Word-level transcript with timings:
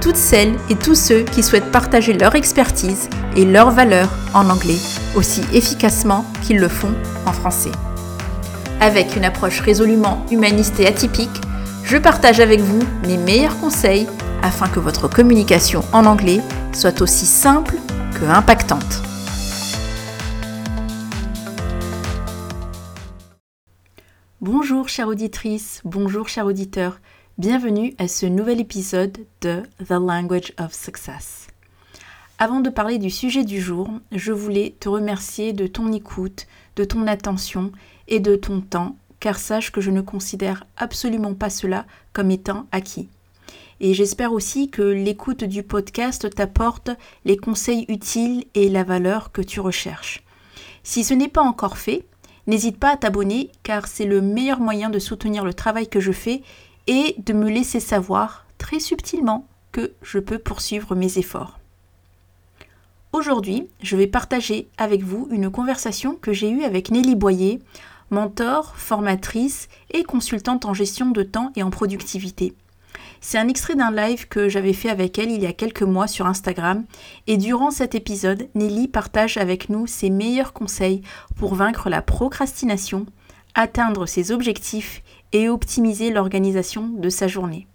toutes 0.00 0.16
celles 0.16 0.54
et 0.70 0.76
tous 0.76 0.94
ceux 0.94 1.22
qui 1.22 1.42
souhaitent 1.42 1.72
partager 1.72 2.12
leur 2.12 2.34
expertise 2.34 3.08
et 3.36 3.44
leurs 3.44 3.70
valeurs 3.70 4.10
en 4.34 4.48
anglais 4.50 4.78
aussi 5.16 5.42
efficacement 5.52 6.24
qu'ils 6.42 6.58
le 6.58 6.68
font 6.68 6.94
en 7.26 7.32
français. 7.32 7.72
Avec 8.80 9.16
une 9.16 9.24
approche 9.24 9.60
résolument 9.60 10.24
humaniste 10.30 10.78
et 10.80 10.86
atypique, 10.86 11.40
je 11.84 11.96
partage 11.96 12.40
avec 12.40 12.60
vous 12.60 12.80
mes 13.06 13.16
meilleurs 13.16 13.58
conseils 13.58 14.06
afin 14.42 14.68
que 14.68 14.78
votre 14.78 15.08
communication 15.08 15.82
en 15.92 16.06
anglais 16.06 16.40
soit 16.72 17.00
aussi 17.02 17.26
simple 17.26 17.74
que 18.14 18.24
impactante. 18.24 19.02
Bonjour 24.40 24.88
chère 24.88 25.08
auditrice, 25.08 25.80
bonjour 25.84 26.28
chers 26.28 26.46
auditeur, 26.46 27.00
bienvenue 27.38 27.94
à 27.98 28.08
ce 28.08 28.26
nouvel 28.26 28.58
épisode 28.58 29.16
de 29.42 29.62
The 29.86 29.90
Language 29.92 30.52
of 30.58 30.74
Success. 30.74 31.46
Avant 32.40 32.58
de 32.58 32.68
parler 32.68 32.98
du 32.98 33.10
sujet 33.10 33.44
du 33.44 33.60
jour, 33.60 33.88
je 34.10 34.32
voulais 34.32 34.74
te 34.80 34.88
remercier 34.88 35.52
de 35.52 35.68
ton 35.68 35.92
écoute, 35.92 36.48
de 36.74 36.82
ton 36.82 37.06
attention 37.06 37.70
et 38.08 38.18
de 38.18 38.34
ton 38.34 38.60
temps, 38.60 38.96
car 39.20 39.38
sache 39.38 39.70
que 39.70 39.80
je 39.80 39.92
ne 39.92 40.00
considère 40.00 40.64
absolument 40.76 41.34
pas 41.34 41.48
cela 41.48 41.86
comme 42.12 42.32
étant 42.32 42.66
acquis. 42.72 43.08
Et 43.78 43.94
j'espère 43.94 44.32
aussi 44.32 44.68
que 44.68 44.82
l'écoute 44.82 45.44
du 45.44 45.62
podcast 45.62 46.28
t'apporte 46.34 46.90
les 47.24 47.36
conseils 47.36 47.84
utiles 47.86 48.46
et 48.54 48.68
la 48.68 48.82
valeur 48.82 49.30
que 49.30 49.42
tu 49.42 49.60
recherches. 49.60 50.24
Si 50.82 51.04
ce 51.04 51.14
n'est 51.14 51.28
pas 51.28 51.42
encore 51.42 51.78
fait, 51.78 52.04
n'hésite 52.48 52.80
pas 52.80 52.94
à 52.94 52.96
t'abonner 52.96 53.52
car 53.62 53.86
c'est 53.86 54.06
le 54.06 54.22
meilleur 54.22 54.58
moyen 54.58 54.90
de 54.90 54.98
soutenir 54.98 55.44
le 55.44 55.54
travail 55.54 55.86
que 55.86 56.00
je 56.00 56.10
fais 56.10 56.42
et 56.88 57.14
de 57.18 57.32
me 57.32 57.48
laisser 57.48 57.78
savoir 57.78 58.46
très 58.56 58.80
subtilement 58.80 59.46
que 59.70 59.92
je 60.02 60.18
peux 60.18 60.38
poursuivre 60.38 60.96
mes 60.96 61.18
efforts. 61.18 61.60
Aujourd'hui, 63.12 63.68
je 63.82 63.96
vais 63.96 64.06
partager 64.06 64.68
avec 64.78 65.02
vous 65.02 65.28
une 65.30 65.50
conversation 65.50 66.16
que 66.16 66.32
j'ai 66.32 66.50
eue 66.50 66.64
avec 66.64 66.90
Nelly 66.90 67.14
Boyer, 67.14 67.60
mentor, 68.10 68.74
formatrice 68.76 69.68
et 69.90 70.02
consultante 70.02 70.64
en 70.64 70.74
gestion 70.74 71.10
de 71.10 71.22
temps 71.22 71.52
et 71.56 71.62
en 71.62 71.70
productivité. 71.70 72.54
C'est 73.20 73.38
un 73.38 73.48
extrait 73.48 73.74
d'un 73.74 73.90
live 73.90 74.28
que 74.28 74.48
j'avais 74.48 74.72
fait 74.72 74.88
avec 74.88 75.18
elle 75.18 75.30
il 75.30 75.42
y 75.42 75.46
a 75.46 75.52
quelques 75.52 75.82
mois 75.82 76.06
sur 76.06 76.26
Instagram 76.26 76.84
et 77.26 77.36
durant 77.36 77.70
cet 77.70 77.94
épisode, 77.94 78.48
Nelly 78.54 78.88
partage 78.88 79.36
avec 79.36 79.68
nous 79.68 79.86
ses 79.86 80.10
meilleurs 80.10 80.52
conseils 80.52 81.02
pour 81.36 81.54
vaincre 81.54 81.90
la 81.90 82.00
procrastination, 82.00 83.06
atteindre 83.54 84.06
ses 84.06 84.30
objectifs 84.30 85.02
et 85.32 85.48
optimiser 85.48 86.10
l'organisation 86.10 86.88
de 86.88 87.08
sa 87.08 87.28
journée. 87.28 87.66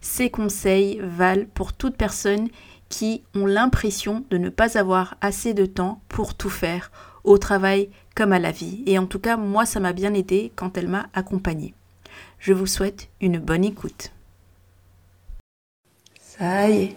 Ces 0.00 0.30
conseils 0.30 1.00
valent 1.02 1.46
pour 1.54 1.72
toute 1.72 1.96
personne 1.96 2.48
qui 2.88 3.22
ont 3.34 3.46
l'impression 3.46 4.24
de 4.30 4.38
ne 4.38 4.50
pas 4.50 4.78
avoir 4.78 5.16
assez 5.20 5.54
de 5.54 5.66
temps 5.66 6.00
pour 6.08 6.34
tout 6.34 6.50
faire, 6.50 6.92
au 7.24 7.38
travail 7.38 7.88
comme 8.14 8.32
à 8.32 8.38
la 8.38 8.52
vie. 8.52 8.82
Et 8.86 8.98
en 8.98 9.06
tout 9.06 9.18
cas, 9.18 9.36
moi, 9.36 9.66
ça 9.66 9.80
m'a 9.80 9.92
bien 9.92 10.14
aidé 10.14 10.52
quand 10.54 10.76
elle 10.76 10.88
m'a 10.88 11.08
accompagnée. 11.14 11.74
Je 12.38 12.52
vous 12.52 12.66
souhaite 12.66 13.08
une 13.20 13.38
bonne 13.38 13.64
écoute. 13.64 14.12
Ça 16.20 16.68
y 16.68 16.82
est. 16.82 16.96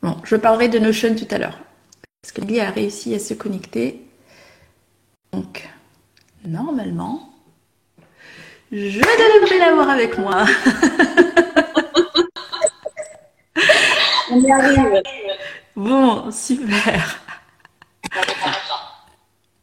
Bon, 0.00 0.16
je 0.24 0.36
parlerai 0.36 0.68
de 0.68 0.78
Notion 0.78 1.14
tout 1.14 1.26
à 1.30 1.38
l'heure. 1.38 1.58
Parce 2.22 2.32
que 2.32 2.40
Lily 2.40 2.60
a 2.60 2.70
réussi 2.70 3.14
à 3.14 3.18
se 3.18 3.34
connecter. 3.34 4.00
Donc, 5.32 5.68
normalement, 6.46 7.33
je 8.74 8.98
devrais 8.98 9.58
l'avoir 9.58 9.88
avec 9.90 10.18
moi. 10.18 10.44
On 14.32 14.40
y 14.40 14.50
arrive. 14.50 15.02
Bon, 15.76 16.30
super. 16.32 17.20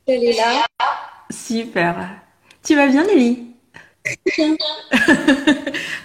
Elle 0.07 0.23
est 0.23 0.37
là. 0.37 0.63
Super. 1.29 1.95
Tu 2.63 2.75
vas 2.75 2.87
bien, 2.87 3.05
Nelly? 3.05 3.47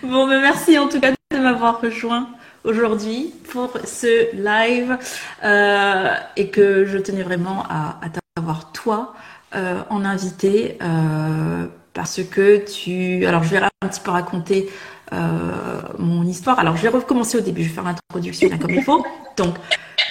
Bon, 0.02 0.28
ben 0.28 0.40
merci 0.40 0.78
en 0.78 0.88
tout 0.88 1.00
cas 1.00 1.12
de 1.12 1.38
m'avoir 1.38 1.80
rejoint 1.80 2.28
aujourd'hui 2.64 3.32
pour 3.50 3.72
ce 3.84 4.34
live 4.36 4.98
euh, 5.42 6.08
et 6.36 6.50
que 6.50 6.84
je 6.84 6.98
tenais 6.98 7.22
vraiment 7.22 7.62
à, 7.68 7.98
t'avoir 8.36 8.72
toi 8.72 9.14
euh, 9.54 9.82
en 9.90 10.04
invité 10.04 10.76
euh, 10.82 11.66
parce 11.96 12.22
que 12.22 12.58
tu... 12.58 13.24
Alors, 13.24 13.42
je 13.42 13.48
vais 13.48 13.56
un 13.56 13.88
petit 13.88 14.00
peu 14.00 14.10
raconter 14.10 14.68
euh, 15.14 15.80
mon 15.98 16.24
histoire. 16.24 16.58
Alors, 16.58 16.76
je 16.76 16.82
vais 16.82 16.88
recommencer 16.88 17.38
au 17.38 17.40
début. 17.40 17.62
Je 17.62 17.68
vais 17.70 17.74
faire 17.74 17.84
l'introduction 17.84 18.50
comme 18.58 18.70
il 18.70 18.84
faut. 18.84 19.04
Donc, 19.38 19.54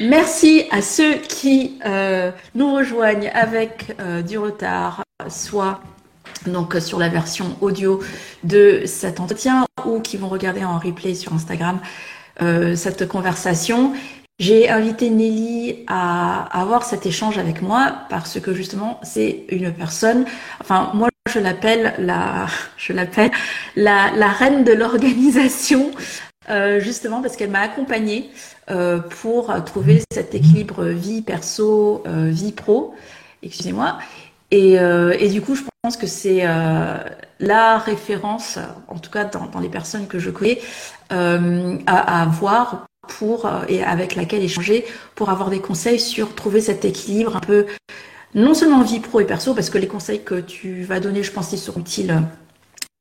merci 0.01 0.65
à 0.71 0.81
ceux 0.81 1.13
qui 1.13 1.79
euh, 1.85 2.31
nous 2.55 2.73
rejoignent 2.73 3.29
avec 3.35 3.95
euh, 3.99 4.23
du 4.23 4.39
retard, 4.39 5.03
soit 5.29 5.79
donc 6.47 6.75
sur 6.79 6.97
la 6.97 7.07
version 7.07 7.55
audio 7.61 8.01
de 8.43 8.81
cet 8.85 9.19
entretien 9.19 9.67
ou 9.85 9.99
qui 9.99 10.17
vont 10.17 10.27
regarder 10.27 10.65
en 10.65 10.79
replay 10.79 11.13
sur 11.13 11.33
Instagram 11.33 11.79
cette 12.75 13.07
conversation. 13.07 13.93
J'ai 14.37 14.69
invité 14.69 15.09
Nelly 15.09 15.85
à 15.87 16.59
avoir 16.59 16.83
cet 16.83 17.05
échange 17.05 17.37
avec 17.37 17.61
moi 17.61 17.99
parce 18.09 18.39
que 18.41 18.53
justement 18.53 18.99
c'est 19.01 19.45
une 19.49 19.71
personne, 19.71 20.25
enfin 20.59 20.91
moi 20.93 21.07
je 21.33 21.39
l'appelle 21.39 21.93
la, 21.99 22.47
je 22.77 22.91
l'appelle 22.91 23.31
la, 23.77 24.11
la 24.11 24.27
reine 24.27 24.65
de 24.65 24.73
l'organisation 24.73 25.91
euh, 26.49 26.81
justement 26.81 27.21
parce 27.21 27.37
qu'elle 27.37 27.49
m'a 27.49 27.61
accompagnée 27.61 28.29
euh, 28.69 28.99
pour 28.99 29.53
trouver 29.63 30.03
cet 30.11 30.35
équilibre 30.35 30.83
vie 30.85 31.21
perso, 31.21 32.03
euh, 32.05 32.29
vie 32.29 32.51
pro, 32.51 32.93
excusez-moi. 33.41 33.99
Et, 34.51 34.79
euh, 34.79 35.15
et, 35.19 35.29
du 35.29 35.41
coup, 35.41 35.55
je 35.55 35.63
pense 35.81 35.97
que 35.97 36.07
c'est 36.07 36.41
euh, 36.43 36.97
la 37.39 37.77
référence, 37.77 38.59
en 38.87 38.97
tout 38.99 39.09
cas 39.09 39.25
dans, 39.25 39.47
dans 39.47 39.59
les 39.59 39.69
personnes 39.69 40.07
que 40.07 40.19
je 40.19 40.29
connais, 40.29 40.61
euh, 41.11 41.77
à, 41.87 42.19
à 42.19 42.23
avoir 42.23 42.85
pour 43.07 43.45
euh, 43.45 43.63
et 43.67 43.83
avec 43.83 44.15
laquelle 44.15 44.43
échanger 44.43 44.85
pour 45.15 45.29
avoir 45.29 45.49
des 45.49 45.59
conseils 45.59 45.99
sur 45.99 46.35
trouver 46.35 46.61
cet 46.61 46.85
équilibre 46.85 47.35
un 47.35 47.39
peu 47.39 47.65
non 48.33 48.53
seulement 48.53 48.81
vie 48.81 48.99
pro 48.99 49.19
et 49.19 49.25
perso 49.25 49.53
parce 49.53 49.69
que 49.69 49.77
les 49.77 49.87
conseils 49.87 50.23
que 50.23 50.35
tu 50.35 50.83
vas 50.83 50.99
donner 50.99 51.23
je 51.23 51.31
pense 51.31 51.49
qu'ils 51.49 51.59
seront 51.59 51.81
utiles 51.81 52.11
euh, 52.11 52.19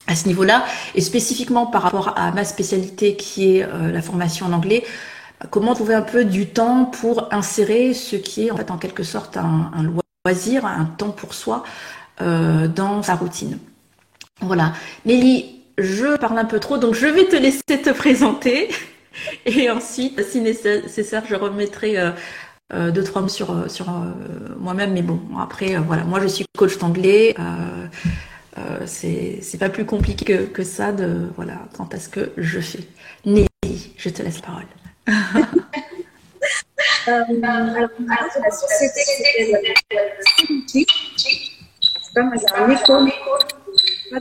à 0.06 0.14
ce 0.14 0.28
niveau-là. 0.28 0.64
Et 0.94 1.00
spécifiquement 1.00 1.66
par 1.66 1.82
rapport 1.82 2.14
à 2.18 2.30
ma 2.32 2.44
spécialité 2.44 3.16
qui 3.16 3.56
est 3.56 3.64
euh, 3.64 3.90
la 3.90 4.02
formation 4.02 4.46
en 4.46 4.52
anglais 4.52 4.84
comment 5.50 5.74
trouver 5.74 5.94
un 5.94 6.02
peu 6.02 6.24
du 6.24 6.46
temps 6.46 6.84
pour 6.84 7.32
insérer 7.32 7.92
ce 7.92 8.16
qui 8.16 8.46
est 8.46 8.50
en 8.50 8.56
fait 8.56 8.70
en 8.70 8.78
quelque 8.78 9.02
sorte 9.02 9.36
un, 9.36 9.70
loisir 10.24 10.64
un 10.64 10.84
temps 10.84 11.10
pour 11.10 11.34
soi 11.34 11.64
dans 12.20 13.02
sa 13.02 13.16
routine. 13.16 13.58
Voilà. 14.40 14.72
Nelly 15.04 15.60
je 15.76 16.16
parle 16.16 16.38
un 16.38 16.44
peu 16.44 16.60
trop 16.60 16.78
donc 16.78 16.94
je 16.94 17.06
vais 17.06 17.24
te 17.24 17.36
laisser 17.36 17.60
te 17.66 17.90
présenter 17.90 18.68
Et 19.46 19.70
ensuite, 19.70 20.22
si 20.24 20.40
nécessaire, 20.40 21.24
je 21.28 21.34
remettrai 21.34 21.98
euh, 21.98 22.10
euh, 22.72 22.90
deux, 22.90 23.04
trois 23.04 23.22
mots 23.22 23.28
sur, 23.28 23.50
euh, 23.50 23.68
sur 23.68 23.86
moi-même. 24.58 24.92
Mais 24.92 25.02
bon, 25.02 25.20
après, 25.38 25.76
voilà, 25.76 26.04
moi 26.04 26.20
je 26.20 26.26
suis 26.28 26.44
coach 26.56 26.78
d'anglais. 26.78 27.34
c'est 28.86 29.58
pas 29.58 29.68
plus 29.68 29.84
compliqué 29.84 30.24
que, 30.24 30.44
que, 30.44 30.62
ça 30.62 30.92
de 30.92 31.28
voilà 31.36 31.58
quant 31.76 31.88
à 31.92 31.98
ce 31.98 32.08
que 32.08 32.32
je 32.36 32.60
fais. 32.60 32.86
Nelly, 33.24 33.48
je 33.96 34.08
te 34.10 34.22
laisse 34.22 34.40
la 34.40 34.46
parole. 34.46 34.64
euh, 37.08 37.22
alors, 37.42 37.90
la 38.08 38.50
société 38.50 39.00
c'est 40.72 42.14
pas 42.14 42.22
moi, 42.22 42.34
j'ai 42.36 42.54
un 42.54 42.70
écho. 42.70 42.92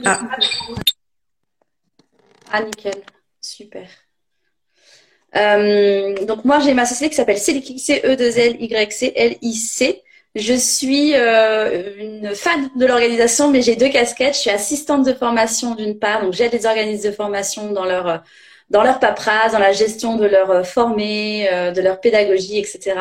Ah. 0.05 0.19
ah, 2.51 2.63
nickel. 2.63 3.03
Super. 3.39 3.87
Euh, 5.35 6.25
donc 6.25 6.45
moi 6.45 6.59
j'ai 6.59 6.73
ma 6.73 6.85
société 6.85 7.09
qui 7.09 7.15
s'appelle 7.15 7.37
CELIC, 7.39 7.79
c 7.79 8.01
e 8.03 8.15
2 8.15 8.37
l 8.37 8.57
y 8.61 8.91
c 8.91 9.13
l 9.15 9.35
i 9.41 9.53
c 9.53 10.03
Je 10.35 10.53
suis 10.53 11.13
euh, 11.15 11.95
une 11.97 12.35
fan 12.35 12.69
de 12.75 12.85
l'organisation, 12.85 13.49
mais 13.51 13.61
j'ai 13.61 13.75
deux 13.75 13.89
casquettes. 13.89 14.35
Je 14.35 14.39
suis 14.39 14.49
assistante 14.49 15.05
de 15.05 15.13
formation 15.13 15.75
d'une 15.75 15.97
part, 15.99 16.23
donc 16.23 16.33
j'aide 16.33 16.53
les 16.53 16.65
organismes 16.65 17.09
de 17.09 17.15
formation 17.15 17.71
dans 17.71 17.85
leur 17.85 18.23
dans 18.69 18.83
leur 18.83 18.99
paperasse, 18.99 19.51
dans 19.51 19.59
la 19.59 19.71
gestion 19.73 20.15
de 20.17 20.25
leur 20.25 20.65
formée, 20.65 21.47
euh, 21.51 21.71
de 21.71 21.81
leur 21.81 21.99
pédagogie, 21.99 22.57
etc. 22.57 22.95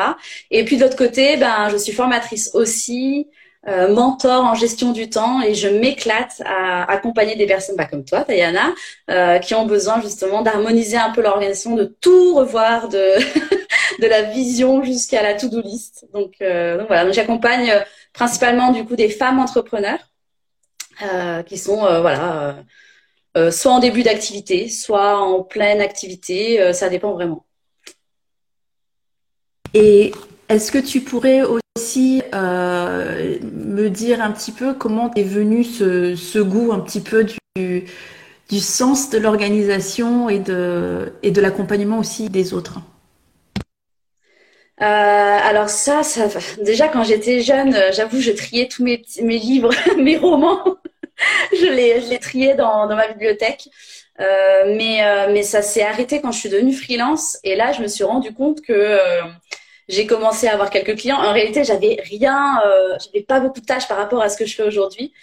Et 0.51 0.65
puis 0.65 0.77
de 0.77 0.83
l'autre 0.83 0.97
côté, 0.97 1.37
ben 1.37 1.69
je 1.69 1.77
suis 1.77 1.93
formatrice 1.93 2.51
aussi. 2.53 3.27
Euh, 3.65 3.93
mentor 3.93 4.43
en 4.43 4.55
gestion 4.55 4.91
du 4.91 5.09
temps 5.09 5.41
et 5.41 5.55
je 5.55 5.69
m'éclate 5.69 6.41
à 6.45 6.83
accompagner 6.91 7.37
des 7.37 7.45
personnes 7.45 7.77
pas 7.77 7.85
comme 7.85 8.03
toi, 8.03 8.25
Tayana, 8.25 8.73
euh, 9.09 9.39
qui 9.39 9.55
ont 9.55 9.65
besoin 9.65 10.01
justement 10.01 10.41
d'harmoniser 10.41 10.97
un 10.97 11.11
peu 11.11 11.21
l'organisation, 11.21 11.75
de 11.77 11.85
tout 11.85 12.35
revoir, 12.35 12.89
de, 12.89 12.97
de 14.01 14.05
la 14.05 14.23
vision 14.23 14.83
jusqu'à 14.83 15.23
la 15.23 15.33
to-do 15.35 15.61
list. 15.61 16.05
Donc, 16.13 16.33
euh, 16.41 16.83
voilà, 16.87 17.09
j'accompagne 17.13 17.71
principalement 18.11 18.71
du 18.71 18.83
coup 18.83 18.97
des 18.97 19.09
femmes 19.09 19.39
entrepreneurs 19.39 19.99
qui 21.47 21.57
sont 21.57 21.77
voilà 22.01 22.55
soit 23.49 23.71
en 23.71 23.79
début 23.79 24.03
d'activité, 24.03 24.69
soit 24.69 25.17
en 25.17 25.41
pleine 25.41 25.81
activité, 25.81 26.71
ça 26.73 26.87
dépend 26.87 27.13
vraiment. 27.13 27.45
Et 29.73 30.13
est-ce 30.49 30.71
que 30.71 30.77
tu 30.77 31.01
pourrais 31.01 31.41
aussi 31.41 31.62
euh, 31.75 33.39
me 33.41 33.89
dire 33.89 34.21
un 34.21 34.31
petit 34.31 34.51
peu 34.51 34.75
comment 34.75 35.11
est 35.15 35.23
venu 35.23 35.63
ce, 35.63 36.39
goût 36.39 36.71
un 36.71 36.79
petit 36.79 37.01
peu 37.01 37.25
du, 37.55 37.85
du 38.47 38.59
sens 38.59 39.09
de 39.09 39.17
l'organisation 39.17 40.29
et 40.29 40.37
de, 40.37 41.13
et 41.23 41.31
de 41.31 41.41
l'accompagnement 41.41 41.97
aussi 41.97 42.29
des 42.29 42.53
autres. 42.53 42.79
Euh, 44.81 44.85
alors 44.85 45.69
ça, 45.69 46.01
déjà 46.61 46.89
quand 46.89 47.03
j'étais 47.03 47.41
jeune, 47.41 47.75
j'avoue, 47.91 48.19
je 48.19 48.31
triais 48.31 48.67
tous 48.67 48.83
mes, 48.83 49.01
mes 49.23 49.39
livres, 49.39 49.71
mes 49.97 50.17
romans, 50.17 50.63
je 51.53 51.65
les, 51.65 52.01
je 52.01 52.09
les 52.09 52.19
triais 52.19 52.53
dans, 52.53 52.87
dans 52.87 52.95
ma 52.95 53.07
bibliothèque. 53.07 53.67
Euh, 54.19 54.75
mais, 54.77 55.01
mais 55.31 55.41
ça 55.41 55.63
s'est 55.63 55.81
arrêté 55.81 56.21
quand 56.21 56.31
je 56.31 56.39
suis 56.39 56.49
devenue 56.49 56.73
freelance. 56.73 57.39
Et 57.43 57.55
là, 57.55 57.71
je 57.71 57.81
me 57.81 57.87
suis 57.87 58.03
rendu 58.03 58.31
compte 58.31 58.61
que 58.61 58.99
j'ai 59.89 60.07
commencé 60.07 60.47
à 60.47 60.53
avoir 60.53 60.69
quelques 60.69 60.97
clients. 60.97 61.17
En 61.17 61.33
réalité, 61.33 61.63
j'avais 61.63 61.97
rien, 62.03 62.61
euh, 62.65 62.97
j'avais 63.03 63.23
pas 63.23 63.39
beaucoup 63.39 63.59
de 63.61 63.65
tâches 63.65 63.87
par 63.87 63.97
rapport 63.97 64.21
à 64.21 64.29
ce 64.29 64.37
que 64.37 64.45
je 64.45 64.55
fais 64.55 64.63
aujourd'hui. 64.63 65.13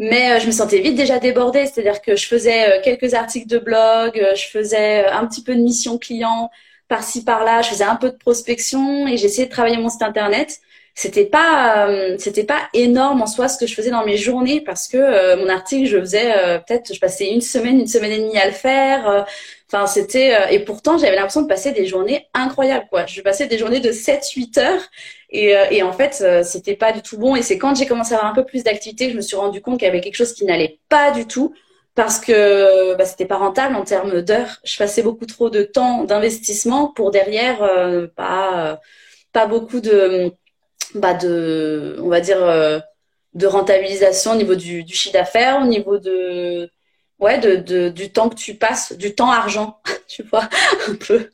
Mais 0.00 0.32
euh, 0.32 0.40
je 0.40 0.46
me 0.46 0.50
sentais 0.50 0.80
vite 0.80 0.94
déjà 0.96 1.18
débordée, 1.18 1.66
c'est-à-dire 1.66 2.00
que 2.00 2.16
je 2.16 2.26
faisais 2.26 2.78
euh, 2.78 2.80
quelques 2.82 3.12
articles 3.12 3.46
de 3.46 3.58
blog, 3.58 4.18
euh, 4.18 4.34
je 4.34 4.46
faisais 4.48 5.04
un 5.06 5.26
petit 5.26 5.42
peu 5.44 5.54
de 5.54 5.60
mission 5.60 5.98
client 5.98 6.50
par-ci 6.88 7.22
par-là, 7.22 7.60
je 7.60 7.68
faisais 7.68 7.84
un 7.84 7.96
peu 7.96 8.10
de 8.10 8.16
prospection 8.16 9.06
et 9.06 9.18
j'essayais 9.18 9.46
de 9.46 9.52
travailler 9.52 9.76
mon 9.76 9.90
site 9.90 10.02
internet. 10.02 10.60
C'était 11.00 11.24
pas, 11.24 11.88
c'était 12.18 12.44
pas 12.44 12.68
énorme 12.74 13.22
en 13.22 13.26
soi 13.26 13.48
ce 13.48 13.56
que 13.56 13.66
je 13.66 13.74
faisais 13.74 13.90
dans 13.90 14.04
mes 14.04 14.18
journées 14.18 14.60
parce 14.60 14.86
que 14.86 15.36
mon 15.36 15.48
article, 15.48 15.88
je 15.88 15.98
faisais 15.98 16.30
peut-être, 16.66 16.92
je 16.92 17.00
passais 17.00 17.30
une 17.30 17.40
semaine, 17.40 17.80
une 17.80 17.86
semaine 17.86 18.12
et 18.12 18.18
demie 18.18 18.36
à 18.36 18.46
le 18.46 18.52
faire. 18.52 19.24
Enfin, 19.72 19.86
c'était 19.86 20.34
euh, 20.34 20.48
et 20.48 20.58
pourtant 20.64 20.98
j'avais 20.98 21.14
l'impression 21.14 21.42
de 21.42 21.46
passer 21.46 21.70
des 21.70 21.86
journées 21.86 22.26
incroyables 22.34 22.86
quoi. 22.90 23.06
Je 23.06 23.20
passais 23.20 23.46
des 23.46 23.56
journées 23.56 23.78
de 23.78 23.92
7 23.92 24.28
8 24.34 24.58
heures 24.58 24.82
et, 25.30 25.56
euh, 25.56 25.64
et 25.70 25.82
en 25.84 25.92
fait, 25.92 26.20
euh, 26.22 26.42
c'était 26.42 26.74
pas 26.74 26.90
du 26.92 27.02
tout 27.02 27.18
bon 27.18 27.36
et 27.36 27.42
c'est 27.42 27.56
quand 27.56 27.76
j'ai 27.76 27.86
commencé 27.86 28.12
à 28.14 28.16
avoir 28.16 28.32
un 28.32 28.34
peu 28.34 28.44
plus 28.44 28.64
d'activité 28.64 29.06
que 29.06 29.12
je 29.12 29.16
me 29.16 29.22
suis 29.22 29.36
rendu 29.36 29.62
compte 29.62 29.78
qu'il 29.78 29.86
y 29.86 29.88
avait 29.88 30.00
quelque 30.00 30.16
chose 30.16 30.32
qui 30.32 30.44
n'allait 30.44 30.80
pas 30.88 31.12
du 31.12 31.26
tout 31.26 31.54
parce 31.94 32.18
que 32.18 32.96
bah, 32.96 33.04
c'était 33.04 33.26
pas 33.26 33.36
rentable 33.36 33.76
en 33.76 33.84
termes 33.84 34.22
d'heures. 34.22 34.58
Je 34.64 34.76
passais 34.76 35.02
beaucoup 35.02 35.26
trop 35.26 35.50
de 35.50 35.62
temps 35.62 36.02
d'investissement 36.02 36.88
pour 36.88 37.12
derrière 37.12 37.58
pas 38.16 38.80
pas 39.32 39.46
beaucoup 39.46 39.80
de 39.80 40.32
bah 40.94 41.14
de 41.14 41.96
on 42.00 42.08
va 42.08 42.20
dire 42.20 42.38
de 43.34 43.46
rentabilisation 43.46 44.32
au 44.32 44.36
niveau 44.36 44.54
du, 44.54 44.84
du 44.84 44.94
chiffre 44.94 45.12
d'affaires, 45.14 45.60
au 45.62 45.66
niveau 45.66 45.98
de 45.98 46.70
ouais, 47.20 47.38
de, 47.38 47.56
de, 47.56 47.88
du 47.90 48.10
temps 48.12 48.28
que 48.28 48.34
tu 48.34 48.54
passes, 48.54 48.92
du 48.92 49.14
temps 49.14 49.30
argent, 49.30 49.80
tu 50.08 50.22
vois, 50.24 50.48
un 50.88 50.94
peu. 50.94 51.30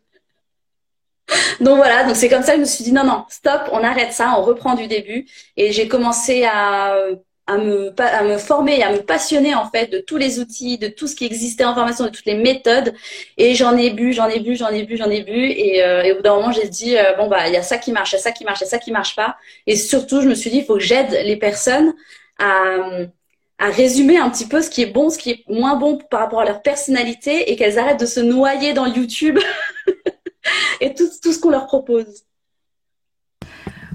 Donc 1.61 1.76
voilà, 1.76 2.05
donc 2.05 2.17
c'est 2.17 2.29
comme 2.29 2.43
ça 2.43 2.53
que 2.53 2.56
je 2.58 2.61
me 2.62 2.67
suis 2.67 2.85
dit 2.85 2.93
non, 2.93 3.05
non, 3.05 3.25
stop, 3.29 3.62
on 3.73 3.82
arrête 3.82 4.12
ça, 4.12 4.35
on 4.38 4.43
reprend 4.43 4.75
du 4.75 4.87
début. 4.87 5.26
Et 5.56 5.73
j'ai 5.73 5.88
commencé 5.88 6.44
à, 6.44 6.97
à, 7.46 7.58
me, 7.58 7.93
à 7.98 8.25
me 8.25 8.38
former, 8.38 8.82
à 8.82 8.93
me 8.93 8.98
passionner 8.98 9.54
en 9.54 9.70
fait 9.70 9.87
de 9.87 9.98
tous 9.98 10.16
les 10.16 10.40
outils, 10.40 10.78
de 10.78 10.88
tout 10.88 11.06
ce 11.06 11.14
qui 11.14 11.25
existait 11.26 11.64
en 11.64 11.75
formation, 11.75 12.04
de 12.04 12.10
toutes 12.10 12.26
les 12.26 12.34
méthodes. 12.34 12.94
Et 13.37 13.54
j'en 13.54 13.76
ai 13.76 13.90
bu, 13.90 14.12
j'en 14.12 14.28
ai 14.28 14.40
bu, 14.40 14.56
j'en 14.56 14.69
ai 14.69 14.82
bu, 14.84 14.96
j'en 14.96 15.10
ai 15.10 15.22
bu. 15.22 15.32
Et, 15.32 15.82
euh, 15.84 16.02
et 16.02 16.12
au 16.12 16.16
bout 16.16 16.22
d'un 16.22 16.34
moment, 16.37 16.52
j'ai 16.52 16.69
dit, 16.69 16.96
euh, 16.96 17.14
bon, 17.16 17.28
bah, 17.28 17.48
il 17.48 17.54
y 17.54 17.56
a 17.56 17.62
ça 17.62 17.78
qui 17.78 17.93
marche, 17.93 18.12
il 18.12 18.16
y 18.16 18.19
a 18.19 18.22
ça 18.22 18.32
qui 18.32 18.44
marche, 18.44 18.60
il 18.60 18.64
y 18.64 18.66
a 18.66 18.70
ça 18.70 18.78
qui 18.78 18.93
marche 18.93 19.16
pas. 19.16 19.37
Et 19.66 19.76
surtout, 19.76 20.20
je 20.22 20.28
me 20.28 20.34
suis 20.34 20.50
dit, 20.50 20.58
il 20.58 20.64
faut 20.64 20.75
que 20.75 20.81
j'aide 20.81 21.10
les 21.25 21.37
personnes 21.37 21.94
à 22.38 22.78
à 23.58 23.70
résumer 23.70 24.19
un 24.19 24.28
petit 24.31 24.46
peu 24.46 24.60
ce 24.60 24.69
qui 24.70 24.82
est 24.82 24.87
bon, 24.87 25.08
ce 25.10 25.19
qui 25.19 25.31
est 25.31 25.44
moins 25.48 25.76
bon 25.76 25.98
par 26.10 26.20
rapport 26.20 26.40
à 26.40 26.44
leur 26.44 26.62
personnalité 26.62 27.50
et 27.50 27.56
qu'elles 27.56 27.78
arrêtent 27.78 28.00
de 28.00 28.06
se 28.06 28.20
noyer 28.20 28.75
dans 28.75 28.87
YouTube 28.87 29.38
et 30.81 30.94
tout, 30.94 31.08
tout 31.22 31.32
ce 31.32 31.38
qu'on 31.38 31.50
leur 31.50 31.66
propose. 31.66 32.25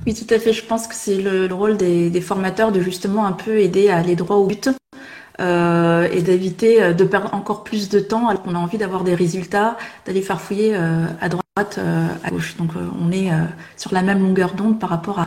Oui, 0.08 0.16
tout 0.16 0.34
à 0.34 0.40
fait. 0.40 0.52
Je 0.52 0.66
pense 0.66 0.88
que 0.88 0.96
c'est 0.96 1.18
le, 1.18 1.54
rôle 1.54 1.78
des, 1.78 2.22
formateurs 2.22 2.72
de 2.72 2.82
justement 2.82 3.26
un 3.26 3.34
peu 3.34 3.60
aider 3.60 3.90
à 3.90 3.98
aller 3.98 4.16
droit 4.16 4.38
au 4.38 4.46
but 4.46 4.70
euh, 5.40 6.08
et 6.12 6.22
d'éviter 6.22 6.82
euh, 6.82 6.94
de 6.94 7.04
perdre 7.04 7.34
encore 7.34 7.64
plus 7.64 7.88
de 7.88 8.00
temps 8.00 8.28
alors 8.28 8.42
qu'on 8.42 8.56
a 8.56 8.58
envie 8.58 8.80
d'avoir 8.80 9.04
des 9.04 9.14
résultats, 9.14 9.78
d'aller 10.06 10.24
faire 10.24 10.42
fouiller 10.42 10.76
euh, 10.76 11.06
à 11.22 11.30
droite, 11.30 11.80
à 12.24 12.30
gauche. 12.32 12.58
Donc 12.58 12.72
on 13.00 13.12
est 13.12 13.30
sur 13.78 13.94
la 13.94 14.02
même 14.02 14.22
longueur 14.22 14.54
d'onde 14.54 14.80
par 14.80 14.90
rapport 14.90 15.20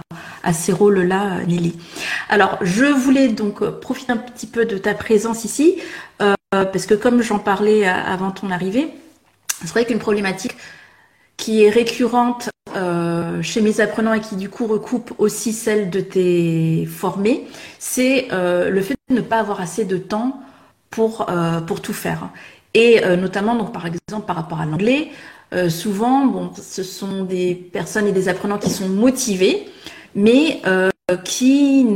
à, 0.42 0.52
ces 0.52 0.72
rôles-là, 0.72 1.44
Nelly. 1.46 1.78
Alors, 2.28 2.58
je 2.62 2.84
voulais 2.84 3.28
donc 3.28 3.64
profiter 3.80 4.12
un 4.12 4.16
petit 4.16 4.46
peu 4.46 4.64
de 4.64 4.76
ta 4.76 4.94
présence 4.94 5.44
ici, 5.44 5.76
parce 6.50 6.86
que 6.86 6.94
comme 6.94 7.22
j'en 7.22 7.38
parlais 7.38 7.86
avant 7.86 8.30
ton 8.30 8.50
arrivée, 8.50 8.88
c'est 9.60 9.70
vrai 9.70 9.84
qu'une 9.84 9.98
problématique 9.98 10.56
qui 11.36 11.64
est 11.64 11.70
récurrente 11.70 12.50
euh, 12.76 13.42
chez 13.42 13.60
mes 13.60 13.80
apprenants 13.80 14.12
et 14.12 14.20
qui 14.20 14.36
du 14.36 14.48
coup 14.48 14.66
recoupe 14.66 15.12
aussi 15.18 15.52
celle 15.52 15.90
de 15.90 16.00
tes 16.00 16.86
formés, 16.86 17.46
c'est 17.78 18.28
le 18.30 18.80
fait 18.80 18.96
de 19.08 19.14
ne 19.14 19.20
pas 19.20 19.38
avoir 19.38 19.60
assez 19.60 19.84
de 19.84 19.96
temps 19.96 20.40
pour, 20.90 21.26
pour 21.66 21.80
tout 21.80 21.92
faire. 21.92 22.30
Et 22.74 23.00
notamment, 23.16 23.54
donc 23.54 23.72
par 23.72 23.86
exemple 23.86 24.26
par 24.26 24.36
rapport 24.36 24.60
à 24.60 24.66
l'anglais, 24.66 25.10
souvent, 25.68 26.52
ce 26.56 26.82
sont 26.82 27.24
des 27.24 27.54
personnes 27.54 28.06
et 28.06 28.12
des 28.12 28.28
apprenants 28.28 28.58
qui 28.58 28.70
sont 28.70 28.88
motivés, 28.88 29.66
mais 30.14 30.60
euh, 31.10 31.16
qui, 31.18 31.86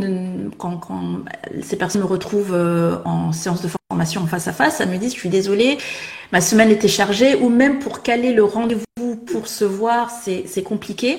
quand, 0.58 0.76
quand, 0.76 1.20
ces 1.62 1.76
personnes 1.76 2.02
me 2.02 2.06
retrouvent 2.06 2.52
euh, 2.52 2.98
en 3.06 3.32
séance 3.32 3.62
de 3.62 3.68
formation 3.88 4.20
en 4.20 4.26
face 4.26 4.48
à 4.48 4.52
face, 4.52 4.82
elles 4.82 4.90
me 4.90 4.98
disent, 4.98 5.14
je 5.14 5.18
suis 5.18 5.30
désolée, 5.30 5.78
ma 6.32 6.40
semaine 6.40 6.70
était 6.70 6.88
chargée, 6.88 7.34
ou 7.36 7.48
même 7.48 7.78
pour 7.78 8.02
caler 8.02 8.32
le 8.32 8.44
rendez-vous 8.44 9.16
pour 9.16 9.46
se 9.48 9.64
voir, 9.64 10.10
c'est 10.10 10.62
compliqué. 10.62 11.18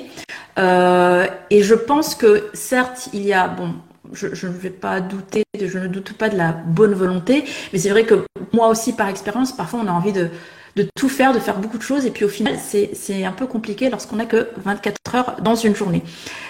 Euh, 0.57 1.27
et 1.49 1.63
je 1.63 1.75
pense 1.75 2.15
que 2.15 2.49
certes, 2.53 3.09
il 3.13 3.25
y 3.25 3.33
a, 3.33 3.47
bon, 3.47 3.75
je, 4.13 4.27
ne 4.27 4.51
vais 4.51 4.69
pas 4.69 4.99
douter, 4.99 5.43
je 5.59 5.77
ne 5.77 5.87
doute 5.87 6.13
pas 6.13 6.29
de 6.29 6.37
la 6.37 6.51
bonne 6.51 6.93
volonté, 6.93 7.45
mais 7.71 7.79
c'est 7.79 7.89
vrai 7.89 8.03
que 8.03 8.25
moi 8.53 8.67
aussi, 8.67 8.93
par 8.93 9.07
expérience, 9.07 9.51
parfois 9.55 9.79
on 9.83 9.87
a 9.87 9.91
envie 9.91 10.13
de 10.13 10.29
de 10.75 10.87
tout 10.95 11.09
faire, 11.09 11.33
de 11.33 11.39
faire 11.39 11.57
beaucoup 11.57 11.77
de 11.77 11.83
choses. 11.83 12.05
Et 12.05 12.11
puis 12.11 12.25
au 12.25 12.29
final, 12.29 12.55
c'est 12.59 13.25
un 13.25 13.31
peu 13.31 13.47
compliqué 13.47 13.89
lorsqu'on 13.89 14.17
n'a 14.17 14.25
que 14.25 14.49
24 14.63 15.15
heures 15.15 15.35
dans 15.41 15.55
une 15.55 15.75
journée. 15.75 16.03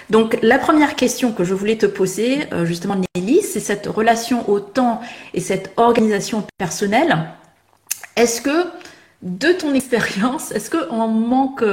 Donc 0.10 0.38
la 0.42 0.60
première 0.60 0.96
question 0.96 1.32
que 1.32 1.44
je 1.44 1.54
voulais 1.54 1.78
te 1.78 1.86
poser, 1.86 2.52
euh, 2.54 2.66
justement 2.66 2.96
Nelly, 3.16 3.42
c'est 3.42 3.60
cette 3.60 3.88
relation 3.88 4.50
au 4.50 4.60
temps 4.60 5.02
et 5.34 5.42
cette 5.42 5.72
organisation 5.78 6.44
personnelle. 6.58 7.30
Est-ce 8.20 8.42
que 8.42 8.66
de 9.22 9.52
ton 9.54 9.74
expérience, 9.74 10.52
est-ce 10.52 10.70
qu'on 10.70 11.08
manque, 11.08 11.64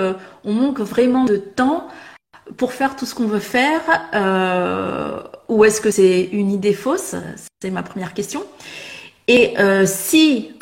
on 0.44 0.52
manque 0.52 0.80
vraiment 0.80 1.24
de 1.24 1.36
temps 1.36 1.88
pour 2.56 2.72
faire 2.72 2.94
tout 2.94 3.04
ce 3.04 3.14
qu'on 3.14 3.26
veut 3.26 3.40
faire 3.40 3.82
euh, 4.14 5.20
ou 5.48 5.64
est-ce 5.64 5.80
que 5.80 5.90
c'est 5.90 6.28
une 6.32 6.50
idée 6.50 6.72
fausse? 6.72 7.16
C'est 7.60 7.70
ma 7.70 7.82
première 7.82 8.14
question. 8.14 8.44
Et 9.26 9.58
euh, 9.58 9.84
si 9.86 10.56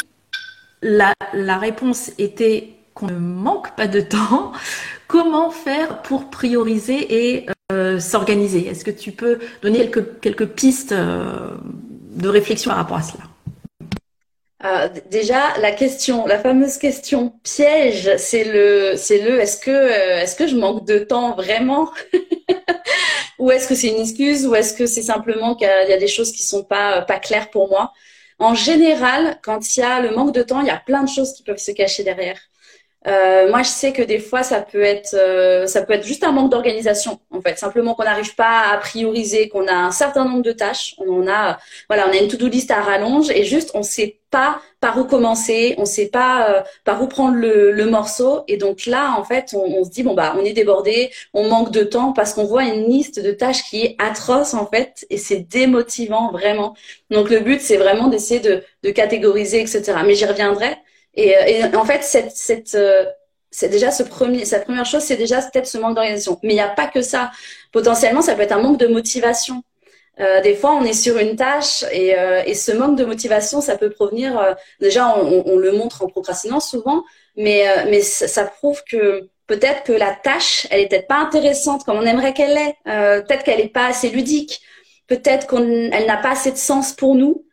la, 0.85 1.14
réponse 1.59 2.12
était 2.19 2.71
qu'on 2.95 3.07
ne 3.07 3.19
manque 3.19 3.75
pas 3.76 3.88
de 3.88 4.00
temps. 4.00 4.53
Comment 5.07 5.50
faire 5.50 6.03
pour 6.03 6.31
prioriser 6.31 7.35
et 7.35 7.47
euh, 7.71 8.00
s'organiser? 8.00 8.67
Est-ce 8.67 8.85
que 8.85 8.91
tu 8.91 9.12
peux 9.12 9.38
donner 9.62 9.91
quelques, 10.21 10.47
pistes 10.47 10.93
euh, 10.93 11.50
de 12.17 12.29
réflexion 12.29 12.71
par 12.71 12.79
rapport 12.79 12.97
à 12.97 13.03
cela? 13.03 13.25
Euh, 14.64 14.88
déjà, 15.11 15.56
la 15.59 15.73
question, 15.73 16.26
la 16.26 16.38
fameuse 16.38 16.78
question 16.78 17.30
piège, 17.42 18.16
c'est 18.16 18.44
le, 18.44 18.94
c'est 18.97 19.18
le, 19.21 19.40
est-ce 19.40 19.59
que, 19.59 19.71
est-ce 20.23 20.37
que 20.37 20.47
je 20.47 20.56
manque 20.56 20.87
de 20.87 20.99
temps 21.00 21.35
vraiment, 21.37 21.90
ou 23.38 23.50
est-ce 23.50 23.68
que 23.68 23.75
c'est 23.75 23.88
une 23.88 24.00
excuse, 24.00 24.47
ou 24.47 24.54
est-ce 24.54 24.75
que 24.75 24.87
c'est 24.87 25.02
simplement 25.02 25.54
qu'il 25.54 25.66
y 25.66 25.92
a 25.92 25.99
des 25.99 26.09
choses 26.09 26.33
qui 26.33 26.42
sont 26.42 26.64
pas 26.64 27.02
pas 27.02 27.18
claires 27.18 27.50
pour 27.50 27.68
moi? 27.68 27.92
En 28.38 28.54
général, 28.54 29.38
quand 29.42 29.76
il 29.76 29.80
y 29.80 29.83
a 29.83 30.00
le 30.00 30.11
manque 30.14 30.35
de 30.35 30.42
temps, 30.42 30.61
il 30.61 30.66
y 30.66 30.71
a 30.71 30.78
plein 30.78 31.02
de 31.04 31.09
choses 31.09 31.35
qui 31.35 31.42
peuvent 31.42 31.59
se 31.59 31.73
cacher 31.73 32.04
derrière. 32.04 32.38
Euh, 33.07 33.51
moi, 33.51 33.63
je 33.63 33.69
sais 33.69 33.93
que 33.93 34.03
des 34.03 34.19
fois, 34.19 34.43
ça 34.43 34.61
peut 34.63 34.83
être, 34.83 35.15
euh, 35.15 35.67
ça 35.67 35.83
peut 35.83 35.93
être 35.93 36.07
juste 36.07 36.25
un 36.25 36.33
manque 36.33 36.51
d'organisation, 36.51 37.21
en 37.31 37.41
fait. 37.43 37.59
Simplement 37.59 37.95
qu'on 37.95 38.05
n'arrive 38.05 38.35
pas 38.35 38.71
à 38.73 38.79
prioriser, 38.79 39.49
qu'on 39.49 39.67
a 39.69 39.75
un 39.75 39.91
certain 39.91 40.25
nombre 40.25 40.43
de 40.43 40.53
tâches. 40.53 40.95
On 40.99 41.23
en 41.23 41.29
a, 41.29 41.59
voilà, 41.89 42.09
on 42.09 42.13
a 42.13 42.17
une 42.17 42.29
to-do 42.29 42.49
list 42.49 42.71
à 42.71 42.81
rallonge 42.81 43.31
et 43.31 43.45
juste, 43.45 43.73
on 43.75 43.83
sait 43.83 44.21
pas 44.31 44.61
par 44.81 44.99
où 44.99 45.05
commencer, 45.05 45.75
on 45.79 45.85
sait 45.85 46.09
pas 46.09 46.51
euh, 46.51 46.63
par 46.85 47.03
où 47.03 47.07
prendre 47.07 47.37
le, 47.37 47.73
le, 47.73 47.87
morceau. 47.87 48.43
Et 48.49 48.57
donc 48.57 48.87
là, 48.87 49.15
en 49.19 49.23
fait, 49.25 49.55
on, 49.55 49.81
on, 49.81 49.85
se 49.85 49.91
dit 49.91 50.03
bon 50.03 50.15
bah, 50.15 50.35
on 50.39 50.45
est 50.45 50.53
débordé, 50.53 51.11
on 51.35 51.49
manque 51.49 51.71
de 51.71 51.85
temps 51.85 52.13
parce 52.13 52.35
qu'on 52.35 52.45
voit 52.45 52.65
une 52.65 52.89
liste 52.89 53.21
de 53.21 53.33
tâches 53.33 53.63
qui 53.65 53.83
est 53.83 53.97
atroce 53.99 54.55
en 54.55 54.67
fait, 54.67 55.07
et 55.11 55.19
c'est 55.19 55.41
démotivant 55.41 56.33
vraiment. 56.33 56.75
Donc 57.11 57.31
le 57.31 57.41
but, 57.41 57.61
c'est 57.61 57.77
vraiment 57.77 58.09
d'essayer 58.09 58.41
de, 58.41 58.63
de 58.83 58.91
catégoriser, 58.91 59.61
etc. 59.61 59.95
Mais 60.05 60.15
j'y 60.15 60.27
reviendrai. 60.27 60.77
Et, 61.16 61.37
euh, 61.37 61.40
et, 61.47 61.76
en 61.76 61.85
fait, 61.85 62.02
cette, 62.02 62.33
cette, 62.33 62.75
euh, 62.75 63.04
c'est 63.50 63.68
déjà 63.68 63.90
ce 63.90 64.02
premier, 64.02 64.44
cette 64.44 64.64
première 64.64 64.87
chose, 64.87 65.02
c'est 65.02 65.16
déjà 65.16 65.40
peut-être 65.40 65.66
ce 65.66 65.78
manque 65.78 65.94
d'organisation. 65.94 66.38
Mais 66.42 66.52
il 66.52 66.56
n'y 66.56 66.61
a 66.61 66.68
pas 66.68 66.88
que 66.88 67.02
ça. 67.02 67.30
Potentiellement, 67.73 68.23
ça 68.23 68.35
peut 68.35 68.42
être 68.42 68.52
un 68.52 68.61
manque 68.61 68.78
de 68.78 68.87
motivation. 68.88 69.62
Euh, 70.21 70.40
des 70.40 70.54
fois, 70.54 70.75
on 70.75 70.85
est 70.85 70.92
sur 70.92 71.18
une 71.18 71.37
tâche 71.37 71.85
et, 71.92 72.18
euh, 72.18 72.42
et 72.47 72.54
ce 72.54 72.73
manque 72.73 72.97
de 72.97 73.04
motivation, 73.04 73.61
ça 73.61 73.76
peut 73.76 73.90
provenir. 73.90 74.38
Euh, 74.38 74.54
déjà, 74.80 75.16
on, 75.16 75.42
on, 75.47 75.56
le 75.56 75.73
montre 75.73 76.04
en 76.04 76.09
procrastinant 76.09 76.61
souvent, 76.61 77.04
mais 77.37 77.64
mais 77.87 78.00
ça, 78.00 78.44
prouve 78.44 78.83
que 78.88 79.28
peut-être 79.47 79.83
que 79.83 79.92
la 79.92 80.12
tâche, 80.14 80.66
elle 80.71 80.80
est 80.80 80.88
peut-être 80.88 81.09
pas 81.09 81.18
intéressante 81.18 81.85
comme 81.85 81.97
on 81.97 82.06
aimerait 82.06 82.33
qu'elle 82.33 82.56
est. 82.56 82.76
peut-être 82.85 83.42
qu'elle 83.44 83.61
est 83.61 83.68
pas 83.73 83.87
assez 83.87 84.11
ludique. 84.11 84.61
Peut-être 85.09 85.47
qu'elle 85.49 86.06
n'a 86.06 86.16
pas 86.16 86.30
assez 86.30 86.52
de 86.52 86.56
sens 86.56 86.92
pour 86.92 87.14
nous. 87.14 87.44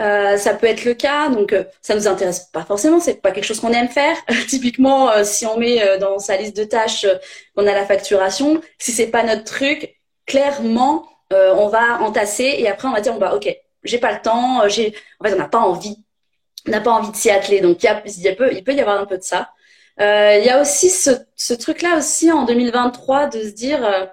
Euh, 0.00 0.36
ça 0.36 0.54
peut 0.54 0.66
être 0.68 0.84
le 0.84 0.94
cas, 0.94 1.28
donc 1.28 1.52
euh, 1.52 1.64
ça 1.82 1.94
nous 1.96 2.06
intéresse 2.06 2.50
pas 2.52 2.64
forcément, 2.64 3.00
c'est 3.00 3.20
pas 3.20 3.32
quelque 3.32 3.44
chose 3.44 3.58
qu'on 3.58 3.72
aime 3.72 3.88
faire. 3.88 4.16
Typiquement, 4.48 5.10
euh, 5.10 5.24
si 5.24 5.44
on 5.44 5.58
met 5.58 5.98
dans 5.98 6.18
sa 6.18 6.36
liste 6.36 6.56
de 6.56 6.64
tâches 6.64 7.06
qu'on 7.56 7.66
a 7.66 7.72
la 7.72 7.84
facturation, 7.84 8.60
si 8.78 8.92
c'est 8.92 9.08
pas 9.08 9.24
notre 9.24 9.44
truc, 9.44 9.96
clairement, 10.26 11.08
on 11.30 11.68
va 11.68 12.00
entasser 12.00 12.54
et 12.58 12.68
après 12.68 12.88
on 12.88 12.92
va 12.92 13.00
dire 13.00 13.12
bon 13.12 13.18
bah 13.18 13.34
ok, 13.34 13.54
j'ai 13.82 13.98
pas 13.98 14.12
le 14.12 14.20
temps, 14.22 14.66
j'ai, 14.68 14.94
en 15.20 15.24
fait 15.24 15.34
on 15.34 15.38
n'a 15.38 15.48
pas 15.48 15.58
envie, 15.58 15.96
on 16.66 16.70
n'a 16.70 16.80
pas 16.80 16.92
envie 16.92 17.10
de 17.10 17.16
s'y 17.16 17.30
atteler, 17.30 17.60
donc 17.60 17.82
il, 17.82 17.86
y 17.86 17.88
a, 17.88 18.02
il, 18.06 18.36
peut, 18.36 18.50
il 18.52 18.64
peut 18.64 18.72
y 18.72 18.80
avoir 18.80 18.98
un 19.00 19.04
peu 19.04 19.18
de 19.18 19.22
ça. 19.22 19.50
Il 19.98 20.42
y 20.44 20.48
a 20.48 20.60
aussi 20.60 20.90
ce, 20.90 21.10
ce 21.34 21.54
truc-là 21.54 21.98
aussi 21.98 22.30
en 22.30 22.44
2023 22.44 23.26
de 23.26 23.42
se 23.42 23.48
dire 23.48 24.08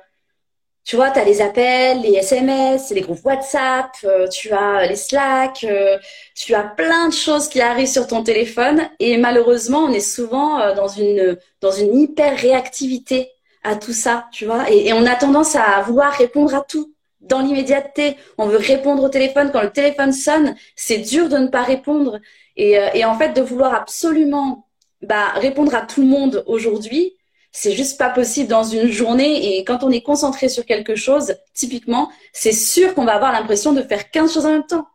tu 0.86 0.96
vois, 0.98 1.10
tu 1.10 1.20
as 1.20 1.26
les 1.26 1.42
appels, 1.42 2.02
les 2.02 2.14
SMS, 2.14 2.92
les 2.92 3.02
groupes 3.02 3.26
WhatsApp, 3.26 3.90
euh, 4.04 4.28
tu 4.28 4.52
as 4.54 4.86
les 4.86 4.96
Slack, 4.96 5.64
euh, 5.64 5.98
tu 6.36 6.54
as 6.54 6.62
plein 6.64 7.10
de 7.10 7.14
choses 7.14 7.50
qui 7.50 7.60
arrivent 7.60 7.88
sur 7.88 8.06
ton 8.06 8.24
téléphone. 8.24 8.88
Et 9.00 9.18
malheureusement, 9.18 9.80
on 9.80 9.92
est 9.92 10.00
souvent 10.00 10.60
euh, 10.62 10.76
dans 10.76 10.88
une 10.88 11.38
dans 11.62 11.72
une 11.72 11.98
hyper 11.98 12.38
réactivité 12.38 13.32
à 13.64 13.76
tout 13.76 13.94
ça, 13.94 14.28
tu 14.32 14.46
vois, 14.46 14.70
et, 14.72 14.94
on 14.94 15.06
a 15.08 15.16
tendance 15.16 15.56
à 15.56 15.82
vouloir 15.82 16.14
répondre 16.14 16.54
à 16.54 16.62
tout 16.62 16.94
dans 17.20 17.40
l'immédiateté. 17.42 18.16
On 18.38 18.46
veut 18.48 18.58
répondre 18.58 19.04
au 19.04 19.10
téléphone. 19.10 19.50
Quand 19.52 19.64
le 19.64 19.72
téléphone 19.72 20.14
sonne, 20.14 20.56
c'est 20.76 21.00
dur 21.00 21.30
de 21.30 21.38
ne 21.40 21.48
pas 21.48 21.64
répondre. 21.64 22.20
Et, 22.58 22.78
et 22.94 23.06
en 23.06 23.18
fait 23.18 23.34
de 23.34 23.42
vouloir 23.42 23.74
absolument 23.74 24.68
bah, 25.02 25.30
répondre 25.36 25.74
à 25.76 25.82
tout 25.82 26.02
le 26.02 26.08
monde 26.08 26.44
aujourd'hui, 26.48 27.16
c'est 27.56 27.72
juste 27.72 27.98
pas 27.98 28.10
possible 28.10 28.50
dans 28.50 28.66
une 28.66 28.92
journée. 28.92 29.58
Et 29.58 29.64
quand 29.64 29.84
on 29.84 29.90
est 29.90 30.02
concentré 30.02 30.50
sur 30.50 30.66
quelque 30.66 30.96
chose, 30.96 31.36
typiquement, 31.54 32.12
c'est 32.34 32.52
sûr 32.52 32.94
qu'on 32.94 33.06
va 33.06 33.16
avoir 33.16 33.32
l'impression 33.32 33.72
de 33.72 33.82
faire 33.82 34.12
15 34.12 34.34
choses 34.34 34.46
en 34.46 34.52
même 34.52 34.66
temps. 34.66 34.86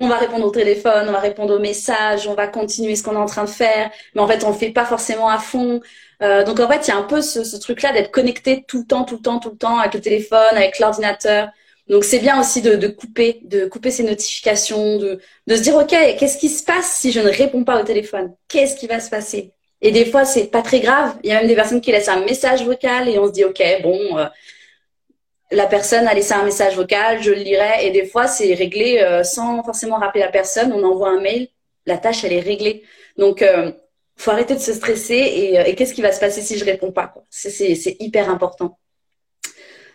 On 0.00 0.08
va 0.08 0.16
répondre 0.16 0.44
au 0.46 0.50
téléphone, 0.50 1.06
on 1.08 1.12
va 1.12 1.18
répondre 1.18 1.54
aux 1.56 1.58
messages, 1.58 2.28
on 2.28 2.34
va 2.34 2.46
continuer 2.46 2.94
ce 2.94 3.02
qu'on 3.02 3.14
est 3.14 3.16
en 3.16 3.26
train 3.26 3.44
de 3.44 3.50
faire, 3.50 3.90
mais 4.14 4.20
en 4.20 4.28
fait, 4.28 4.44
on 4.44 4.48
le 4.50 4.54
fait 4.54 4.70
pas 4.70 4.84
forcément 4.84 5.30
à 5.30 5.38
fond. 5.38 5.80
Euh, 6.22 6.44
donc 6.44 6.60
en 6.60 6.68
fait, 6.68 6.86
il 6.86 6.90
y 6.90 6.92
a 6.92 6.98
un 6.98 7.04
peu 7.04 7.22
ce, 7.22 7.56
truc-là 7.56 7.92
d'être 7.94 8.10
connecté 8.10 8.64
tout 8.68 8.80
le 8.80 8.86
temps, 8.86 9.04
tout 9.04 9.16
le 9.16 9.22
temps, 9.22 9.38
tout 9.38 9.50
le 9.50 9.56
temps 9.56 9.78
avec 9.78 9.94
le 9.94 10.00
téléphone, 10.02 10.56
avec 10.56 10.78
l'ordinateur. 10.78 11.48
Donc 11.88 12.04
c'est 12.04 12.18
bien 12.18 12.38
aussi 12.38 12.60
de, 12.60 12.76
de, 12.76 12.88
couper, 12.88 13.40
de 13.44 13.66
couper 13.66 13.90
ces 13.90 14.02
notifications, 14.02 14.98
de, 14.98 15.20
de 15.46 15.56
se 15.56 15.62
dire 15.62 15.76
ok, 15.76 15.88
qu'est-ce 16.18 16.38
qui 16.38 16.50
se 16.50 16.64
passe 16.64 16.96
si 16.96 17.12
je 17.12 17.20
ne 17.20 17.30
réponds 17.30 17.64
pas 17.64 17.80
au 17.80 17.84
téléphone? 17.84 18.34
Qu'est-ce 18.48 18.76
qui 18.76 18.86
va 18.86 19.00
se 19.00 19.10
passer? 19.10 19.54
Et 19.82 19.92
des 19.92 20.04
fois, 20.04 20.24
c'est 20.24 20.48
pas 20.48 20.62
très 20.62 20.80
grave. 20.80 21.16
Il 21.22 21.30
y 21.30 21.32
a 21.32 21.38
même 21.38 21.48
des 21.48 21.54
personnes 21.54 21.80
qui 21.80 21.90
laissent 21.90 22.08
un 22.08 22.24
message 22.24 22.64
vocal 22.64 23.08
et 23.08 23.18
on 23.18 23.26
se 23.26 23.32
dit, 23.32 23.44
OK, 23.44 23.62
bon, 23.82 24.18
euh, 24.18 24.26
la 25.50 25.66
personne 25.66 26.06
a 26.06 26.14
laissé 26.14 26.34
un 26.34 26.44
message 26.44 26.76
vocal, 26.76 27.22
je 27.22 27.30
le 27.30 27.38
lirai. 27.38 27.86
Et 27.86 27.90
des 27.90 28.04
fois, 28.06 28.26
c'est 28.26 28.52
réglé 28.54 28.98
euh, 28.98 29.24
sans 29.24 29.62
forcément 29.62 29.96
rappeler 29.96 30.20
la 30.20 30.30
personne. 30.30 30.72
On 30.72 30.84
envoie 30.84 31.10
un 31.10 31.20
mail, 31.20 31.48
la 31.86 31.96
tâche, 31.96 32.24
elle 32.24 32.34
est 32.34 32.40
réglée. 32.40 32.84
Donc, 33.16 33.40
euh, 33.40 33.72
faut 34.16 34.30
arrêter 34.30 34.54
de 34.54 34.60
se 34.60 34.74
stresser. 34.74 35.14
Et, 35.14 35.54
et 35.54 35.74
qu'est-ce 35.74 35.94
qui 35.94 36.02
va 36.02 36.12
se 36.12 36.20
passer 36.20 36.42
si 36.42 36.58
je 36.58 36.64
réponds 36.64 36.92
pas 36.92 37.14
C'est 37.30 37.96
hyper 38.00 38.28
important. 38.28 38.78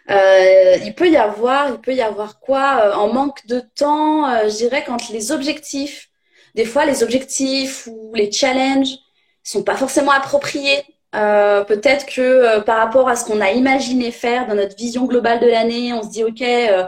il 0.10 0.94
peut 0.98 1.10
y 1.10 1.18
avoir, 1.18 1.70
il 1.70 1.80
peut 1.80 1.94
y 1.94 2.01
avoir 2.01 2.39
quoi 2.39 2.98
En 2.98 3.13
manque 3.13 3.46
de 3.46 3.60
temps, 3.75 4.48
je 4.50 4.56
dirais 4.56 4.84
quand 4.86 5.10
les 5.10 5.32
objectifs, 5.32 6.10
des 6.56 6.65
fois 6.65 6.86
les 6.86 7.04
objectifs 7.04 7.88
ou 7.88 8.13
les 8.15 8.32
challenges 8.32 8.98
sont 9.46 9.64
pas 9.64 9.75
forcément 9.78 10.12
appropriés. 10.12 10.84
Euh, 11.16 11.64
peut-être 11.64 12.06
que 12.08 12.22
euh, 12.22 12.62
par 12.62 12.78
rapport 12.78 13.08
à 13.08 13.16
ce 13.16 13.25
qu'on 13.25 13.40
a 13.40 13.52
imaginé 13.52 14.12
faire 14.12 14.48
dans 14.48 14.56
notre 14.56 14.75
vision 14.75 15.06
globale 15.06 15.40
de 15.40 15.48
l'année, 15.48 15.94
on 15.94 16.04
se 16.04 16.10
dit 16.10 16.24
ok, 16.24 16.42
euh, 16.42 16.84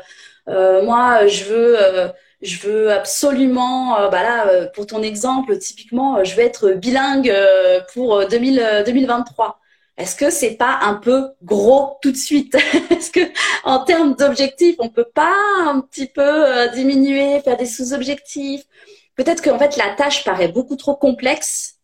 euh 0.49 0.83
moi 0.83 1.27
je 1.27 1.45
veux, 1.45 1.77
je 2.41 2.57
veux 2.67 2.91
absolument, 2.91 4.09
bah 4.09 4.23
là 4.23 4.67
pour 4.73 4.87
ton 4.87 5.01
exemple 5.03 5.57
typiquement, 5.59 6.23
je 6.23 6.35
veux 6.35 6.43
être 6.43 6.71
bilingue 6.71 7.33
pour 7.93 8.27
2000, 8.27 8.83
2023. 8.85 9.59
Est-ce 9.97 10.15
que 10.15 10.29
c'est 10.29 10.57
pas 10.57 10.79
un 10.83 10.93
peu 10.95 11.29
gros 11.43 11.97
tout 12.01 12.11
de 12.11 12.17
suite? 12.17 12.55
Est-ce 12.91 13.11
que 13.11 13.21
en 13.63 13.83
termes 13.83 14.15
d'objectifs, 14.15 14.75
on 14.79 14.89
peut 14.89 15.09
pas 15.13 15.35
un 15.65 15.81
petit 15.81 16.07
peu 16.07 16.69
diminuer, 16.73 17.39
faire 17.41 17.57
des 17.57 17.65
sous-objectifs? 17.65 18.63
Peut-être 19.15 19.41
qu'en 19.43 19.57
fait 19.57 19.77
la 19.77 19.95
tâche 19.95 20.23
paraît 20.23 20.49
beaucoup 20.49 20.75
trop 20.75 20.95
complexe 20.95 21.76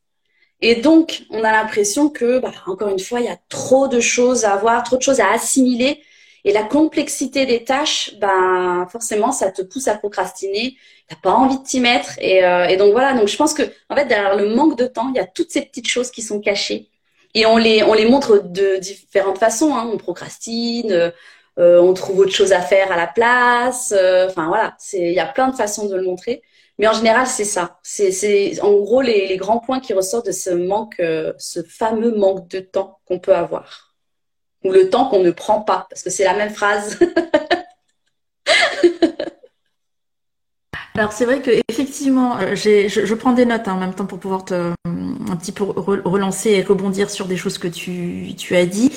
et 0.66 0.76
donc, 0.76 1.24
on 1.30 1.44
a 1.44 1.52
l'impression 1.52 2.08
que, 2.08 2.40
bah, 2.40 2.54
encore 2.68 2.88
une 2.88 2.98
fois, 2.98 3.20
il 3.20 3.26
y 3.26 3.30
a 3.30 3.38
trop 3.50 3.90
de 3.90 4.00
choses 4.00 4.46
à 4.46 4.56
voir, 4.56 4.82
trop 4.84 4.96
de 4.96 5.02
choses 5.02 5.20
à 5.20 5.30
assimiler. 5.30 6.02
Et 6.46 6.54
la 6.54 6.64
complexité 6.64 7.46
des 7.46 7.66
tâches, 7.66 8.16
bah, 8.22 8.88
forcément, 8.90 9.34
ça 9.34 9.52
te 9.52 9.62
pousse 9.62 9.90
à 9.90 9.96
procrastiner. 9.96 10.78
T'as 11.10 11.18
pas 11.18 11.32
envie 11.32 11.58
de 11.58 11.64
t'y 11.64 11.82
mettre. 11.82 12.18
Et, 12.20 12.46
euh, 12.46 12.66
et, 12.68 12.78
donc 12.78 12.94
voilà. 12.94 13.12
Donc 13.12 13.28
je 13.28 13.36
pense 13.36 13.54
que, 13.54 13.64
en 13.90 13.96
fait, 13.98 14.06
derrière 14.06 14.38
le 14.38 14.56
manque 14.56 14.78
de 14.78 14.88
temps, 14.88 15.10
il 15.14 15.18
y 15.18 15.20
a 15.20 15.26
toutes 15.26 15.52
ces 15.52 15.64
petites 15.64 15.90
choses 15.90 16.12
qui 16.12 16.22
sont 16.22 16.40
cachées. 16.40 16.88
Et 17.34 17.46
on 17.46 17.58
les, 17.58 17.84
on 17.84 17.94
les 17.94 18.06
montre 18.06 18.40
de 18.40 18.78
différentes 18.78 19.40
façons. 19.40 19.76
Hein. 19.76 19.90
On 19.94 19.98
procrastine, 19.98 21.12
euh, 21.60 21.82
on 21.82 21.94
trouve 21.94 22.20
autre 22.20 22.34
chose 22.34 22.54
à 22.54 22.62
faire 22.62 22.90
à 22.90 22.96
la 22.96 23.08
place. 23.08 23.94
Euh, 23.98 24.28
enfin 24.30 24.48
voilà, 24.48 24.78
il 24.94 25.12
y 25.12 25.20
a 25.20 25.26
plein 25.26 25.50
de 25.50 25.56
façons 25.58 25.90
de 25.90 25.96
le 25.98 26.04
montrer. 26.04 26.42
Mais 26.80 26.88
en 26.88 26.94
général, 26.94 27.28
c'est 27.28 27.46
ça. 27.46 27.80
C'est 27.84 28.60
en 28.62 28.74
gros 28.74 29.02
les, 29.02 29.38
grands 29.38 29.60
points 29.60 29.80
qui 29.80 29.94
ressortent 29.94 30.26
de 30.26 30.32
ce 30.32 30.50
manque, 30.50 31.00
euh, 31.00 31.34
ce 31.38 31.62
fameux 31.62 32.16
manque 32.16 32.48
de 32.50 32.60
temps 32.60 33.00
qu'on 33.06 33.20
peut 33.20 33.36
avoir. 33.36 33.94
Ou 34.64 34.72
le 34.72 34.90
temps 34.90 35.08
qu'on 35.10 35.22
ne 35.22 35.32
prend 35.32 35.62
pas, 35.62 35.86
parce 35.90 36.04
que 36.04 36.10
c'est 36.10 36.24
la 36.24 36.34
même 36.34 36.54
phrase. 36.54 36.98
Alors 40.96 41.12
c'est 41.12 41.26
vrai 41.26 41.42
que 41.42 41.50
effectivement, 41.70 42.38
euh, 42.38 42.56
je, 42.56 42.88
je, 42.88 43.14
prends 43.16 43.32
des 43.34 43.46
notes 43.46 43.68
hein, 43.68 43.74
en 43.74 43.80
même 43.80 43.96
temps 43.96 44.06
pour 44.06 44.20
pouvoir 44.20 44.46
te, 44.46 44.74
un 44.86 45.36
petit 45.36 45.52
peu 45.52 45.64
relancer 45.64 46.52
et 46.52 46.62
rebondir 46.62 47.10
sur 47.10 47.26
des 47.26 47.36
choses 47.36 47.58
que 47.58 47.68
tu, 47.68 48.36
tu 48.38 48.56
as 48.56 48.68
dit. 48.68 48.92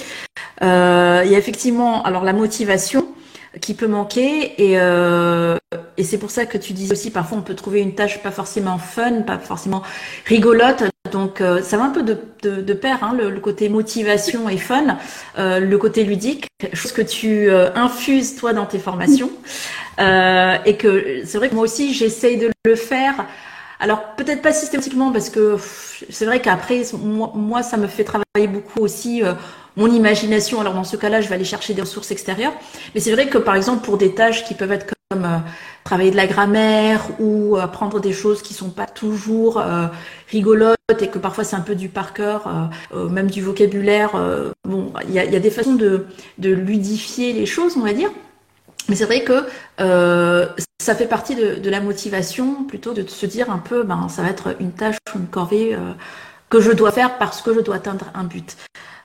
Euh, 0.62 1.22
il 1.24 1.30
y 1.30 1.34
a 1.34 1.38
effectivement 1.38 2.02
alors 2.02 2.24
la 2.24 2.34
motivation 2.34 3.05
qui 3.60 3.74
peut 3.74 3.86
manquer 3.86 4.60
et, 4.62 4.78
euh, 4.78 5.56
et 5.96 6.04
c'est 6.04 6.18
pour 6.18 6.30
ça 6.30 6.46
que 6.46 6.58
tu 6.58 6.72
dis 6.72 6.90
aussi 6.92 7.10
parfois 7.10 7.38
on 7.38 7.42
peut 7.42 7.54
trouver 7.54 7.80
une 7.80 7.94
tâche 7.94 8.22
pas 8.22 8.30
forcément 8.30 8.78
fun, 8.78 9.22
pas 9.22 9.38
forcément 9.38 9.82
rigolote. 10.26 10.84
Donc 11.12 11.40
euh, 11.40 11.62
ça 11.62 11.76
va 11.76 11.84
un 11.84 11.90
peu 11.90 12.02
de, 12.02 12.18
de, 12.42 12.60
de 12.60 12.74
pair, 12.74 13.02
hein, 13.02 13.16
le, 13.16 13.40
côté 13.40 13.68
motivation 13.68 14.48
et 14.48 14.58
fun, 14.58 14.98
euh, 15.38 15.60
le 15.60 15.78
côté 15.78 16.04
ludique, 16.04 16.48
chose 16.72 16.92
que 16.92 17.02
tu 17.02 17.48
euh, 17.48 17.70
infuses 17.74 18.36
toi 18.36 18.52
dans 18.52 18.66
tes 18.66 18.78
formations. 18.78 19.30
Euh, 19.98 20.56
et 20.66 20.76
que 20.76 21.22
c'est 21.24 21.38
vrai 21.38 21.48
que 21.48 21.54
moi 21.54 21.64
aussi 21.64 21.94
j'essaye 21.94 22.36
de 22.36 22.50
le 22.64 22.74
faire. 22.74 23.26
Alors 23.80 24.14
peut-être 24.16 24.42
pas 24.42 24.52
systématiquement 24.52 25.12
parce 25.12 25.30
que 25.30 25.56
c'est 26.10 26.26
vrai 26.26 26.40
qu'après 26.40 26.82
moi, 27.02 27.32
moi, 27.34 27.62
ça 27.62 27.76
me 27.76 27.86
fait 27.86 28.04
travailler 28.04 28.48
beaucoup 28.48 28.80
aussi 28.80 29.22
mon 29.76 29.90
imagination. 29.90 30.60
Alors 30.60 30.74
dans 30.74 30.84
ce 30.84 30.96
cas-là, 30.96 31.20
je 31.20 31.28
vais 31.28 31.34
aller 31.34 31.44
chercher 31.44 31.74
des 31.74 31.82
ressources 31.82 32.10
extérieures. 32.10 32.54
Mais 32.94 33.00
c'est 33.00 33.12
vrai 33.12 33.28
que 33.28 33.38
par 33.38 33.54
exemple 33.54 33.84
pour 33.84 33.98
des 33.98 34.14
tâches 34.14 34.44
qui 34.44 34.54
peuvent 34.54 34.72
être 34.72 34.86
comme 35.10 35.24
euh, 35.24 35.38
travailler 35.84 36.10
de 36.10 36.16
la 36.16 36.26
grammaire 36.26 37.06
ou 37.20 37.56
apprendre 37.56 38.00
des 38.00 38.12
choses 38.12 38.42
qui 38.42 38.54
sont 38.54 38.70
pas 38.70 38.86
toujours 38.86 39.60
euh, 39.60 39.86
rigolotes 40.28 40.76
et 41.00 41.08
que 41.08 41.18
parfois 41.18 41.44
c'est 41.44 41.54
un 41.54 41.60
peu 41.60 41.76
du 41.76 41.88
par 41.88 42.12
cœur, 42.12 42.70
euh, 42.92 43.08
même 43.08 43.30
du 43.30 43.40
vocabulaire. 43.40 44.20
il 44.66 45.14
y 45.14 45.18
a, 45.18 45.38
des 45.38 45.50
façons 45.50 45.74
de, 45.74 46.06
ludifier 46.38 47.32
les 47.32 47.46
choses, 47.46 47.76
on 47.76 47.82
va 47.82 47.92
dire. 47.92 48.10
Mais 48.88 48.96
c'est 48.96 49.04
vrai 49.04 49.22
que 49.22 49.44
ça 49.78 50.94
fait 50.94 51.06
partie 51.06 51.34
de, 51.36 51.70
la 51.70 51.80
motivation 51.80 52.64
plutôt 52.64 52.92
de 52.92 53.06
se 53.08 53.26
dire 53.26 53.50
un 53.50 53.58
peu, 53.58 53.82
ben 53.84 54.08
ça 54.08 54.22
va 54.22 54.30
être 54.30 54.56
une 54.60 54.72
tâche, 54.72 54.96
une 55.14 55.26
corvée 55.26 55.76
que 56.50 56.60
je 56.60 56.72
dois 56.72 56.92
faire 56.92 57.18
parce 57.18 57.42
que 57.42 57.54
je 57.54 57.60
dois 57.60 57.76
atteindre 57.76 58.06
un 58.14 58.24
but. 58.24 58.56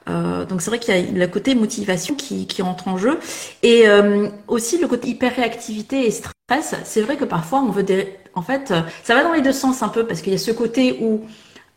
Euh, 0.09 0.45
donc 0.45 0.61
c'est 0.61 0.71
vrai 0.71 0.79
qu'il 0.79 0.95
y 0.95 0.97
a 0.97 1.11
le 1.11 1.27
côté 1.27 1.53
motivation 1.53 2.15
qui, 2.15 2.47
qui 2.47 2.63
entre 2.63 2.87
en 2.87 2.97
jeu 2.97 3.19
et 3.61 3.87
euh, 3.87 4.29
aussi 4.47 4.79
le 4.79 4.87
côté 4.87 5.09
hyper 5.09 5.35
réactivité 5.35 6.07
et 6.07 6.11
stress. 6.11 6.75
C'est 6.83 7.01
vrai 7.01 7.17
que 7.17 7.25
parfois 7.25 7.59
on 7.59 7.69
veut 7.69 7.83
des, 7.83 8.17
en 8.33 8.41
fait, 8.41 8.73
ça 9.03 9.15
va 9.15 9.23
dans 9.23 9.33
les 9.33 9.41
deux 9.41 9.51
sens 9.51 9.83
un 9.83 9.89
peu 9.89 10.07
parce 10.07 10.21
qu'il 10.21 10.33
y 10.33 10.35
a 10.35 10.39
ce 10.39 10.51
côté 10.51 10.97
où 11.01 11.21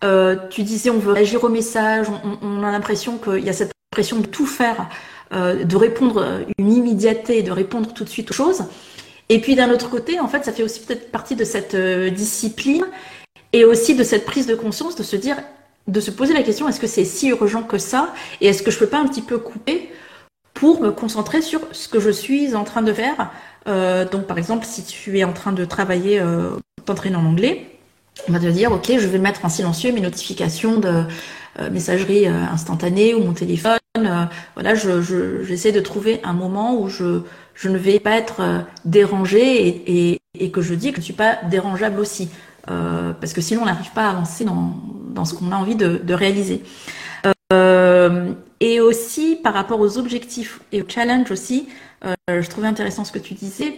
euh, 0.04 0.36
tu 0.50 0.62
disais 0.62 0.90
on 0.90 0.98
veut 0.98 1.12
réagir 1.12 1.44
au 1.44 1.48
message, 1.48 2.06
on, 2.08 2.38
on 2.42 2.62
a 2.62 2.70
l'impression 2.70 3.18
qu'il 3.18 3.44
y 3.44 3.48
a 3.48 3.52
cette 3.52 3.72
pression 3.90 4.20
de 4.20 4.26
tout 4.26 4.46
faire, 4.46 4.88
euh, 5.32 5.64
de 5.64 5.76
répondre 5.76 6.44
une 6.58 6.72
immédiateté, 6.72 7.42
de 7.42 7.52
répondre 7.52 7.92
tout 7.94 8.04
de 8.04 8.08
suite 8.08 8.30
aux 8.30 8.34
choses. 8.34 8.64
Et 9.28 9.40
puis 9.40 9.54
d'un 9.54 9.70
autre 9.70 9.88
côté, 9.88 10.20
en 10.20 10.28
fait, 10.28 10.44
ça 10.44 10.52
fait 10.52 10.62
aussi 10.62 10.80
peut-être 10.80 11.10
partie 11.10 11.36
de 11.36 11.44
cette 11.44 11.74
euh, 11.74 12.10
discipline 12.10 12.84
et 13.52 13.64
aussi 13.64 13.94
de 13.94 14.04
cette 14.04 14.26
prise 14.26 14.46
de 14.46 14.54
conscience 14.54 14.96
de 14.96 15.02
se 15.02 15.16
dire 15.16 15.36
de 15.88 16.00
se 16.00 16.10
poser 16.10 16.32
la 16.32 16.42
question 16.42 16.68
est-ce 16.68 16.80
que 16.80 16.86
c'est 16.86 17.04
si 17.04 17.28
urgent 17.28 17.62
que 17.62 17.78
ça 17.78 18.12
et 18.40 18.46
est-ce 18.46 18.62
que 18.62 18.70
je 18.70 18.78
peux 18.78 18.86
pas 18.86 18.98
un 18.98 19.06
petit 19.06 19.22
peu 19.22 19.38
couper 19.38 19.90
pour 20.54 20.80
me 20.80 20.90
concentrer 20.90 21.42
sur 21.42 21.60
ce 21.72 21.88
que 21.88 22.00
je 22.00 22.10
suis 22.10 22.54
en 22.54 22.64
train 22.64 22.82
de 22.82 22.92
faire? 22.92 23.32
Euh, 23.66 24.08
donc 24.08 24.26
par 24.26 24.38
exemple 24.38 24.64
si 24.66 24.84
tu 24.84 25.18
es 25.18 25.24
en 25.24 25.32
train 25.32 25.52
de 25.52 25.64
travailler 25.64 26.20
euh, 26.20 26.50
t'entraîner 26.84 27.16
en 27.16 27.24
anglais 27.24 27.66
on 28.28 28.32
va 28.32 28.38
te 28.38 28.46
dire 28.46 28.72
ok 28.72 28.92
je 28.98 29.06
vais 29.06 29.18
mettre 29.18 29.44
en 29.44 29.48
silencieux 29.48 29.90
mes 29.92 30.02
notifications 30.02 30.78
de 30.78 31.04
euh, 31.60 31.70
messagerie 31.70 32.26
euh, 32.26 32.44
instantanée 32.52 33.14
ou 33.14 33.20
mon 33.24 33.32
téléphone 33.32 33.78
voilà 34.54 34.74
je 34.74 35.42
j'essaie 35.42 35.72
de 35.72 35.80
trouver 35.80 36.20
un 36.24 36.32
moment 36.32 36.78
où 36.78 36.88
je 36.88 37.22
je 37.54 37.68
ne 37.68 37.78
vais 37.78 38.00
pas 38.00 38.16
être 38.16 38.64
dérangée 38.84 39.68
et, 39.68 40.10
et, 40.12 40.18
et 40.38 40.50
que 40.50 40.60
je 40.60 40.74
dis 40.74 40.90
que 40.90 40.96
je 40.96 41.00
ne 41.00 41.04
suis 41.04 41.14
pas 41.14 41.38
dérangeable 41.48 42.00
aussi 42.00 42.28
euh, 42.70 43.12
parce 43.12 43.32
que 43.32 43.40
sinon 43.40 43.62
on 43.62 43.66
n'arrive 43.66 43.92
pas 43.92 44.06
à 44.06 44.10
avancer 44.10 44.44
dans, 44.44 44.74
dans 45.08 45.24
ce 45.24 45.34
qu'on 45.34 45.52
a 45.52 45.56
envie 45.56 45.76
de, 45.76 46.00
de 46.02 46.14
réaliser. 46.14 46.62
Euh, 47.52 48.32
et 48.60 48.80
aussi 48.80 49.36
par 49.36 49.54
rapport 49.54 49.80
aux 49.80 49.98
objectifs 49.98 50.60
et 50.72 50.82
aux 50.82 50.88
challenges 50.88 51.30
aussi, 51.30 51.68
euh, 52.04 52.14
je 52.28 52.48
trouvais 52.48 52.66
intéressant 52.66 53.04
ce 53.04 53.12
que 53.12 53.18
tu 53.18 53.34
disais 53.34 53.74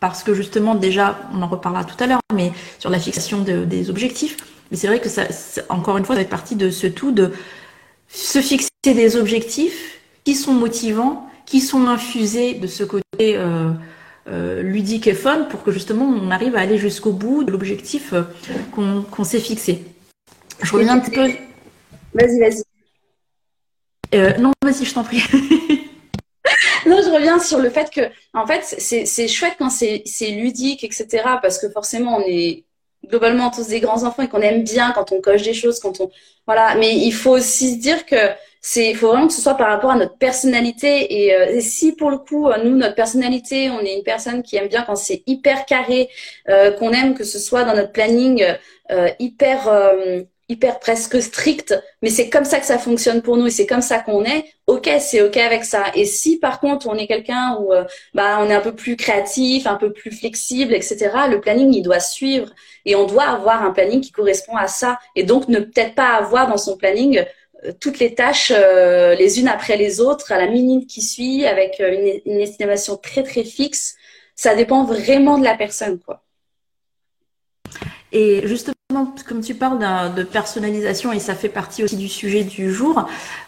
parce 0.00 0.22
que 0.22 0.34
justement 0.34 0.74
déjà, 0.74 1.18
on 1.34 1.42
en 1.42 1.46
reparlera 1.46 1.84
tout 1.84 2.02
à 2.02 2.06
l'heure, 2.06 2.20
mais 2.34 2.52
sur 2.78 2.90
la 2.90 2.98
fixation 2.98 3.42
de, 3.42 3.64
des 3.64 3.88
objectifs. 3.88 4.36
Mais 4.70 4.76
c'est 4.76 4.88
vrai 4.88 5.00
que 5.00 5.08
ça, 5.08 5.24
encore 5.68 5.96
une 5.96 6.04
fois, 6.04 6.16
ça 6.16 6.22
fait 6.22 6.28
partie 6.28 6.56
de 6.56 6.70
ce 6.70 6.86
tout 6.86 7.12
de 7.12 7.32
se 8.08 8.40
fixer 8.40 8.70
des 8.84 9.16
objectifs 9.16 10.00
qui 10.24 10.34
sont 10.34 10.54
motivants, 10.54 11.28
qui 11.46 11.60
sont 11.60 11.86
infusés 11.86 12.54
de 12.54 12.66
ce 12.66 12.82
côté 12.82 13.38
euh, 14.28 14.62
ludique 14.62 15.08
et 15.08 15.14
fun 15.14 15.44
pour 15.50 15.64
que 15.64 15.72
justement 15.72 16.04
on 16.04 16.30
arrive 16.30 16.54
à 16.54 16.60
aller 16.60 16.78
jusqu'au 16.78 17.12
bout 17.12 17.42
de 17.42 17.50
l'objectif 17.50 18.12
euh, 18.12 18.22
qu'on 18.70 19.24
s'est 19.24 19.40
fixé. 19.40 19.84
Je 20.62 20.72
reviens 20.72 20.94
un 20.94 21.00
petit 21.00 21.10
peu. 21.10 21.28
Vas-y, 22.14 22.38
vas-y. 22.38 22.62
Euh, 24.14 24.36
non, 24.38 24.52
vas-y, 24.62 24.84
je 24.84 24.94
t'en 24.94 25.02
prie. 25.02 25.22
non, 26.86 27.00
je 27.02 27.10
reviens 27.10 27.38
sur 27.40 27.58
le 27.58 27.70
fait 27.70 27.90
que, 27.90 28.02
en 28.34 28.46
fait, 28.46 28.62
c'est 28.62 29.28
chouette 29.28 29.54
quand 29.58 29.70
c'est 29.70 30.30
ludique, 30.30 30.84
etc. 30.84 31.06
Parce 31.40 31.58
que 31.58 31.68
forcément, 31.70 32.18
on 32.18 32.24
est 32.26 32.64
globalement 33.08 33.50
tous 33.50 33.66
des 33.66 33.80
grands 33.80 34.04
enfants 34.04 34.22
et 34.22 34.28
qu'on 34.28 34.40
aime 34.40 34.62
bien 34.62 34.92
quand 34.92 35.10
on 35.10 35.20
coche 35.20 35.42
des 35.42 35.54
choses, 35.54 35.80
quand 35.80 36.00
on 36.00 36.10
voilà. 36.46 36.74
Mais 36.76 36.96
il 36.96 37.12
faut 37.12 37.32
aussi 37.32 37.74
se 37.74 37.78
dire 37.80 38.06
que 38.06 38.16
c'est 38.62 38.90
il 38.90 38.96
faut 38.96 39.08
vraiment 39.08 39.26
que 39.26 39.34
ce 39.34 39.42
soit 39.42 39.56
par 39.56 39.68
rapport 39.68 39.90
à 39.90 39.96
notre 39.96 40.16
personnalité. 40.16 41.24
Et, 41.24 41.34
euh, 41.34 41.60
si 41.60 41.92
pour 41.92 42.10
le 42.10 42.18
coup 42.18 42.48
euh, 42.48 42.62
nous 42.64 42.76
notre 42.76 42.94
personnalité 42.94 43.70
on 43.70 43.80
est 43.80 43.96
une 43.96 44.04
personne 44.04 44.42
qui 44.42 44.56
aime 44.56 44.68
bien 44.68 44.82
quand 44.82 44.96
c'est 44.96 45.22
hyper 45.26 45.66
carré 45.66 46.08
euh, 46.48 46.70
qu'on 46.70 46.92
aime 46.92 47.14
que 47.14 47.24
ce 47.24 47.38
soit 47.38 47.64
dans 47.64 47.74
notre 47.74 47.92
planning 47.92 48.44
euh, 48.90 49.08
hyper 49.18 49.68
euh, 49.68 50.22
hyper 50.48 50.78
presque 50.80 51.20
strict 51.20 51.74
mais 52.02 52.10
c'est 52.10 52.28
comme 52.28 52.44
ça 52.44 52.60
que 52.60 52.66
ça 52.66 52.78
fonctionne 52.78 53.22
pour 53.22 53.36
nous 53.36 53.46
et 53.46 53.50
c'est 53.50 53.66
comme 53.66 53.80
ça 53.82 53.98
qu'on 53.98 54.24
est 54.24 54.44
ok 54.66 54.88
c'est 55.00 55.22
ok 55.22 55.36
avec 55.38 55.64
ça. 55.64 55.86
Et 55.94 56.04
si 56.04 56.38
par 56.38 56.60
contre 56.60 56.86
on 56.88 56.94
est 56.94 57.06
quelqu'un 57.06 57.56
où 57.60 57.72
bah 58.14 58.38
on 58.40 58.48
est 58.50 58.54
un 58.54 58.60
peu 58.60 58.74
plus 58.74 58.96
créatif 58.96 59.66
un 59.66 59.76
peu 59.76 59.92
plus 59.92 60.10
flexible 60.12 60.74
etc 60.74 61.10
le 61.28 61.40
planning 61.40 61.72
il 61.74 61.82
doit 61.82 62.00
suivre. 62.00 62.50
Et 62.84 62.96
on 62.96 63.06
doit 63.06 63.24
avoir 63.24 63.62
un 63.62 63.70
planning 63.70 64.00
qui 64.00 64.10
correspond 64.10 64.56
à 64.56 64.66
ça. 64.66 64.98
Et 65.14 65.22
donc 65.22 65.48
ne 65.48 65.60
peut-être 65.60 65.94
pas 65.94 66.14
avoir 66.14 66.48
dans 66.48 66.56
son 66.56 66.76
planning 66.76 67.24
toutes 67.80 67.98
les 67.98 68.14
tâches 68.14 68.52
euh, 68.54 69.14
les 69.14 69.40
unes 69.40 69.48
après 69.48 69.76
les 69.76 70.00
autres 70.00 70.32
à 70.32 70.38
la 70.38 70.48
minute 70.48 70.88
qui 70.88 71.02
suit 71.02 71.46
avec 71.46 71.80
euh, 71.80 71.92
une, 71.92 72.32
une, 72.32 72.40
estimation 72.40 72.96
très 72.96 73.22
très 73.22 73.44
fixe. 73.44 73.96
Ça 74.34 74.54
dépend 74.54 74.84
vraiment 74.84 75.38
de 75.38 75.44
la 75.44 75.56
personne, 75.56 76.00
quoi. 76.00 76.22
Et 78.12 78.46
justement, 78.46 78.74
comme 79.26 79.40
tu 79.40 79.54
parles 79.54 79.78
de 80.14 80.22
personnalisation 80.22 81.12
et 81.12 81.18
ça 81.18 81.34
fait 81.34 81.48
partie 81.48 81.82
aussi 81.82 81.96
du 81.96 82.08
sujet 82.08 82.44
du 82.44 82.72
jour, 82.72 83.06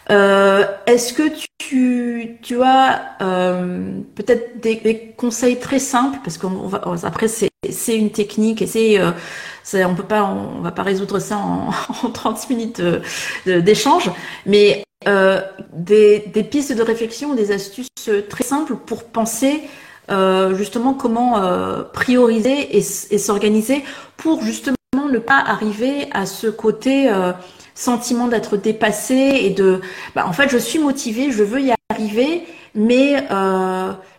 euh, 0.09 0.65
est-ce 0.87 1.13
que 1.13 1.23
tu, 1.59 2.37
tu 2.41 2.61
as 2.63 3.15
euh, 3.21 3.99
peut-être 4.15 4.59
des, 4.59 5.13
conseils 5.15 5.59
très 5.59 5.79
simples? 5.79 6.19
Parce 6.23 6.37
qu'on 6.37 6.67
va 6.67 6.83
après 7.03 7.27
c'est 7.27 7.49
une 7.95 8.11
technique 8.11 8.61
et 8.61 8.67
c'est 8.67 8.99
euh, 8.99 9.11
on 9.87 9.95
peut 9.95 10.03
pas, 10.03 10.23
on, 10.23 10.61
va 10.61 10.71
pas 10.71 10.83
résoudre 10.83 11.19
ça 11.19 11.37
en, 11.37 11.69
en 12.03 12.09
30 12.09 12.49
minutes 12.49 12.81
d'échange, 13.45 14.09
mais 14.45 14.85
euh, 15.07 15.39
des, 15.73 16.23
des, 16.33 16.43
pistes 16.43 16.73
de 16.73 16.81
réflexion, 16.81 17.35
des 17.35 17.51
astuces 17.51 17.87
très 18.27 18.43
simples 18.43 18.75
pour 18.75 19.03
penser 19.03 19.61
euh, 20.11 20.55
justement 20.55 20.93
comment 20.93 21.41
euh, 21.41 21.81
prioriser 21.81 22.77
et, 22.77 22.81
s'organiser 23.17 23.83
pour 24.17 24.43
justement 24.43 24.75
ne 25.11 25.17
pas 25.17 25.43
arriver 25.43 26.07
à 26.11 26.27
ce 26.27 26.45
côté 26.45 27.09
euh, 27.09 27.31
sentiment 27.73 28.27
d'être 28.27 28.55
dépassé 28.55 29.15
et 29.15 29.49
de, 29.49 29.81
bah, 30.15 30.25
en 30.27 30.33
fait, 30.33 30.49
je 30.49 30.57
suis 30.57 30.77
motivée, 30.77 31.31
je 31.31 31.43
veux 31.43 31.59
y 31.61 31.73
arriver, 31.89 32.43
mais 32.75 33.25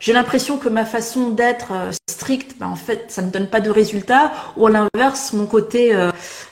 j'ai 0.01 0.13
l'impression 0.13 0.57
que 0.59 0.69
ma 0.69 0.85
façon 0.85 1.31
d'être 1.31 1.73
stricte, 2.11 2.57
ben, 2.59 2.69
en 2.69 2.77
fait, 2.77 3.05
ça 3.09 3.23
ne 3.23 3.31
donne 3.31 3.47
pas 3.47 3.61
de 3.61 3.71
résultat. 3.71 4.33
Ou 4.57 4.67
à 4.67 4.71
l'inverse, 4.71 5.35
mon 5.35 5.47
côté 5.47 5.95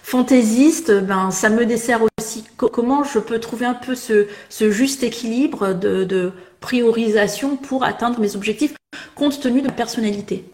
fantaisiste, 0.03 0.92
ben, 0.92 1.31
ça 1.31 1.49
me 1.49 1.64
dessert 1.66 2.01
aussi. 2.18 2.44
comment 2.57 3.05
je 3.05 3.18
peux 3.18 3.38
trouver 3.38 3.66
un 3.66 3.75
peu 3.75 3.94
ce, 3.94 4.27
juste 4.70 5.03
équilibre 5.03 5.73
de, 5.73 6.33
priorisation 6.64 7.57
pour 7.59 7.85
atteindre 7.85 8.18
mes 8.20 8.37
objectifs, 8.37 8.74
compte 9.14 9.38
tenu 9.38 9.61
de 9.61 9.70
personnalité 9.70 10.46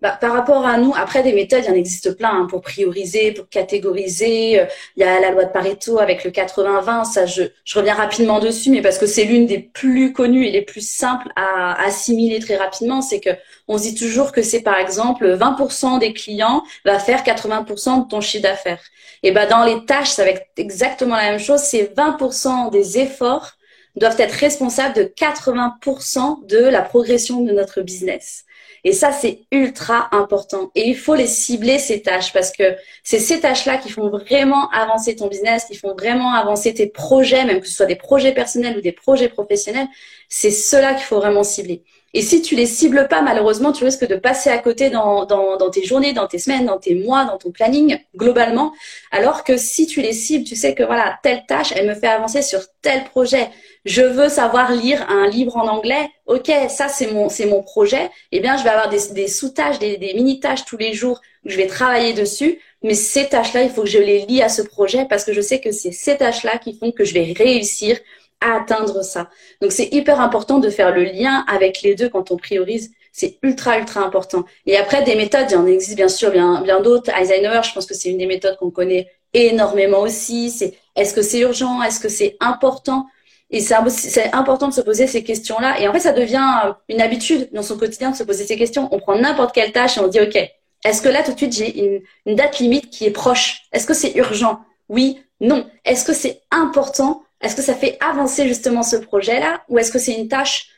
bah, 0.00 0.16
par 0.20 0.32
rapport 0.32 0.64
à 0.64 0.78
nous, 0.78 0.94
après 0.96 1.24
des 1.24 1.32
méthodes, 1.32 1.64
il 1.64 1.70
y 1.70 1.72
en 1.72 1.74
existe 1.74 2.16
plein 2.16 2.30
hein, 2.30 2.46
pour 2.48 2.60
prioriser, 2.60 3.32
pour 3.32 3.48
catégoriser. 3.48 4.64
Il 4.96 5.00
y 5.00 5.02
a 5.02 5.18
la 5.18 5.32
loi 5.32 5.44
de 5.44 5.50
Pareto 5.50 5.98
avec 5.98 6.22
le 6.22 6.30
80-20. 6.30 7.04
Ça, 7.04 7.26
je, 7.26 7.42
reviens 7.74 7.94
rapidement 7.94 8.38
dessus, 8.38 8.70
mais 8.70 8.80
parce 8.80 8.96
que 8.96 9.06
c'est 9.06 9.24
l'une 9.24 9.46
des 9.46 9.58
plus 9.58 10.12
connues 10.12 10.46
et 10.46 10.52
les 10.52 10.62
plus 10.62 10.88
simples 10.88 11.32
à 11.34 11.84
assimiler 11.84 12.38
très 12.38 12.54
rapidement. 12.54 13.02
C'est 13.02 13.18
que 13.18 13.30
on 13.66 13.76
se 13.76 13.82
dit 13.82 13.96
toujours 13.96 14.30
que 14.30 14.40
c'est 14.40 14.62
par 14.62 14.76
exemple 14.78 15.36
20% 15.36 15.98
des 15.98 16.12
clients 16.12 16.62
va 16.84 17.00
faire 17.00 17.24
80% 17.24 18.04
de 18.04 18.08
ton 18.08 18.20
chiffre 18.20 18.44
d'affaires. 18.44 18.80
Et 19.24 19.32
ben 19.32 19.48
dans 19.48 19.64
les 19.64 19.84
tâches, 19.84 20.10
ça 20.10 20.22
va 20.22 20.30
être 20.30 20.46
exactement 20.56 21.16
la 21.16 21.32
même 21.32 21.40
chose. 21.40 21.60
C'est 21.60 21.92
20% 21.96 22.70
des 22.70 22.98
efforts 23.00 23.57
doivent 23.98 24.20
être 24.20 24.32
responsables 24.32 24.94
de 24.94 25.02
80% 25.04 26.46
de 26.46 26.58
la 26.58 26.82
progression 26.82 27.42
de 27.42 27.52
notre 27.52 27.82
business. 27.82 28.44
Et 28.84 28.92
ça, 28.92 29.12
c'est 29.12 29.40
ultra 29.50 30.08
important. 30.12 30.70
Et 30.74 30.88
il 30.88 30.96
faut 30.96 31.14
les 31.14 31.26
cibler, 31.26 31.78
ces 31.78 32.02
tâches, 32.02 32.32
parce 32.32 32.52
que 32.52 32.76
c'est 33.02 33.18
ces 33.18 33.40
tâches-là 33.40 33.78
qui 33.78 33.90
font 33.90 34.08
vraiment 34.08 34.70
avancer 34.70 35.16
ton 35.16 35.26
business, 35.26 35.64
qui 35.64 35.76
font 35.76 35.94
vraiment 35.94 36.32
avancer 36.32 36.72
tes 36.74 36.86
projets, 36.86 37.44
même 37.44 37.60
que 37.60 37.66
ce 37.66 37.74
soit 37.74 37.86
des 37.86 37.96
projets 37.96 38.32
personnels 38.32 38.78
ou 38.78 38.80
des 38.80 38.92
projets 38.92 39.28
professionnels. 39.28 39.88
C'est 40.28 40.50
cela 40.50 40.94
qu'il 40.94 41.04
faut 41.04 41.16
vraiment 41.16 41.44
cibler. 41.44 41.82
Et 42.18 42.22
si 42.22 42.42
tu 42.42 42.56
les 42.56 42.66
cibles 42.66 43.06
pas, 43.06 43.22
malheureusement, 43.22 43.70
tu 43.70 43.84
risques 43.84 44.04
de 44.04 44.16
passer 44.16 44.50
à 44.50 44.58
côté 44.58 44.90
dans, 44.90 45.24
dans, 45.24 45.56
dans, 45.56 45.70
tes 45.70 45.84
journées, 45.84 46.12
dans 46.12 46.26
tes 46.26 46.40
semaines, 46.40 46.66
dans 46.66 46.80
tes 46.80 46.96
mois, 46.96 47.24
dans 47.24 47.38
ton 47.38 47.52
planning, 47.52 47.96
globalement. 48.16 48.72
Alors 49.12 49.44
que 49.44 49.56
si 49.56 49.86
tu 49.86 50.02
les 50.02 50.12
cibles, 50.12 50.44
tu 50.44 50.56
sais 50.56 50.74
que 50.74 50.82
voilà, 50.82 51.20
telle 51.22 51.46
tâche, 51.46 51.72
elle 51.76 51.86
me 51.86 51.94
fait 51.94 52.08
avancer 52.08 52.42
sur 52.42 52.58
tel 52.82 53.04
projet. 53.04 53.50
Je 53.84 54.02
veux 54.02 54.28
savoir 54.28 54.72
lire 54.72 55.08
un 55.08 55.28
livre 55.28 55.56
en 55.56 55.68
anglais. 55.68 56.10
Ok, 56.26 56.50
ça 56.68 56.88
c'est 56.88 57.12
mon 57.12 57.28
c'est 57.28 57.46
mon 57.46 57.62
projet. 57.62 58.10
Eh 58.32 58.40
bien, 58.40 58.56
je 58.56 58.64
vais 58.64 58.70
avoir 58.70 58.88
des, 58.88 59.12
des 59.12 59.28
sous-tâches, 59.28 59.78
des, 59.78 59.96
des 59.96 60.12
mini-tâches 60.14 60.64
tous 60.64 60.76
les 60.76 60.94
jours 60.94 61.20
où 61.44 61.50
je 61.50 61.56
vais 61.56 61.68
travailler 61.68 62.14
dessus. 62.14 62.58
Mais 62.82 62.94
ces 62.94 63.28
tâches-là, 63.28 63.62
il 63.62 63.70
faut 63.70 63.82
que 63.82 63.88
je 63.88 63.98
les 63.98 64.26
lie 64.26 64.42
à 64.42 64.48
ce 64.48 64.62
projet 64.62 65.06
parce 65.08 65.24
que 65.24 65.32
je 65.32 65.40
sais 65.40 65.60
que 65.60 65.70
c'est 65.70 65.92
ces 65.92 66.16
tâches-là 66.16 66.58
qui 66.58 66.76
font 66.76 66.90
que 66.90 67.04
je 67.04 67.14
vais 67.14 67.32
réussir 67.32 67.96
à 68.40 68.56
atteindre 68.56 69.02
ça. 69.02 69.28
Donc 69.60 69.72
c'est 69.72 69.88
hyper 69.92 70.20
important 70.20 70.58
de 70.58 70.70
faire 70.70 70.94
le 70.94 71.04
lien 71.04 71.44
avec 71.48 71.82
les 71.82 71.94
deux 71.94 72.08
quand 72.08 72.30
on 72.30 72.36
priorise. 72.36 72.92
C'est 73.12 73.38
ultra, 73.42 73.78
ultra 73.78 74.00
important. 74.00 74.44
Et 74.66 74.76
après, 74.76 75.02
des 75.02 75.16
méthodes, 75.16 75.46
il 75.48 75.54
y 75.54 75.56
en 75.56 75.66
existe 75.66 75.96
bien 75.96 76.08
sûr 76.08 76.30
bien, 76.30 76.60
bien 76.62 76.80
d'autres. 76.80 77.10
Eisenhower, 77.10 77.62
je 77.64 77.72
pense 77.72 77.86
que 77.86 77.94
c'est 77.94 78.10
une 78.10 78.18
des 78.18 78.26
méthodes 78.26 78.56
qu'on 78.58 78.70
connaît 78.70 79.10
énormément 79.34 80.00
aussi. 80.00 80.50
C'est 80.50 80.74
est-ce 80.94 81.14
que 81.14 81.22
c'est 81.22 81.40
urgent? 81.40 81.82
Est-ce 81.82 81.98
que 81.98 82.08
c'est 82.08 82.36
important? 82.38 83.06
Et 83.50 83.60
c'est 83.60 84.34
important 84.34 84.68
de 84.68 84.74
se 84.74 84.82
poser 84.82 85.06
ces 85.06 85.24
questions-là. 85.24 85.80
Et 85.80 85.88
en 85.88 85.92
fait, 85.92 86.00
ça 86.00 86.12
devient 86.12 86.74
une 86.88 87.00
habitude 87.00 87.48
dans 87.52 87.62
son 87.62 87.78
quotidien 87.78 88.10
de 88.10 88.16
se 88.16 88.22
poser 88.22 88.44
ces 88.44 88.56
questions. 88.56 88.88
On 88.92 89.00
prend 89.00 89.16
n'importe 89.16 89.54
quelle 89.54 89.72
tâche 89.72 89.96
et 89.96 90.00
on 90.00 90.08
dit, 90.08 90.20
OK, 90.20 90.36
est-ce 90.84 91.02
que 91.02 91.08
là, 91.08 91.22
tout 91.22 91.32
de 91.32 91.38
suite, 91.38 91.54
j'ai 91.54 92.02
une 92.26 92.36
date 92.36 92.58
limite 92.58 92.90
qui 92.90 93.06
est 93.06 93.10
proche? 93.10 93.62
Est-ce 93.72 93.86
que 93.86 93.94
c'est 93.94 94.14
urgent? 94.16 94.60
Oui, 94.88 95.20
non. 95.40 95.66
Est-ce 95.84 96.04
que 96.04 96.12
c'est 96.12 96.42
important? 96.50 97.22
Est-ce 97.40 97.54
que 97.54 97.62
ça 97.62 97.74
fait 97.74 97.96
avancer 98.00 98.48
justement 98.48 98.82
ce 98.82 98.96
projet-là 98.96 99.62
Ou 99.68 99.78
est-ce 99.78 99.92
que 99.92 99.98
c'est 99.98 100.14
une 100.14 100.28
tâche 100.28 100.68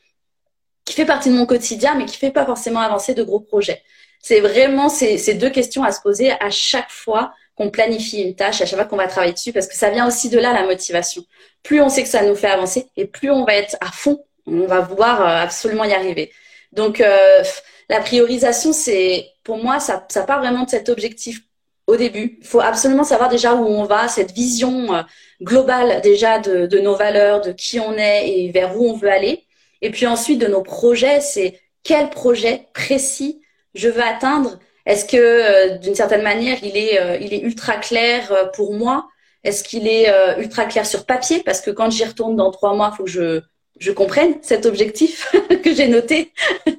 qui 0.85 0.95
fait 0.95 1.05
partie 1.05 1.31
de 1.31 1.35
mon 1.35 1.47
quotidien, 1.47 1.95
mais 1.95 2.05
qui 2.05 2.17
fait 2.17 2.31
pas 2.31 2.45
forcément 2.45 2.81
avancer 2.81 3.15
de 3.15 3.23
gros 3.23 3.41
projets? 3.41 3.83
C'est 4.23 4.41
vraiment 4.41 4.89
ces, 4.89 5.35
deux 5.35 5.51
questions 5.51 5.83
à 5.83 5.93
se 5.93 6.01
poser 6.01 6.33
à 6.33 6.51
chaque 6.51 6.91
fois 6.91 7.33
qu'on 7.55 7.71
planifie 7.71 8.23
une 8.23 8.35
tâche, 8.35 8.61
à 8.61 8.67
chaque 8.67 8.79
fois 8.79 8.85
qu'on 8.87 8.97
va 8.97 9.07
travailler 9.07 9.33
dessus, 9.33 9.53
parce 9.53 9.67
que 9.67 9.75
ça 9.75 9.91
vient 9.91 10.07
aussi 10.07 10.29
de 10.29 10.39
là 10.39 10.53
la 10.53 10.65
motivation. 10.65 11.25
Plus 11.63 11.81
on 11.81 11.89
sait 11.89 12.03
que 12.03 12.09
ça 12.09 12.23
nous 12.23 12.35
fait 12.35 12.49
avancer, 12.49 12.87
et 12.97 13.07
plus 13.07 13.31
on 13.31 13.45
va 13.45 13.55
être 13.55 13.77
à 13.81 13.91
fond, 13.91 14.23
on 14.47 14.67
va 14.67 14.81
vouloir 14.81 15.23
euh, 15.23 15.43
absolument 15.43 15.85
y 15.85 15.93
arriver. 15.93 16.33
Donc 16.73 17.01
euh, 17.01 17.43
la 17.89 18.01
priorisation, 18.01 18.73
c'est 18.73 19.27
pour 19.43 19.59
moi, 19.59 19.81
ça, 19.81 19.99
part 20.27 20.41
vraiment 20.41 20.65
de 20.65 20.71
cet 20.71 20.89
objectif 20.89 21.41
au 21.87 21.97
début. 21.97 22.39
Il 22.41 22.47
faut 22.47 22.61
absolument 22.61 23.05
savoir 23.05 23.29
déjà 23.29 23.55
où 23.55 23.67
on 23.67 23.85
va, 23.85 24.09
cette 24.09 24.33
vision 24.33 24.95
euh, 24.95 25.03
globale 25.43 26.01
déjà 26.03 26.39
de, 26.39 26.79
nos 26.79 26.95
valeurs, 26.95 27.41
de 27.41 27.53
qui 27.53 27.81
on 27.81 27.97
est 27.97 28.29
et 28.29 28.51
vers 28.51 28.77
où 28.77 28.89
on 28.91 28.95
veut 28.95 29.11
aller. 29.11 29.45
Et 29.83 29.91
puis 29.91 30.07
ensuite 30.07 30.39
de 30.39 30.47
nos 30.47 30.63
projets, 30.63 31.21
c'est 31.21 31.61
quel 31.83 32.11
projet 32.11 32.67
précis 32.75 33.41
je 33.75 33.89
veux 33.89 34.03
atteindre. 34.03 34.59
Est-ce 34.87 35.05
que 35.05 35.17
euh, 35.17 35.79
d'une 35.79 35.95
certaine 35.95 36.23
manière, 36.23 36.59
il 36.63 36.77
est, 36.77 37.01
euh, 37.01 37.17
il 37.21 37.33
est 37.33 37.41
ultra 37.41 37.77
clair 37.77 38.51
pour 38.55 38.75
moi? 38.75 39.09
Est-ce 39.45 39.65
qu'il 39.65 39.89
est 39.89 40.13
ultra 40.39 40.67
clair 40.67 40.85
sur 40.85 41.07
papier? 41.07 41.43
Parce 41.43 41.63
que 41.63 41.71
quand 41.71 41.91
j'y 41.91 42.05
retourne 42.05 42.37
dans 42.37 42.51
trois 42.51 42.75
mois, 42.75 42.91
il 42.93 42.97
faut 42.97 43.05
que 43.05 43.11
je, 43.11 43.41
je 43.81 43.91
comprenne 43.91 44.35
cet 44.43 44.67
objectif 44.67 45.35
que 45.65 45.75
j'ai 45.75 45.89
noté. 45.89 46.33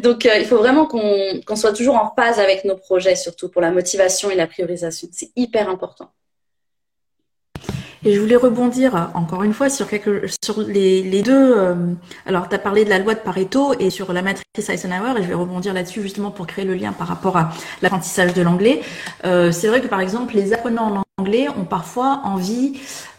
Donc, 0.00 0.26
euh, 0.26 0.36
il 0.38 0.46
faut 0.46 0.56
vraiment 0.56 0.86
qu'on 0.86 1.56
soit 1.56 1.72
toujours 1.72 1.96
en 1.96 2.12
phase 2.14 2.38
avec 2.38 2.64
nos 2.64 2.76
projets, 2.76 3.16
surtout 3.16 3.48
pour 3.48 3.62
la 3.62 3.70
motivation 3.70 4.30
et 4.30 4.34
la 4.34 4.46
priorisation. 4.46 5.08
C'est 5.12 5.30
hyper 5.36 5.68
important. 5.68 6.10
Et 8.06 8.14
je 8.14 8.20
voulais 8.20 8.36
rebondir 8.36 9.10
encore 9.14 9.42
une 9.42 9.52
fois 9.52 9.68
sur, 9.68 9.88
quelques, 9.88 10.30
sur 10.44 10.60
les, 10.60 11.22
deux. 11.22 11.58
Euh, 11.58 11.74
alors, 12.24 12.48
tu 12.48 12.54
as 12.54 12.58
parlé 12.60 12.84
de 12.84 12.88
la 12.88 13.00
loi 13.00 13.14
de 13.14 13.18
Pareto 13.18 13.74
et 13.80 13.90
sur 13.90 14.12
la 14.12 14.22
matrice 14.22 14.44
Eisenhower, 14.68 15.18
et 15.18 15.24
je 15.24 15.26
vais 15.28 15.34
rebondir 15.34 15.74
là-dessus 15.74 16.02
justement 16.02 16.30
pour 16.30 16.46
créer 16.46 16.64
le 16.64 16.74
lien 16.74 16.92
par 16.92 17.08
rapport 17.08 17.36
à 17.36 17.50
l'apprentissage 17.82 18.32
de 18.32 18.42
l'anglais. 18.42 18.80
Euh, 19.24 19.50
c'est 19.50 19.66
vrai 19.66 19.80
que 19.80 19.88
par 19.88 20.00
exemple, 20.00 20.36
les 20.36 20.52
apprenants 20.52 20.98
en 20.98 21.02
anglais 21.20 21.48
ont 21.48 21.64
parfois 21.64 22.20
envie 22.22 22.78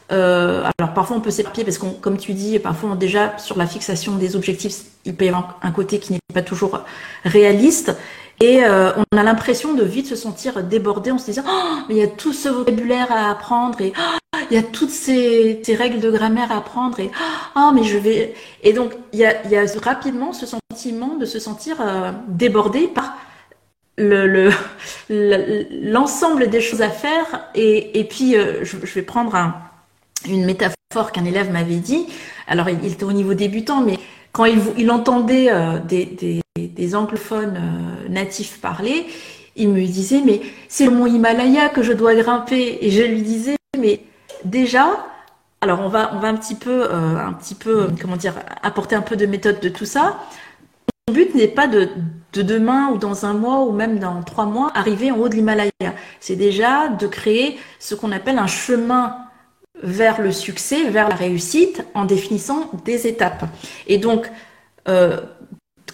euh, 0.10 0.64
alors 0.80 0.94
parfois 0.94 1.18
on 1.18 1.20
peut 1.20 1.32
s'éparpiller 1.32 1.66
parce 1.66 1.78
qu'on, 1.78 1.92
comme 1.92 2.18
tu 2.18 2.32
dis, 2.32 2.60
parfois 2.60 2.96
déjà 2.96 3.38
sur 3.38 3.58
la 3.58 3.68
fixation 3.68 4.16
des 4.16 4.38
objectifs, 4.38 4.84
il 5.04 5.14
peut 5.14 5.26
y 5.26 5.28
avoir 5.28 5.60
un 5.62 5.72
côté 5.72 6.00
qui 6.00 6.14
n'est 6.14 6.20
pas 6.34 6.42
toujours 6.42 6.80
réaliste. 7.26 7.94
Et 8.40 8.64
euh, 8.64 8.92
on 9.12 9.18
a 9.18 9.24
l'impression 9.24 9.74
de 9.74 9.84
vite 9.84 10.08
se 10.08 10.16
sentir 10.16 10.64
débordé 10.64 11.10
en 11.10 11.18
se 11.18 11.26
disant 11.26 11.44
oh, 11.48 11.78
mais 11.90 11.96
il 11.96 11.98
y 11.98 12.04
a 12.04 12.08
tout 12.08 12.34
ce 12.34 12.50
vocabulaire 12.50 13.12
à 13.12 13.32
apprendre 13.32 13.82
et 13.82 13.94
oh, 13.98 14.18
il 14.50 14.56
y 14.56 14.60
a 14.60 14.64
toutes 14.64 14.90
ces, 14.90 15.62
règles 15.78 16.00
de 16.00 16.12
grammaire 16.12 16.52
à 16.52 16.58
apprendre 16.58 17.00
et 17.00 17.12
oh 17.56 17.72
mais 17.74 17.84
je 17.84 17.98
vais 17.98 18.34
et 18.64 18.74
donc 18.74 18.94
il 19.14 19.20
y 19.20 19.26
a, 19.26 19.66
rapidement 19.82 20.34
ce 20.34 20.46
sentiment 20.46 21.16
de 21.16 21.26
se 21.26 21.40
sentir 21.40 21.78
euh, 21.82 22.12
débordé 22.28 22.88
par 22.88 23.16
le 23.98 24.50
l'ensemble 25.10 26.42
le, 26.42 26.48
des 26.48 26.62
choses 26.62 26.82
à 26.82 26.90
faire 26.90 27.50
et, 27.56 28.00
et 28.00 28.04
puis 28.04 28.36
euh, 28.36 28.64
je, 28.64 28.78
vais 28.78 29.02
prendre 29.02 29.36
un 29.36 29.56
une 30.28 30.46
métaphore 30.46 31.12
qu'un 31.14 31.26
élève 31.26 31.52
m'avait 31.52 31.76
dit. 31.76 32.08
Alors, 32.48 32.70
il, 32.70 32.92
était 32.92 33.04
au 33.04 33.12
niveau 33.12 33.34
débutant, 33.34 33.82
mais 33.82 33.98
quand 34.32 34.46
il, 34.46 34.92
entendait 34.92 35.52
euh, 35.52 35.80
des, 35.80 36.42
des, 36.56 36.96
anglophones 36.96 37.60
natifs 38.10 38.60
parler, 38.60 39.06
il 39.56 39.70
me 39.70 39.86
disait, 39.86 40.22
mais 40.26 40.42
c'est 40.68 40.86
le 40.86 41.08
Himalaya 41.08 41.70
que 41.70 41.82
je 41.82 41.94
dois 41.94 42.16
grimper. 42.16 42.78
Et 42.82 42.92
je 42.92 43.04
lui 43.04 43.22
disais, 43.22 43.56
mais 43.78 44.02
déjà, 44.46 45.06
alors 45.62 45.82
on 45.82 45.90
va, 45.90 46.14
on 46.14 46.20
va 46.20 46.28
un 46.28 46.36
petit 46.36 46.56
peu, 46.56 46.86
euh, 46.86 47.18
un 47.18 47.34
petit 47.34 47.56
peu, 47.56 47.90
comment 48.00 48.18
dire, 48.18 48.34
apporter 48.64 48.96
un 48.96 49.02
peu 49.02 49.16
de 49.16 49.26
méthode 49.26 49.60
de 49.60 49.70
tout 49.70 49.86
ça. 49.86 50.20
Mon 51.08 51.14
but 51.14 51.34
n'est 51.36 51.48
pas 51.48 51.68
de, 51.68 51.90
de 52.34 52.42
demain 52.42 52.90
ou 52.90 52.98
dans 52.98 53.26
un 53.26 53.34
mois 53.34 53.64
ou 53.64 53.72
même 53.72 54.00
dans 54.00 54.22
trois 54.24 54.46
mois 54.46 54.72
arriver 54.76 55.12
en 55.12 55.18
haut 55.18 55.30
de 55.30 55.36
l'Himalaya. 55.36 55.72
C'est 56.20 56.36
déjà 56.36 56.90
de 56.90 57.08
créer 57.08 57.58
ce 57.80 57.96
qu'on 57.96 58.12
appelle 58.12 58.38
un 58.38 58.48
chemin 58.48 59.18
vers 59.84 60.22
le 60.22 60.32
succès, 60.32 60.90
vers 60.90 61.10
la 61.10 61.16
réussite, 61.16 61.86
en 61.94 62.06
définissant 62.06 62.72
des 62.84 63.08
étapes. 63.08 63.46
Et 63.88 63.98
donc, 63.98 64.30
euh, 64.88 65.22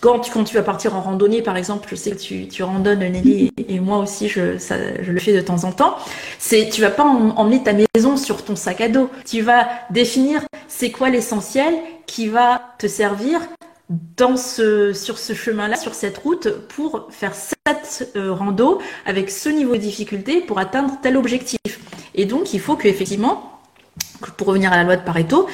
quand, 0.04 0.20
tu, 0.20 0.32
quand 0.32 0.44
tu 0.44 0.56
vas 0.56 0.64
partir 0.64 0.96
en 0.98 1.02
randonnée, 1.02 1.42
par 1.42 1.56
exemple, 1.56 1.88
je 1.90 1.96
sais 1.96 2.12
que 2.12 2.18
tu, 2.18 2.50
tu 2.50 2.62
randonnes, 2.62 3.00
Nelly, 3.00 3.54
et, 3.70 3.80
moi 3.80 4.00
aussi, 4.00 4.28
je, 4.28 4.58
ça, 4.58 4.76
je 5.02 5.10
le 5.14 5.20
fais 5.22 5.32
de 5.32 5.40
temps 5.40 5.64
en 5.64 5.72
temps, 5.72 5.96
c'est 6.40 6.68
tu 6.70 6.82
vas 6.82 6.90
pas 6.90 7.06
emmener 7.06 7.64
ta 7.64 7.72
maison 7.72 8.18
sur 8.18 8.44
ton 8.44 8.58
sac 8.58 8.82
à 8.82 8.90
dos. 8.90 9.10
Tu 9.26 9.42
vas 9.42 9.70
définir 9.92 10.42
c'est 10.68 10.92
quoi 10.92 11.10
l'essentiel 11.10 11.74
qui 12.06 12.28
va 12.28 12.62
te 12.80 12.86
servir 12.86 13.40
dans 14.18 14.36
ce, 14.36 14.92
sur 14.92 15.18
ce 15.18 15.32
chemin-là, 15.32 15.78
sur 15.78 15.94
cette 15.94 16.18
route, 16.18 16.50
pour 16.68 17.08
faire 17.10 17.34
cette 17.34 18.12
euh, 18.18 18.34
rando 18.34 18.82
avec 19.06 19.30
ce 19.30 19.48
niveau 19.48 19.74
de 19.74 19.82
difficulté 19.82 20.42
pour 20.42 20.60
atteindre 20.60 20.98
tel 21.02 21.16
objectif. 21.16 21.80
Et 22.14 22.26
donc, 22.26 22.54
il 22.54 22.60
faut 22.60 22.76
que 22.76 22.90
effectivement 22.90 23.62
pour 24.38 24.48
revenir 24.48 24.72
à 24.74 24.78
la 24.78 24.84
loi 24.84 24.96
de 24.98 25.04
Pareto, 25.04 25.48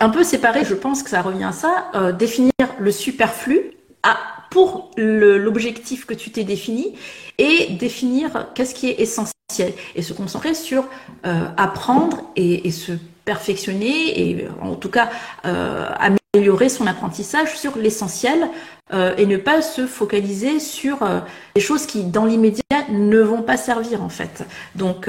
un 0.00 0.08
peu 0.08 0.24
séparé, 0.24 0.64
je 0.64 0.74
pense 0.74 1.02
que 1.02 1.10
ça 1.10 1.22
revient 1.22 1.44
à 1.44 1.52
ça, 1.52 1.90
euh, 1.94 2.12
définir 2.12 2.52
le 2.78 2.90
superflu 2.90 3.72
pour 4.50 4.90
l'objectif 4.96 6.06
que 6.06 6.14
tu 6.14 6.30
t'es 6.30 6.44
défini 6.44 6.94
et 7.38 7.72
définir 7.72 8.52
qu'est-ce 8.54 8.74
qui 8.74 8.88
est 8.88 9.00
essentiel 9.00 9.33
et 9.60 10.02
se 10.02 10.12
concentrer 10.12 10.54
sur 10.54 10.84
euh, 11.26 11.46
apprendre 11.56 12.22
et, 12.36 12.70
se 12.70 12.92
perfectionner 13.24 14.20
et 14.20 14.48
en 14.60 14.74
tout 14.74 14.90
cas 14.90 15.08
euh, 15.46 15.88
améliorer 16.34 16.68
son 16.68 16.86
apprentissage 16.86 17.56
sur 17.56 17.78
l'essentiel 17.78 18.48
euh, 18.92 19.14
et 19.16 19.24
ne 19.24 19.38
pas 19.38 19.62
se 19.62 19.86
focaliser 19.86 20.60
sur 20.60 20.98
des 21.54 21.60
choses 21.60 21.86
qui, 21.86 22.04
dans 22.04 22.26
l'immédiat, 22.26 22.62
ne 22.90 23.20
vont 23.20 23.40
pas 23.40 23.56
servir 23.56 24.02
en 24.02 24.10
fait. 24.10 24.44
Donc, 24.74 25.08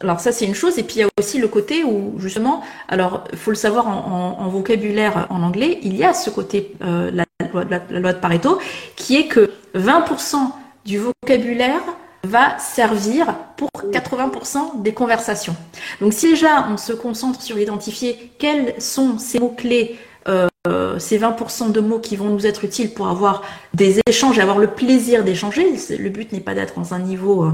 alors 0.00 0.20
ça 0.20 0.32
c'est 0.32 0.44
une 0.44 0.54
chose. 0.54 0.78
Et 0.78 0.82
puis 0.82 0.96
il 0.96 1.00
y 1.00 1.04
a 1.04 1.08
aussi 1.18 1.38
le 1.38 1.48
côté 1.48 1.84
où 1.84 2.14
justement, 2.18 2.62
alors 2.88 3.24
faut 3.36 3.50
le 3.50 3.56
savoir 3.56 3.88
en, 3.88 4.48
vocabulaire 4.48 5.26
en 5.30 5.42
anglais, 5.42 5.78
il 5.82 5.96
y 5.96 6.04
a 6.04 6.12
ce 6.12 6.28
côté 6.28 6.74
la, 6.80 7.24
loi 7.52 8.12
de 8.12 8.18
Pareto 8.18 8.58
qui 8.96 9.16
est 9.16 9.28
que 9.28 9.50
20% 9.74 10.36
du 10.84 10.98
vocabulaire 10.98 11.80
va 12.26 12.58
servir 12.58 13.34
pour 13.56 13.70
80% 13.92 14.82
des 14.82 14.92
conversations. 14.92 15.56
Donc 16.00 16.12
si 16.12 16.30
déjà 16.30 16.66
on 16.70 16.76
se 16.76 16.92
concentre 16.92 17.40
sur 17.42 17.58
identifier 17.58 18.32
quels 18.38 18.80
sont 18.80 19.18
ces 19.18 19.38
mots-clés 19.38 19.98
euh, 20.26 20.98
ces 20.98 21.18
20% 21.18 21.72
de 21.72 21.80
mots 21.80 21.98
qui 21.98 22.16
vont 22.16 22.30
nous 22.30 22.46
être 22.46 22.64
utiles 22.64 22.94
pour 22.94 23.08
avoir 23.08 23.42
des 23.74 24.00
échanges, 24.08 24.38
avoir 24.38 24.58
le 24.58 24.68
plaisir 24.68 25.22
d'échanger. 25.22 25.76
Le 25.98 26.08
but 26.08 26.32
n'est 26.32 26.40
pas 26.40 26.54
d'être 26.54 26.76
dans 26.76 26.94
un 26.94 27.00
niveau, 27.00 27.44
euh, 27.44 27.52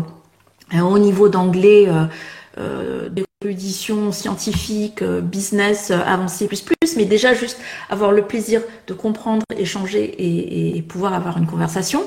un 0.71 0.85
haut 0.85 0.99
niveau 0.99 1.29
d'anglais, 1.29 1.89
euh, 1.89 2.05
euh 2.59 3.09
d'érudition 3.43 4.13
scientifique, 4.13 5.01
euh, 5.01 5.23
business 5.23 5.91
avancé 5.91 6.47
plus 6.47 6.61
plus, 6.61 6.97
mais 6.97 7.07
déjà 7.07 7.33
juste 7.33 7.59
avoir 7.89 8.13
le 8.13 8.23
plaisir 8.23 8.61
de 8.87 8.93
comprendre, 8.93 9.43
échanger 9.57 10.05
et, 10.05 10.77
et 10.77 10.83
pouvoir 10.83 11.15
avoir 11.15 11.39
une 11.39 11.47
conversation. 11.47 12.05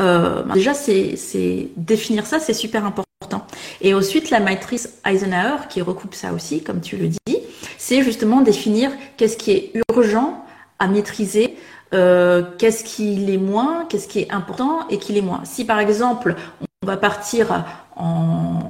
Euh, 0.00 0.42
bah, 0.42 0.54
déjà, 0.54 0.72
c'est 0.72 1.68
définir 1.76 2.26
ça, 2.26 2.38
c'est 2.38 2.54
super 2.54 2.84
important. 2.86 3.04
Et 3.82 3.92
ensuite, 3.92 4.30
la 4.30 4.40
matrice 4.40 5.00
Eisenhower 5.04 5.66
qui 5.68 5.82
recoupe 5.82 6.14
ça 6.14 6.32
aussi, 6.32 6.62
comme 6.62 6.80
tu 6.80 6.96
le 6.96 7.08
dis, 7.08 7.36
c'est 7.76 8.02
justement 8.02 8.40
définir 8.40 8.90
qu'est-ce 9.18 9.36
qui 9.36 9.50
est 9.50 9.72
urgent 9.90 10.44
à 10.78 10.88
maîtriser, 10.88 11.56
euh, 11.92 12.42
qu'est-ce 12.56 12.84
qui 12.84 13.16
l'est 13.16 13.36
moins, 13.36 13.84
qu'est-ce 13.88 14.08
qui 14.08 14.20
est 14.20 14.32
important 14.32 14.88
et 14.88 14.98
qui 14.98 15.12
l'est 15.12 15.20
moins. 15.20 15.42
Si 15.44 15.64
par 15.66 15.78
exemple 15.78 16.36
on 16.82 16.86
va 16.86 16.96
partir 16.96 17.64
en, 17.96 18.60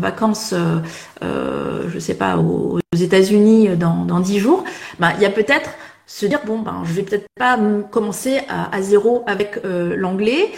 vacances, 0.00 0.52
euh, 0.52 0.78
euh, 1.22 1.88
je 1.88 1.98
sais 1.98 2.14
pas, 2.14 2.36
aux, 2.38 2.78
États-Unis 3.00 3.68
dans 3.76 4.20
dix 4.20 4.40
jours, 4.40 4.64
bah, 4.98 5.12
il 5.16 5.22
y 5.22 5.26
a 5.26 5.30
peut-être 5.30 5.70
se 6.06 6.26
dire 6.26 6.40
bon 6.44 6.58
ben 6.58 6.82
je 6.84 6.92
vais 6.92 7.02
peut-être 7.02 7.26
pas 7.38 7.56
commencer 7.92 8.40
à, 8.48 8.82
zéro 8.82 9.22
avec 9.28 9.60
euh, 9.64 9.94
l'anglais 9.96 10.50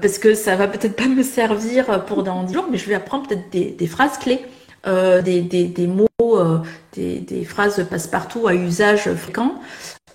parce 0.00 0.18
que 0.18 0.34
ça 0.34 0.54
va 0.54 0.68
peut-être 0.68 0.94
pas 0.94 1.08
me 1.08 1.24
servir 1.24 2.04
pour 2.04 2.22
dans 2.22 2.44
dix 2.44 2.54
jours 2.54 2.66
mais 2.70 2.78
je 2.78 2.88
vais 2.88 2.94
apprendre 2.94 3.26
peut-être 3.26 3.50
des, 3.50 3.86
phrases 3.88 4.18
clés 4.18 4.40
euh, 4.86 5.22
des, 5.22 5.86
mots, 5.86 6.06
euh, 6.22 6.58
des, 6.92 7.18
des, 7.20 7.44
phrases 7.44 7.86
passe-partout 7.88 8.46
à 8.46 8.54
usage 8.54 9.10
fréquent 9.14 9.54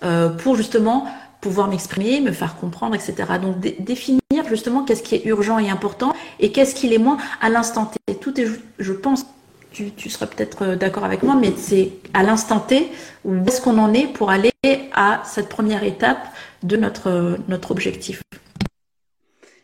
euh, 0.04 0.28
pour 0.28 0.54
justement 0.54 1.06
pouvoir 1.40 1.68
m'exprimer, 1.68 2.20
me 2.20 2.32
faire 2.32 2.56
comprendre, 2.56 2.94
etc. 2.94 3.14
Donc 3.40 3.58
définir 3.60 4.20
justement 4.48 4.84
qu'est-ce 4.84 5.02
qui 5.02 5.14
est 5.14 5.24
urgent 5.24 5.58
et 5.58 5.70
important 5.70 6.12
et 6.38 6.52
qu'est-ce 6.52 6.74
qui 6.74 6.92
est 6.92 6.98
moins 6.98 7.18
à 7.40 7.48
l'instant 7.48 7.86
T. 7.86 8.14
Tout 8.14 8.38
est, 8.40 8.46
je 8.78 8.92
pense, 8.92 9.26
tu, 9.72 9.92
tu 9.92 10.10
seras 10.10 10.26
peut-être 10.26 10.74
d'accord 10.74 11.04
avec 11.04 11.22
moi, 11.22 11.36
mais 11.40 11.52
c'est 11.56 11.92
à 12.14 12.22
l'instant 12.22 12.60
T 12.60 12.90
où 13.24 13.34
est-ce 13.46 13.60
qu'on 13.60 13.78
en 13.78 13.94
est 13.94 14.06
pour 14.06 14.30
aller 14.30 14.52
à 14.92 15.22
cette 15.24 15.48
première 15.48 15.84
étape 15.84 16.26
de 16.62 16.76
notre, 16.76 17.38
notre 17.48 17.70
objectif. 17.70 18.22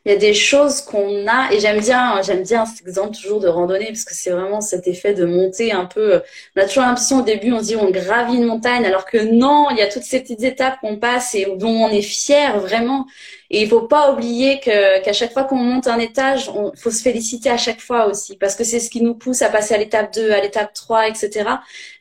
Il 0.06 0.12
y 0.12 0.14
a 0.14 0.18
des 0.18 0.34
choses 0.34 0.82
qu'on 0.82 1.26
a 1.26 1.52
et 1.52 1.58
j'aime 1.58 1.80
bien 1.80 2.22
j'aime 2.22 2.44
bien 2.44 2.64
cet 2.64 2.86
exemple 2.86 3.16
toujours 3.16 3.40
de 3.40 3.48
randonnée 3.48 3.88
parce 3.88 4.04
que 4.04 4.14
c'est 4.14 4.30
vraiment 4.30 4.60
cet 4.60 4.86
effet 4.86 5.14
de 5.14 5.24
monter 5.24 5.72
un 5.72 5.84
peu 5.84 6.22
on 6.56 6.60
a 6.60 6.64
toujours 6.64 6.84
l'impression 6.84 7.18
au 7.18 7.22
début 7.22 7.52
on 7.52 7.58
se 7.58 7.64
dit 7.64 7.76
on 7.76 7.90
gravit 7.90 8.36
une 8.36 8.44
montagne 8.44 8.86
alors 8.86 9.04
que 9.04 9.18
non 9.18 9.66
il 9.70 9.78
y 9.78 9.82
a 9.82 9.88
toutes 9.88 10.04
ces 10.04 10.20
petites 10.20 10.44
étapes 10.44 10.78
qu'on 10.80 10.96
passe 10.96 11.34
et 11.34 11.46
dont 11.56 11.68
on 11.68 11.88
est 11.88 12.02
fier 12.02 12.58
vraiment. 12.60 13.06
Et 13.50 13.62
il 13.62 13.68
faut 13.68 13.82
pas 13.82 14.12
oublier 14.12 14.58
que 14.58 15.00
qu'à 15.02 15.12
chaque 15.12 15.32
fois 15.32 15.44
qu'on 15.44 15.56
monte 15.56 15.86
un 15.86 15.98
étage 15.98 16.48
on 16.48 16.72
faut 16.76 16.90
se 16.90 17.02
féliciter 17.02 17.50
à 17.50 17.56
chaque 17.56 17.80
fois 17.80 18.06
aussi 18.06 18.36
parce 18.36 18.54
que 18.56 18.64
c'est 18.64 18.80
ce 18.80 18.90
qui 18.90 19.02
nous 19.02 19.14
pousse 19.14 19.42
à 19.42 19.48
passer 19.48 19.74
à 19.74 19.78
l'étape 19.78 20.12
2 20.14 20.30
à 20.32 20.40
l'étape 20.40 20.72
3 20.72 21.08
etc 21.08 21.50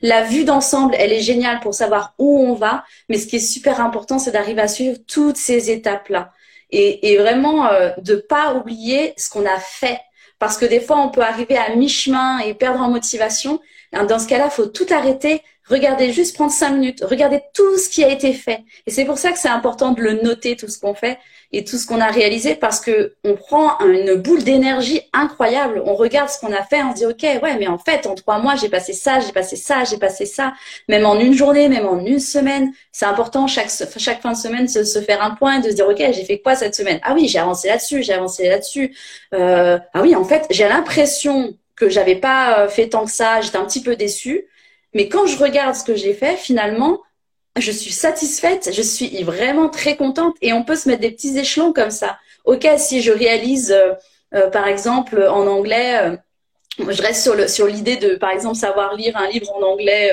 la 0.00 0.22
vue 0.22 0.44
d'ensemble 0.44 0.94
elle 0.98 1.12
est 1.12 1.20
géniale 1.20 1.60
pour 1.60 1.74
savoir 1.74 2.14
où 2.18 2.40
on 2.40 2.54
va 2.54 2.84
mais 3.08 3.18
ce 3.18 3.26
qui 3.26 3.36
est 3.36 3.40
super 3.40 3.80
important 3.80 4.18
c'est 4.18 4.32
d'arriver 4.32 4.62
à 4.62 4.68
suivre 4.68 4.98
toutes 5.06 5.36
ces 5.36 5.70
étapes 5.70 6.08
là 6.08 6.32
et, 6.70 7.12
et 7.12 7.18
vraiment 7.18 7.66
euh, 7.66 7.90
de 7.98 8.16
pas 8.16 8.54
oublier 8.54 9.14
ce 9.16 9.30
qu'on 9.30 9.46
a 9.46 9.58
fait. 9.58 10.00
Parce 10.38 10.58
que 10.58 10.66
des 10.66 10.80
fois, 10.80 10.98
on 10.98 11.10
peut 11.10 11.22
arriver 11.22 11.56
à 11.56 11.74
mi-chemin 11.74 12.40
et 12.40 12.54
perdre 12.54 12.80
en 12.80 12.90
motivation. 12.90 13.60
Dans 13.92 14.18
ce 14.18 14.28
cas-là, 14.28 14.50
faut 14.50 14.66
tout 14.66 14.86
arrêter, 14.90 15.42
regarder 15.66 16.12
juste 16.12 16.34
prendre 16.34 16.52
cinq 16.52 16.70
minutes, 16.70 17.02
regarder 17.02 17.40
tout 17.54 17.78
ce 17.78 17.88
qui 17.88 18.04
a 18.04 18.10
été 18.10 18.34
fait. 18.34 18.60
Et 18.86 18.90
c'est 18.90 19.06
pour 19.06 19.16
ça 19.16 19.32
que 19.32 19.38
c'est 19.38 19.48
important 19.48 19.92
de 19.92 20.02
le 20.02 20.20
noter 20.22 20.56
tout 20.56 20.68
ce 20.68 20.78
qu'on 20.78 20.94
fait 20.94 21.18
et 21.52 21.64
tout 21.64 21.78
ce 21.78 21.86
qu'on 21.86 22.00
a 22.00 22.08
réalisé 22.08 22.54
parce 22.54 22.80
que 22.80 23.14
on 23.24 23.34
prend 23.34 23.78
une 23.80 24.14
boule 24.14 24.42
d'énergie 24.42 25.00
incroyable. 25.12 25.82
On 25.84 25.94
regarde 25.94 26.28
ce 26.28 26.38
qu'on 26.38 26.52
a 26.52 26.62
fait, 26.62 26.82
on 26.82 26.92
se 26.92 26.96
dit 26.96 27.06
ok 27.06 27.22
ouais 27.42 27.56
mais 27.58 27.66
en 27.66 27.78
fait 27.78 28.06
en 28.06 28.14
trois 28.14 28.38
mois 28.38 28.56
j'ai 28.56 28.68
passé 28.68 28.92
ça, 28.92 29.20
j'ai 29.20 29.32
passé 29.32 29.56
ça, 29.56 29.84
j'ai 29.84 29.98
passé 29.98 30.26
ça. 30.26 30.54
Même 30.88 31.06
en 31.06 31.18
une 31.18 31.34
journée, 31.34 31.68
même 31.68 31.86
en 31.86 31.98
une 32.00 32.20
semaine, 32.20 32.72
c'est 32.92 33.06
important 33.06 33.46
chaque 33.46 33.70
chaque 33.96 34.20
fin 34.22 34.32
de 34.32 34.36
semaine 34.36 34.66
de 34.66 34.84
se 34.84 35.00
faire 35.00 35.22
un 35.22 35.30
point, 35.30 35.60
de 35.60 35.70
se 35.70 35.74
dire 35.74 35.88
ok 35.88 35.98
j'ai 35.98 36.24
fait 36.24 36.38
quoi 36.40 36.54
cette 36.54 36.74
semaine? 36.74 37.00
Ah 37.02 37.14
oui 37.14 37.28
j'ai 37.28 37.38
avancé 37.38 37.68
là-dessus, 37.68 38.02
j'ai 38.02 38.12
avancé 38.12 38.48
là-dessus. 38.48 38.94
Euh, 39.34 39.78
ah 39.94 40.02
oui 40.02 40.14
en 40.14 40.24
fait 40.24 40.46
j'ai 40.50 40.68
l'impression 40.68 41.54
que 41.76 41.88
j'avais 41.88 42.16
pas 42.16 42.60
euh, 42.60 42.68
fait 42.68 42.88
tant 42.88 43.04
que 43.04 43.10
ça, 43.10 43.40
j'étais 43.40 43.58
un 43.58 43.64
petit 43.66 43.82
peu 43.82 43.96
déçue. 43.96 44.46
Mais 44.94 45.08
quand 45.08 45.26
je 45.26 45.36
regarde 45.36 45.74
ce 45.74 45.84
que 45.84 45.94
j'ai 45.94 46.14
fait, 46.14 46.36
finalement, 46.36 47.00
je 47.56 47.72
suis 47.72 47.92
satisfaite, 47.92 48.70
je 48.72 48.82
suis 48.82 49.22
vraiment 49.22 49.68
très 49.68 49.96
contente 49.96 50.36
et 50.42 50.52
on 50.52 50.64
peut 50.64 50.76
se 50.76 50.88
mettre 50.88 51.00
des 51.00 51.10
petits 51.10 51.38
échelons 51.38 51.72
comme 51.72 51.90
ça. 51.90 52.18
Ok, 52.44 52.66
si 52.78 53.02
je 53.02 53.12
réalise, 53.12 53.72
euh, 53.72 53.94
euh, 54.34 54.50
par 54.50 54.68
exemple, 54.68 55.26
en 55.28 55.46
anglais, 55.46 55.98
euh, 56.00 56.16
je 56.78 57.02
reste 57.02 57.22
sur 57.22 57.34
le 57.34 57.48
sur 57.48 57.66
l'idée 57.66 57.96
de, 57.96 58.16
par 58.16 58.30
exemple, 58.30 58.56
savoir 58.56 58.94
lire 58.94 59.16
un 59.16 59.28
livre 59.28 59.50
en 59.54 59.62
anglais, 59.62 60.12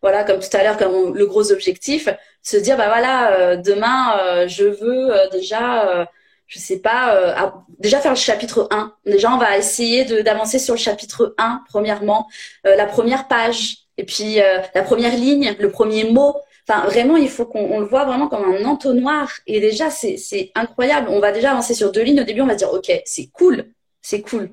voilà, 0.00 0.24
comme 0.24 0.40
tout 0.40 0.56
à 0.56 0.62
l'heure, 0.62 0.78
comme 0.78 1.14
le 1.14 1.26
gros 1.26 1.52
objectif, 1.52 2.08
se 2.42 2.56
dire, 2.56 2.78
bah 2.78 2.88
voilà, 2.88 3.56
demain, 3.56 4.46
je 4.46 4.64
veux 4.64 5.12
déjà, 5.30 6.08
je 6.46 6.58
sais 6.58 6.78
pas, 6.78 7.52
déjà 7.78 8.00
faire 8.00 8.12
le 8.12 8.16
chapitre 8.16 8.68
1. 8.70 8.94
Déjà, 9.04 9.30
on 9.34 9.36
va 9.36 9.58
essayer 9.58 10.06
d'avancer 10.22 10.58
sur 10.58 10.72
le 10.72 10.80
chapitre 10.80 11.34
1, 11.36 11.60
premièrement, 11.68 12.26
la 12.64 12.86
première 12.86 13.28
page, 13.28 13.80
et 13.98 14.04
puis 14.04 14.36
la 14.74 14.82
première 14.82 15.14
ligne, 15.14 15.54
le 15.58 15.70
premier 15.70 16.04
mot. 16.04 16.36
Enfin, 16.68 16.86
vraiment, 16.86 17.16
il 17.16 17.30
faut 17.30 17.46
qu'on 17.46 17.80
le 17.80 17.86
voit 17.86 18.04
vraiment 18.04 18.28
comme 18.28 18.44
un 18.44 18.64
entonnoir. 18.66 19.32
Et 19.46 19.58
déjà, 19.58 19.88
c'est 19.90 20.50
incroyable. 20.54 21.08
On 21.10 21.18
va 21.18 21.32
déjà 21.32 21.52
avancer 21.52 21.72
sur 21.72 21.92
deux 21.92 22.02
lignes. 22.02 22.20
Au 22.20 22.24
début, 22.24 22.42
on 22.42 22.46
va 22.46 22.56
dire, 22.56 22.72
OK, 22.72 22.92
c'est 23.06 23.30
cool, 23.32 23.72
c'est 24.02 24.20
cool. 24.20 24.50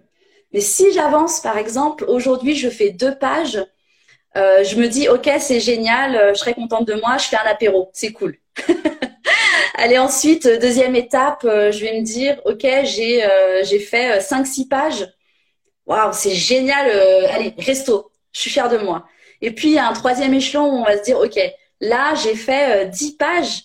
Mais 0.53 0.61
si 0.61 0.93
j'avance, 0.93 1.41
par 1.41 1.57
exemple, 1.57 2.05
aujourd'hui, 2.07 2.55
je 2.55 2.69
fais 2.69 2.91
deux 2.91 3.15
pages, 3.15 3.61
euh, 4.37 4.63
je 4.63 4.77
me 4.77 4.87
dis, 4.87 5.09
OK, 5.09 5.29
c'est 5.39 5.59
génial, 5.59 6.15
euh, 6.15 6.33
je 6.33 6.39
serais 6.39 6.53
contente 6.53 6.87
de 6.87 6.93
moi, 6.93 7.17
je 7.17 7.25
fais 7.25 7.35
un 7.35 7.49
apéro, 7.49 7.89
c'est 7.93 8.13
cool. 8.13 8.37
Allez, 9.75 9.97
ensuite, 9.97 10.47
deuxième 10.47 10.95
étape, 10.95 11.43
euh, 11.43 11.73
je 11.73 11.83
vais 11.83 11.99
me 11.99 12.05
dire, 12.05 12.39
OK, 12.45 12.65
j'ai 12.83 13.79
fait 13.79 14.21
cinq, 14.21 14.45
six 14.45 14.69
pages. 14.69 15.05
Waouh, 15.85 16.13
c'est 16.13 16.33
génial. 16.33 16.89
allez, 17.31 17.53
resto, 17.57 18.11
je 18.31 18.39
suis 18.39 18.49
fière 18.49 18.69
de 18.69 18.77
moi. 18.77 19.05
Et 19.41 19.51
puis, 19.51 19.69
il 19.69 19.73
y 19.73 19.79
a 19.79 19.87
un 19.87 19.93
troisième 19.93 20.33
échelon 20.33 20.65
où 20.67 20.77
on 20.77 20.83
va 20.83 20.97
se 20.97 21.03
dire, 21.03 21.19
OK, 21.19 21.37
Là, 21.81 22.13
j'ai 22.15 22.35
fait 22.35 22.89
10 22.89 23.05
euh, 23.05 23.17
pages. 23.17 23.63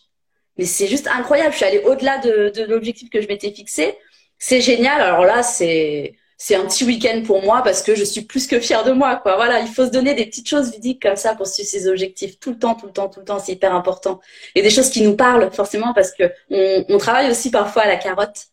Mais 0.57 0.65
c'est 0.65 0.87
juste 0.87 1.07
incroyable. 1.09 1.53
Je 1.53 1.57
suis 1.59 1.67
allée 1.67 1.83
au-delà 1.85 2.19
de, 2.19 2.65
l'objectif 2.65 3.09
que 3.11 3.21
je 3.21 3.29
m'étais 3.29 3.51
fixé. 3.51 3.97
C'est 4.39 4.61
génial. 4.61 5.01
Alors 5.01 5.25
là, 5.25 5.43
c'est 5.43 6.15
c'est 6.43 6.55
un 6.55 6.65
petit 6.65 6.85
week-end 6.85 7.23
pour 7.27 7.43
moi 7.43 7.61
parce 7.63 7.83
que 7.83 7.95
je 7.95 8.03
suis 8.03 8.23
plus 8.23 8.47
que 8.47 8.61
fière 8.61 8.83
de 8.83 8.93
moi. 8.93 9.21
Voilà, 9.23 9.61
il 9.61 9.69
faut 9.69 9.85
se 9.85 9.91
donner 9.91 10.15
des 10.15 10.25
petites 10.25 10.49
choses 10.49 10.73
ludiques 10.73 11.03
comme 11.03 11.17
ça 11.17 11.35
pour 11.35 11.47
suivre 11.47 11.69
ses 11.69 11.87
objectifs 11.87 12.41
tout 12.41 12.49
le 12.49 12.59
temps, 12.59 12.75
tout 12.75 12.87
le 12.87 12.93
temps, 12.93 13.11
tout 13.11 13.21
le 13.21 13.27
temps. 13.27 13.39
C'est 13.39 13.53
hyper 13.53 13.75
important. 13.75 14.21
Et 14.55 14.63
des 14.63 14.71
choses 14.71 14.89
qui 14.89 15.03
nous 15.03 15.17
parlent 15.17 15.51
forcément 15.53 15.93
parce 15.93 16.13
que 16.13 16.33
on, 16.49 16.97
travaille 16.97 17.31
aussi 17.31 17.51
parfois 17.51 17.83
à 17.83 17.89
la 17.89 17.97
carotte. 17.97 18.47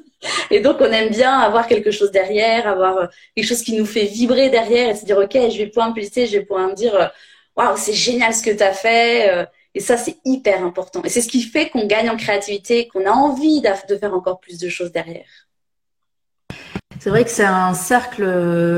et 0.52 0.60
donc, 0.60 0.76
on 0.80 0.92
aime 0.92 1.10
bien 1.10 1.36
avoir 1.36 1.66
quelque 1.66 1.90
chose 1.90 2.12
derrière, 2.12 2.68
avoir 2.68 2.96
euh, 2.96 3.06
quelque 3.34 3.46
chose 3.46 3.62
qui 3.62 3.76
nous 3.76 3.86
fait 3.86 4.04
vibrer 4.04 4.48
derrière 4.48 4.90
et 4.90 4.94
se 4.94 5.04
dire, 5.04 5.18
OK, 5.18 5.32
je 5.32 5.58
vais 5.58 5.66
pouvoir 5.66 5.92
me 5.92 6.00
je 6.00 6.36
vais 6.36 6.44
pouvoir 6.44 6.68
me 6.68 6.74
dire, 6.74 6.94
euh, 6.94 7.06
waouh, 7.56 7.76
c'est 7.76 7.92
génial 7.92 8.34
ce 8.34 8.42
que 8.42 8.50
tu 8.50 8.62
as 8.62 8.72
fait. 8.72 9.30
Euh, 9.30 9.44
et 9.74 9.80
ça, 9.80 9.96
c'est 9.96 10.16
hyper 10.24 10.64
important. 10.64 11.02
Et 11.04 11.08
c'est 11.08 11.22
ce 11.22 11.28
qui 11.28 11.42
fait 11.42 11.70
qu'on 11.70 11.86
gagne 11.86 12.10
en 12.10 12.16
créativité, 12.16 12.88
qu'on 12.88 13.06
a 13.06 13.10
envie 13.10 13.62
de 13.62 13.96
faire 13.96 14.14
encore 14.14 14.38
plus 14.38 14.58
de 14.58 14.68
choses 14.68 14.92
derrière. 14.92 15.48
C'est 17.00 17.08
vrai 17.08 17.24
que 17.24 17.30
c'est 17.30 17.44
un 17.44 17.74
cercle 17.74 18.24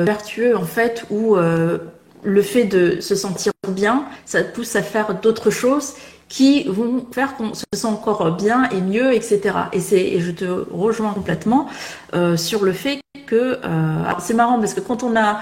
vertueux, 0.05 0.57
en 0.57 0.65
fait, 0.65 1.05
où 1.11 1.37
euh, 1.37 1.79
le 2.23 2.43
fait 2.43 2.65
de 2.65 3.01
se 3.01 3.17
sentir 3.17 3.53
bien, 3.69 4.07
ça 4.25 4.45
pousse 4.45 4.77
à 4.77 4.83
faire 4.83 5.21
d'autres 5.21 5.51
choses 5.51 5.95
qui 6.29 6.65
vont 6.65 7.05
faire 7.13 7.37
qu'on 7.37 7.55
se 7.55 7.65
sent 7.75 7.87
encore 7.87 8.33
bien 8.37 8.69
et 8.71 8.81
mieux, 8.81 9.13
etc. 9.13 9.41
Et, 9.73 10.17
et 10.17 10.21
je 10.21 10.31
te 10.31 10.45
rejoins 10.45 11.13
complètement 11.13 11.69
euh, 12.15 12.37
sur 12.37 12.65
le 12.65 12.73
fait 12.73 13.01
que... 13.27 13.59
c'est 14.21 14.35
marrant 14.35 14.59
parce 14.59 14.75
que 14.75 14.81
quand 14.81 15.03
on 15.03 15.17
a 15.17 15.41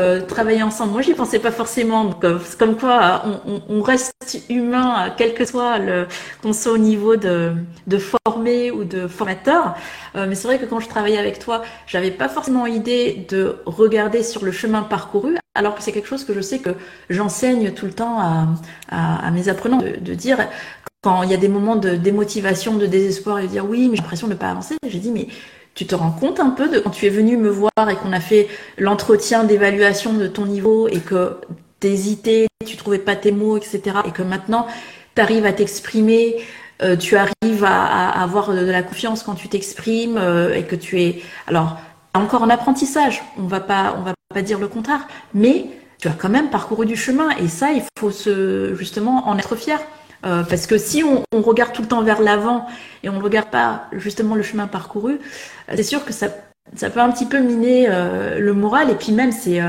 euh, 0.00 0.20
travailler 0.20 0.62
ensemble. 0.62 0.92
Moi, 0.92 1.02
j'y 1.02 1.14
pensais 1.14 1.38
pas 1.38 1.50
forcément. 1.50 2.04
Donc, 2.04 2.24
euh, 2.24 2.38
comme 2.58 2.76
quoi, 2.76 3.22
on, 3.46 3.62
on, 3.68 3.82
reste 3.82 4.14
humain, 4.48 5.12
quel 5.16 5.34
que 5.34 5.44
soit 5.44 5.78
le 5.78 6.06
qu'on 6.42 6.52
soit 6.52 6.72
au 6.72 6.78
niveau 6.78 7.16
de, 7.16 7.52
de 7.86 7.98
formé 7.98 8.70
ou 8.70 8.84
de 8.84 9.06
formateur. 9.08 9.74
Euh, 10.14 10.26
mais 10.28 10.34
c'est 10.34 10.46
vrai 10.46 10.58
que 10.58 10.66
quand 10.66 10.80
je 10.80 10.88
travaillais 10.88 11.18
avec 11.18 11.38
toi, 11.38 11.62
j'avais 11.86 12.10
pas 12.10 12.28
forcément 12.28 12.66
idée 12.66 13.26
de 13.28 13.56
regarder 13.66 14.22
sur 14.22 14.44
le 14.44 14.52
chemin 14.52 14.82
parcouru, 14.82 15.36
alors 15.54 15.74
que 15.74 15.82
c'est 15.82 15.92
quelque 15.92 16.08
chose 16.08 16.24
que 16.24 16.34
je 16.34 16.40
sais 16.40 16.60
que 16.60 16.70
j'enseigne 17.10 17.72
tout 17.72 17.86
le 17.86 17.92
temps 17.92 18.20
à, 18.20 18.46
à, 18.90 19.26
à 19.26 19.30
mes 19.30 19.48
apprenants 19.48 19.78
de, 19.78 19.96
de 19.96 20.14
dire 20.14 20.38
quand 21.02 21.24
il 21.24 21.30
y 21.30 21.34
a 21.34 21.38
des 21.38 21.48
moments 21.48 21.76
de 21.76 21.96
démotivation, 21.96 22.76
de 22.76 22.86
désespoir 22.86 23.40
et 23.40 23.42
de 23.42 23.48
dire 23.48 23.68
oui, 23.68 23.88
mais 23.88 23.96
j'ai 23.96 24.02
l'impression 24.02 24.28
de 24.28 24.34
ne 24.34 24.38
pas 24.38 24.50
avancer. 24.50 24.76
J'ai 24.86 25.00
dit 25.00 25.10
mais 25.10 25.26
tu 25.74 25.86
te 25.86 25.94
rends 25.94 26.10
compte 26.10 26.40
un 26.40 26.50
peu 26.50 26.68
de 26.68 26.78
quand 26.78 26.90
tu 26.90 27.06
es 27.06 27.10
venu 27.10 27.36
me 27.36 27.48
voir 27.48 27.70
et 27.90 27.96
qu'on 27.96 28.12
a 28.12 28.20
fait 28.20 28.48
l'entretien 28.78 29.44
d'évaluation 29.44 30.12
de 30.12 30.26
ton 30.26 30.46
niveau 30.46 30.88
et 30.88 31.00
que 31.00 31.36
t'hésitais, 31.80 32.46
tu 32.66 32.76
trouvais 32.76 32.98
pas 32.98 33.16
tes 33.16 33.32
mots, 33.32 33.56
etc. 33.56 33.80
Et 34.06 34.10
que 34.10 34.22
maintenant 34.22 34.66
tu 35.14 35.22
arrives 35.22 35.46
à 35.46 35.52
t'exprimer, 35.52 36.36
euh, 36.82 36.96
tu 36.96 37.16
arrives 37.16 37.64
à, 37.64 38.08
avoir 38.22 38.52
de, 38.52 38.64
la 38.64 38.82
confiance 38.82 39.22
quand 39.22 39.34
tu 39.34 39.48
t'exprimes 39.48 40.16
euh, 40.16 40.54
et 40.54 40.64
que 40.64 40.76
tu 40.76 41.00
es 41.00 41.22
alors 41.46 41.78
encore 42.14 42.42
en 42.42 42.50
apprentissage. 42.50 43.22
On 43.38 43.46
va 43.46 43.60
pas, 43.60 43.96
on 43.98 44.02
va 44.02 44.14
pas 44.34 44.42
dire 44.42 44.58
le 44.58 44.68
contraire, 44.68 45.06
mais 45.34 45.66
tu 45.98 46.08
as 46.08 46.12
quand 46.12 46.28
même 46.28 46.50
parcouru 46.50 46.84
du 46.84 46.96
chemin 46.96 47.30
et 47.36 47.48
ça, 47.48 47.72
il 47.72 47.82
faut 47.98 48.10
se 48.10 48.74
justement 48.74 49.28
en 49.28 49.38
être 49.38 49.56
fier. 49.56 49.80
Euh, 50.24 50.44
parce 50.44 50.66
que 50.66 50.78
si 50.78 51.02
on, 51.02 51.24
on, 51.32 51.42
regarde 51.42 51.72
tout 51.72 51.82
le 51.82 51.88
temps 51.88 52.02
vers 52.02 52.20
l'avant 52.20 52.66
et 53.02 53.08
on 53.08 53.14
ne 53.14 53.22
regarde 53.22 53.48
pas 53.48 53.86
justement 53.92 54.34
le 54.34 54.42
chemin 54.42 54.66
parcouru, 54.68 55.14
euh, 55.14 55.72
c'est 55.74 55.82
sûr 55.82 56.04
que 56.04 56.12
ça, 56.12 56.28
ça 56.76 56.90
peut 56.90 57.00
un 57.00 57.10
petit 57.10 57.26
peu 57.26 57.40
miner 57.40 57.86
euh, 57.88 58.38
le 58.38 58.52
moral. 58.52 58.90
Et 58.90 58.94
puis 58.94 59.12
même, 59.12 59.32
c'est 59.32 59.60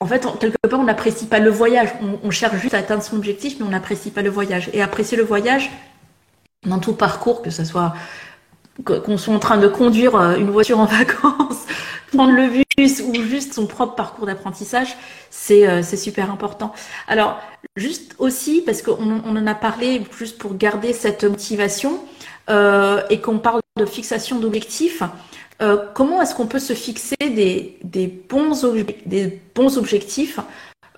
en 0.00 0.06
fait, 0.06 0.26
quelque 0.40 0.56
part, 0.68 0.80
on 0.80 0.84
n'apprécie 0.84 1.26
pas 1.26 1.40
le 1.40 1.50
voyage. 1.50 1.90
On, 2.02 2.26
on, 2.26 2.30
cherche 2.30 2.56
juste 2.56 2.74
à 2.74 2.78
atteindre 2.78 3.02
son 3.02 3.16
objectif, 3.16 3.56
mais 3.58 3.66
on 3.66 3.70
n'apprécie 3.70 4.10
pas 4.10 4.22
le 4.22 4.30
voyage. 4.30 4.70
Et 4.72 4.80
apprécier 4.80 5.16
le 5.16 5.24
voyage 5.24 5.70
dans 6.64 6.78
tout 6.78 6.94
parcours, 6.94 7.42
que 7.42 7.50
ce 7.50 7.64
soit 7.64 7.94
qu'on 8.84 9.18
soit 9.18 9.34
en 9.34 9.40
train 9.40 9.58
de 9.58 9.66
conduire 9.66 10.14
une 10.14 10.50
voiture 10.50 10.78
en 10.78 10.84
vacances, 10.86 11.66
prendre 12.12 12.32
le 12.32 12.48
bus 12.48 13.02
ou 13.02 13.14
juste 13.24 13.54
son 13.54 13.66
propre 13.66 13.96
parcours 13.96 14.26
d'apprentissage, 14.26 14.96
c'est 15.30 15.96
super 15.96 16.30
important. 16.30 16.72
Alors, 17.08 17.40
Juste 17.76 18.16
aussi, 18.18 18.62
parce 18.62 18.82
qu'on 18.82 19.22
on 19.24 19.36
en 19.36 19.46
a 19.46 19.54
parlé, 19.54 20.02
juste 20.16 20.38
pour 20.38 20.56
garder 20.56 20.92
cette 20.92 21.24
motivation, 21.24 22.00
euh, 22.50 23.02
et 23.10 23.20
qu'on 23.20 23.38
parle 23.38 23.60
de 23.78 23.84
fixation 23.84 24.38
d'objectifs, 24.38 25.02
euh, 25.60 25.76
comment 25.94 26.22
est-ce 26.22 26.34
qu'on 26.34 26.46
peut 26.46 26.58
se 26.58 26.72
fixer 26.72 27.16
des, 27.20 28.24
bons, 28.28 28.64
objectifs 29.76 30.40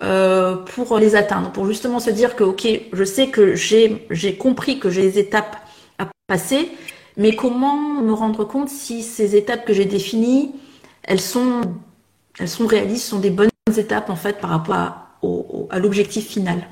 euh, 0.01 0.55
pour 0.55 0.97
les 0.97 1.15
atteindre, 1.15 1.51
pour 1.51 1.65
justement 1.65 1.99
se 1.99 2.09
dire 2.09 2.35
que, 2.35 2.43
ok, 2.43 2.67
je 2.93 3.03
sais 3.03 3.27
que 3.27 3.55
j'ai 3.55 4.37
compris 4.37 4.79
que 4.79 4.89
j'ai 4.89 5.01
des 5.01 5.19
étapes 5.19 5.57
à 5.97 6.07
passer, 6.27 6.69
mais 7.17 7.35
comment 7.35 8.01
me 8.01 8.13
rendre 8.13 8.45
compte 8.45 8.69
si 8.69 9.03
ces 9.03 9.35
étapes 9.35 9.65
que 9.65 9.73
j'ai 9.73 9.85
définies, 9.85 10.55
elles 11.03 11.19
sont, 11.19 11.61
elles 12.39 12.49
sont 12.49 12.67
réalistes, 12.67 13.07
sont 13.07 13.19
des 13.19 13.29
bonnes 13.29 13.49
étapes 13.75 14.09
en 14.09 14.15
fait 14.15 14.39
par 14.39 14.51
rapport 14.51 14.75
à, 14.75 15.00
à 15.69 15.79
l'objectif 15.79 16.27
final 16.27 16.67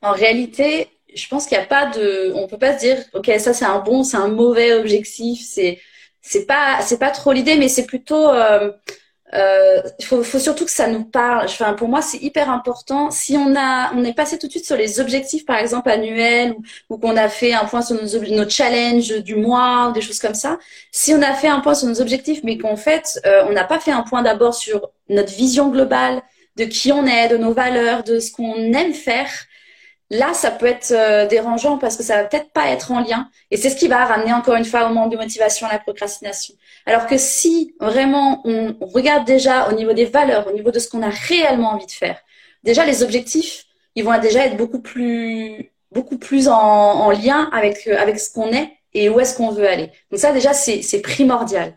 En 0.00 0.12
réalité, 0.12 0.88
je 1.14 1.28
pense 1.28 1.46
qu'il 1.46 1.56
n'y 1.58 1.64
a 1.64 1.66
pas 1.66 1.86
de, 1.86 2.32
on 2.34 2.46
peut 2.46 2.58
pas 2.58 2.74
se 2.74 2.80
dire, 2.80 2.98
ok, 3.14 3.30
ça 3.38 3.52
c'est 3.52 3.64
un 3.64 3.78
bon, 3.78 4.04
c'est 4.04 4.16
un 4.16 4.28
mauvais 4.28 4.72
objectif, 4.74 5.40
c'est, 5.44 5.78
c'est 6.20 6.46
pas, 6.46 6.80
pas 6.98 7.10
trop 7.10 7.32
l'idée, 7.32 7.56
mais 7.56 7.68
c'est 7.68 7.86
plutôt, 7.86 8.28
euh, 8.28 8.72
euh, 9.34 9.82
faut, 10.02 10.22
surtout 10.22 10.64
que 10.64 10.70
ça 10.70 10.88
nous 10.88 11.04
parle. 11.04 11.46
Enfin, 11.46 11.72
pour 11.74 11.88
moi, 11.88 12.02
c'est 12.02 12.18
hyper 12.18 12.50
important. 12.50 13.10
Si 13.10 13.36
on 13.36 13.56
a, 13.56 13.92
on 13.94 14.04
est 14.04 14.12
passé 14.12 14.38
tout 14.38 14.46
de 14.46 14.52
suite 14.52 14.66
sur 14.66 14.76
les 14.76 15.00
objectifs, 15.00 15.46
par 15.46 15.56
exemple 15.56 15.88
annuels, 15.90 16.54
ou, 16.90 16.98
qu'on 16.98 17.16
a 17.16 17.28
fait 17.28 17.52
un 17.52 17.64
point 17.64 17.82
sur 17.82 17.96
nos, 17.96 18.36
nos 18.36 18.48
challenges 18.48 19.22
du 19.22 19.36
mois, 19.36 19.88
ou 19.88 19.92
des 19.92 20.02
choses 20.02 20.18
comme 20.18 20.34
ça. 20.34 20.58
Si 20.90 21.14
on 21.14 21.22
a 21.22 21.32
fait 21.34 21.48
un 21.48 21.60
point 21.60 21.74
sur 21.74 21.88
nos 21.88 22.00
objectifs, 22.00 22.40
mais 22.44 22.58
qu'en 22.58 22.76
fait, 22.76 23.20
euh, 23.26 23.44
on 23.48 23.52
n'a 23.52 23.64
pas 23.64 23.80
fait 23.80 23.92
un 23.92 24.02
point 24.02 24.22
d'abord 24.22 24.54
sur 24.54 24.90
notre 25.08 25.32
vision 25.32 25.68
globale 25.70 26.22
de 26.56 26.64
qui 26.64 26.92
on 26.92 27.06
est, 27.06 27.28
de 27.28 27.36
nos 27.36 27.52
valeurs, 27.52 28.04
de 28.04 28.18
ce 28.20 28.30
qu'on 28.30 28.72
aime 28.72 28.94
faire, 28.94 29.30
Là, 30.12 30.34
ça 30.34 30.50
peut 30.50 30.66
être 30.66 30.90
euh, 30.90 31.26
dérangeant 31.26 31.78
parce 31.78 31.96
que 31.96 32.02
ça 32.02 32.16
va 32.18 32.24
peut-être 32.24 32.52
pas 32.52 32.68
être 32.68 32.92
en 32.92 33.00
lien. 33.00 33.30
Et 33.50 33.56
c'est 33.56 33.70
ce 33.70 33.76
qui 33.76 33.88
va 33.88 34.04
ramener 34.04 34.34
encore 34.34 34.56
une 34.56 34.66
fois 34.66 34.86
au 34.90 34.92
manque 34.92 35.10
de 35.10 35.16
motivation, 35.16 35.66
à 35.66 35.72
la 35.72 35.78
procrastination. 35.78 36.54
Alors 36.84 37.06
que 37.06 37.16
si 37.16 37.74
vraiment 37.80 38.42
on 38.44 38.76
regarde 38.80 39.24
déjà 39.24 39.70
au 39.70 39.72
niveau 39.72 39.94
des 39.94 40.04
valeurs, 40.04 40.46
au 40.48 40.52
niveau 40.52 40.70
de 40.70 40.78
ce 40.78 40.90
qu'on 40.90 41.00
a 41.00 41.08
réellement 41.08 41.70
envie 41.70 41.86
de 41.86 41.92
faire, 41.92 42.20
déjà 42.62 42.84
les 42.84 43.02
objectifs, 43.02 43.64
ils 43.94 44.04
vont 44.04 44.18
déjà 44.20 44.44
être 44.44 44.58
beaucoup 44.58 44.82
plus, 44.82 45.72
beaucoup 45.92 46.18
plus 46.18 46.46
en, 46.48 47.10
lien 47.10 47.48
avec, 47.50 47.86
euh, 47.86 47.96
avec 47.98 48.20
ce 48.20 48.30
qu'on 48.34 48.52
est 48.52 48.70
et 48.92 49.08
où 49.08 49.18
est-ce 49.18 49.34
qu'on 49.34 49.50
veut 49.50 49.66
aller. 49.66 49.90
Donc 50.10 50.20
ça, 50.20 50.32
déjà, 50.32 50.52
c'est 50.52 51.00
primordial. 51.00 51.74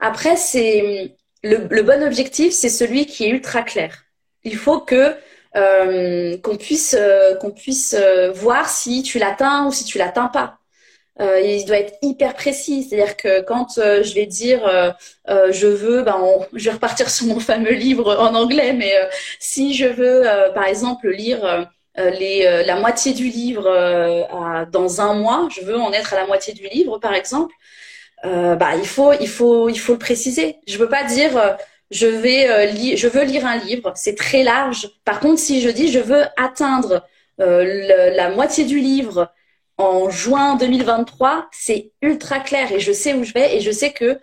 Après, 0.00 0.36
c'est 0.36 1.16
le 1.42 1.82
bon 1.82 2.02
objectif, 2.02 2.54
c'est 2.54 2.70
celui 2.70 3.04
qui 3.04 3.26
est 3.26 3.28
ultra 3.28 3.62
clair. 3.62 4.03
Il 4.44 4.56
faut 4.56 4.80
que 4.80 5.16
euh, 5.56 6.36
qu'on 6.38 6.56
puisse 6.56 6.96
euh, 6.98 7.36
qu'on 7.36 7.52
puisse 7.52 7.94
euh, 7.96 8.32
voir 8.32 8.68
si 8.68 9.04
tu 9.04 9.20
l'atteins 9.20 9.66
ou 9.66 9.72
si 9.72 9.84
tu 9.84 9.98
l'atteins 9.98 10.26
pas. 10.26 10.58
il 11.20 11.64
doit 11.66 11.78
être 11.78 11.94
hyper 12.02 12.34
précis, 12.34 12.82
c'est-à-dire 12.82 13.16
que 13.16 13.42
quand 13.42 13.68
je 13.76 14.14
vais 14.14 14.26
dire 14.26 14.62
je 15.28 15.66
veux, 15.66 16.02
ben 16.02 16.18
je 16.54 16.64
vais 16.64 16.74
repartir 16.74 17.08
sur 17.10 17.26
mon 17.26 17.40
fameux 17.40 17.72
livre 17.72 18.16
en 18.18 18.34
anglais, 18.34 18.72
mais 18.72 18.92
si 19.38 19.74
je 19.74 19.86
veux 19.86 20.24
par 20.54 20.66
exemple 20.66 21.08
lire 21.08 21.68
les, 21.96 22.64
la 22.66 22.76
moitié 22.76 23.12
du 23.12 23.28
livre 23.28 23.64
dans 24.72 25.00
un 25.00 25.14
mois, 25.14 25.48
je 25.54 25.60
veux 25.64 25.76
en 25.76 25.92
être 25.92 26.14
à 26.14 26.16
la 26.16 26.26
moitié 26.26 26.52
du 26.52 26.66
livre 26.68 26.98
par 26.98 27.14
exemple, 27.14 27.54
bah 28.24 28.74
il 28.76 28.86
faut 28.86 29.12
il 29.12 29.28
faut 29.28 29.68
il 29.68 29.78
faut 29.78 29.92
le 29.92 29.98
préciser. 30.00 30.56
Je 30.66 30.78
veux 30.78 30.88
pas 30.88 31.04
dire 31.04 31.56
je 31.90 32.06
vais 32.06 32.48
euh, 32.48 32.96
je 32.96 33.08
veux 33.08 33.24
lire 33.24 33.46
un 33.46 33.56
livre, 33.56 33.92
c'est 33.94 34.16
très 34.16 34.42
large. 34.42 34.90
Par 35.04 35.20
contre, 35.20 35.38
si 35.38 35.60
je 35.60 35.68
dis 35.68 35.90
je 35.90 35.98
veux 35.98 36.24
atteindre 36.36 37.04
euh, 37.40 38.10
la 38.14 38.30
moitié 38.30 38.64
du 38.64 38.78
livre 38.78 39.32
en 39.76 40.08
juin 40.10 40.56
2023, 40.56 41.48
c'est 41.52 41.92
ultra 42.00 42.40
clair 42.40 42.70
et 42.72 42.80
je 42.80 42.92
sais 42.92 43.14
où 43.14 43.24
je 43.24 43.32
vais 43.32 43.56
et 43.56 43.60
je 43.60 43.70
sais 43.70 43.92
que 43.92 44.18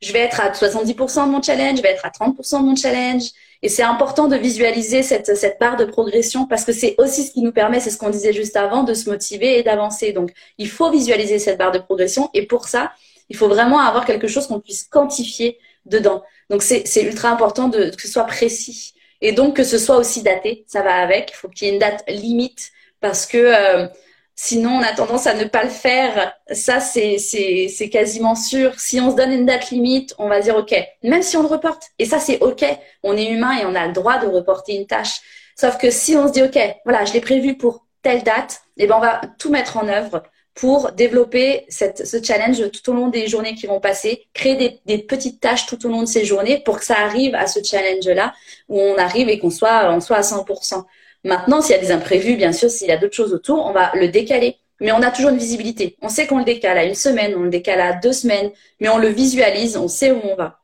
je 0.00 0.12
vais 0.12 0.20
être 0.20 0.40
à 0.40 0.50
70% 0.50 1.26
de 1.26 1.30
mon 1.30 1.40
challenge, 1.40 1.78
je 1.78 1.82
vais 1.82 1.90
être 1.90 2.04
à 2.04 2.10
30% 2.10 2.60
de 2.60 2.64
mon 2.64 2.76
challenge. 2.76 3.22
Et 3.64 3.68
c'est 3.68 3.84
important 3.84 4.26
de 4.26 4.36
visualiser 4.36 5.04
cette, 5.04 5.36
cette 5.36 5.60
barre 5.60 5.76
de 5.76 5.84
progression 5.84 6.46
parce 6.46 6.64
que 6.64 6.72
c'est 6.72 6.96
aussi 6.98 7.22
ce 7.22 7.30
qui 7.30 7.42
nous 7.42 7.52
permet, 7.52 7.78
c'est 7.78 7.90
ce 7.90 7.98
qu'on 7.98 8.10
disait 8.10 8.32
juste 8.32 8.56
avant, 8.56 8.82
de 8.82 8.92
se 8.92 9.08
motiver 9.08 9.58
et 9.58 9.62
d'avancer. 9.62 10.12
Donc, 10.12 10.32
il 10.58 10.68
faut 10.68 10.90
visualiser 10.90 11.38
cette 11.38 11.58
barre 11.58 11.70
de 11.70 11.78
progression 11.78 12.28
et 12.34 12.46
pour 12.46 12.66
ça, 12.66 12.92
il 13.28 13.36
faut 13.36 13.46
vraiment 13.48 13.78
avoir 13.78 14.04
quelque 14.04 14.26
chose 14.26 14.48
qu'on 14.48 14.58
puisse 14.58 14.82
quantifier 14.82 15.58
dedans. 15.86 16.24
Donc 16.52 16.62
c'est 16.62 17.02
ultra 17.02 17.30
important 17.30 17.68
de, 17.68 17.88
que 17.96 18.02
ce 18.02 18.08
soit 18.08 18.24
précis 18.24 18.92
et 19.22 19.32
donc 19.32 19.56
que 19.56 19.64
ce 19.64 19.78
soit 19.78 19.96
aussi 19.96 20.22
daté. 20.22 20.66
Ça 20.68 20.82
va 20.82 20.96
avec. 20.96 21.30
Il 21.32 21.34
faut 21.34 21.48
qu'il 21.48 21.66
y 21.66 21.70
ait 21.70 21.72
une 21.72 21.80
date 21.80 22.04
limite 22.08 22.72
parce 23.00 23.24
que 23.24 23.38
euh, 23.38 23.86
sinon 24.34 24.72
on 24.72 24.82
a 24.82 24.92
tendance 24.92 25.26
à 25.26 25.32
ne 25.32 25.44
pas 25.44 25.64
le 25.64 25.70
faire. 25.70 26.34
Ça 26.52 26.78
c'est 26.78 27.88
quasiment 27.90 28.34
sûr. 28.34 28.78
Si 28.78 29.00
on 29.00 29.10
se 29.10 29.16
donne 29.16 29.32
une 29.32 29.46
date 29.46 29.70
limite, 29.70 30.14
on 30.18 30.28
va 30.28 30.40
dire 30.40 30.54
ok, 30.56 30.74
même 31.02 31.22
si 31.22 31.38
on 31.38 31.42
le 31.42 31.48
reporte. 31.48 31.84
Et 31.98 32.04
ça 32.04 32.18
c'est 32.18 32.38
ok. 32.40 32.66
On 33.02 33.16
est 33.16 33.30
humain 33.30 33.58
et 33.58 33.64
on 33.64 33.74
a 33.74 33.86
le 33.86 33.94
droit 33.94 34.18
de 34.18 34.26
reporter 34.26 34.74
une 34.74 34.86
tâche. 34.86 35.22
Sauf 35.56 35.78
que 35.78 35.90
si 35.90 36.16
on 36.16 36.28
se 36.28 36.32
dit 36.34 36.42
ok, 36.42 36.58
voilà, 36.84 37.06
je 37.06 37.14
l'ai 37.14 37.22
prévu 37.22 37.56
pour 37.56 37.86
telle 38.02 38.24
date, 38.24 38.60
et 38.76 38.84
eh 38.84 38.86
ben 38.86 38.96
on 38.96 39.00
va 39.00 39.22
tout 39.38 39.50
mettre 39.50 39.78
en 39.78 39.88
œuvre 39.88 40.22
pour 40.54 40.92
développer 40.92 41.64
ce 41.68 42.22
challenge 42.22 42.70
tout 42.70 42.90
au 42.90 42.94
long 42.94 43.08
des 43.08 43.26
journées 43.26 43.54
qui 43.54 43.66
vont 43.66 43.80
passer, 43.80 44.26
créer 44.34 44.56
des, 44.56 44.80
des, 44.84 44.98
petites 44.98 45.40
tâches 45.40 45.66
tout 45.66 45.86
au 45.86 45.88
long 45.88 46.02
de 46.02 46.06
ces 46.06 46.24
journées 46.24 46.62
pour 46.64 46.78
que 46.78 46.84
ça 46.84 46.98
arrive 46.98 47.34
à 47.34 47.46
ce 47.46 47.60
challenge-là 47.62 48.34
où 48.68 48.78
on 48.78 48.96
arrive 48.96 49.28
et 49.30 49.38
qu'on 49.38 49.50
soit, 49.50 49.90
on 49.90 50.00
soit 50.00 50.16
à 50.16 50.20
100%. 50.20 50.84
Maintenant, 51.24 51.62
s'il 51.62 51.76
y 51.76 51.78
a 51.78 51.80
des 51.80 51.92
imprévus, 51.92 52.36
bien 52.36 52.52
sûr, 52.52 52.68
s'il 52.70 52.88
y 52.88 52.92
a 52.92 52.96
d'autres 52.96 53.14
choses 53.14 53.32
autour, 53.32 53.64
on 53.64 53.72
va 53.72 53.92
le 53.94 54.08
décaler. 54.08 54.56
Mais 54.80 54.90
on 54.90 55.00
a 55.00 55.12
toujours 55.12 55.30
une 55.30 55.38
visibilité. 55.38 55.96
On 56.02 56.08
sait 56.08 56.26
qu'on 56.26 56.38
le 56.38 56.44
décale 56.44 56.76
à 56.76 56.84
une 56.84 56.96
semaine, 56.96 57.34
on 57.36 57.44
le 57.44 57.50
décale 57.50 57.80
à 57.80 57.92
deux 57.92 58.12
semaines, 58.12 58.50
mais 58.80 58.88
on 58.88 58.98
le 58.98 59.08
visualise, 59.08 59.76
on 59.76 59.86
sait 59.86 60.10
où 60.10 60.20
on 60.24 60.34
va. 60.34 60.58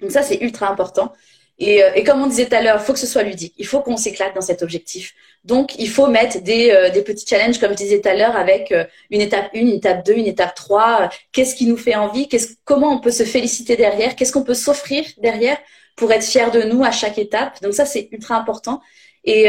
Donc 0.00 0.12
ça, 0.12 0.22
c'est 0.22 0.40
ultra 0.40 0.70
important. 0.70 1.12
Et, 1.58 1.82
euh, 1.82 1.90
et, 1.94 2.04
comme 2.04 2.22
on 2.22 2.26
disait 2.26 2.46
tout 2.46 2.54
à 2.54 2.62
l'heure, 2.62 2.78
il 2.80 2.84
faut 2.84 2.92
que 2.92 2.98
ce 2.98 3.06
soit 3.06 3.24
ludique. 3.24 3.54
Il 3.58 3.66
faut 3.66 3.80
qu'on 3.80 3.96
s'éclate 3.96 4.34
dans 4.34 4.40
cet 4.40 4.62
objectif. 4.62 5.14
Donc, 5.44 5.74
il 5.78 5.88
faut 5.88 6.06
mettre 6.06 6.40
des, 6.40 6.70
euh, 6.70 6.90
des 6.90 7.02
petits 7.02 7.26
challenges, 7.26 7.58
comme 7.58 7.72
je 7.72 7.76
disais 7.76 8.00
tout 8.00 8.08
à 8.08 8.14
l'heure, 8.14 8.36
avec 8.36 8.70
euh, 8.70 8.84
une 9.10 9.20
étape 9.20 9.50
1, 9.54 9.58
une 9.58 9.68
étape 9.70 10.06
2, 10.06 10.12
une 10.12 10.26
étape 10.26 10.54
3. 10.54 11.10
Qu'est-ce 11.32 11.56
qui 11.56 11.66
nous 11.66 11.76
fait 11.76 11.96
envie? 11.96 12.28
Comment 12.64 12.92
on 12.92 13.00
peut 13.00 13.10
se 13.10 13.24
féliciter 13.24 13.76
derrière? 13.76 14.14
Qu'est-ce 14.14 14.32
qu'on 14.32 14.44
peut 14.44 14.54
s'offrir 14.54 15.04
derrière 15.18 15.58
pour 15.96 16.12
être 16.12 16.24
fier 16.24 16.50
de 16.52 16.62
nous 16.62 16.84
à 16.84 16.92
chaque 16.92 17.18
étape? 17.18 17.60
Donc 17.60 17.74
ça, 17.74 17.86
c'est 17.86 18.08
ultra 18.12 18.36
important. 18.36 18.80
Et, 19.24 19.48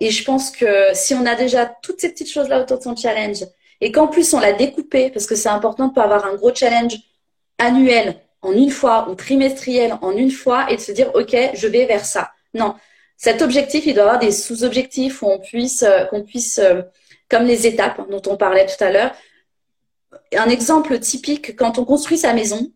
et 0.00 0.10
je 0.10 0.24
pense 0.24 0.50
que 0.50 0.88
si 0.92 1.14
on 1.14 1.24
a 1.26 1.36
déjà 1.36 1.66
toutes 1.82 2.00
ces 2.00 2.08
petites 2.08 2.30
choses-là 2.30 2.60
autour 2.62 2.78
de 2.78 2.82
son 2.82 2.96
challenge, 2.96 3.44
et 3.80 3.92
qu'en 3.92 4.08
plus 4.08 4.32
on 4.34 4.40
l'a 4.40 4.54
découpé, 4.54 5.10
parce 5.10 5.26
que 5.26 5.36
c'est 5.36 5.50
important 5.50 5.88
de 5.88 5.94
pas 5.94 6.02
avoir 6.02 6.24
un 6.24 6.34
gros 6.34 6.52
challenge 6.52 6.96
annuel 7.58 8.16
en 8.44 8.52
une 8.52 8.70
fois 8.70 9.08
ou 9.08 9.14
trimestriel 9.14 9.96
en 10.02 10.12
une 10.12 10.30
fois 10.30 10.70
et 10.70 10.76
de 10.76 10.80
se 10.80 10.92
dire, 10.92 11.10
OK, 11.14 11.34
je 11.54 11.66
vais 11.66 11.86
vers 11.86 12.04
ça. 12.04 12.32
Non. 12.52 12.74
Cet 13.16 13.42
objectif, 13.42 13.86
il 13.86 13.94
doit 13.94 14.04
avoir 14.04 14.18
des 14.18 14.32
sous-objectifs 14.32 15.22
où 15.22 15.26
on 15.26 15.38
puisse, 15.38 15.82
euh, 15.82 16.04
qu'on 16.04 16.22
puisse, 16.22 16.58
euh, 16.58 16.82
comme 17.28 17.44
les 17.44 17.66
étapes 17.66 18.00
dont 18.10 18.22
on 18.26 18.36
parlait 18.36 18.66
tout 18.66 18.82
à 18.84 18.90
l'heure. 18.90 19.12
Un 20.36 20.48
exemple 20.48 20.98
typique, 20.98 21.56
quand 21.56 21.78
on 21.78 21.84
construit 21.84 22.18
sa 22.18 22.34
maison, 22.34 22.70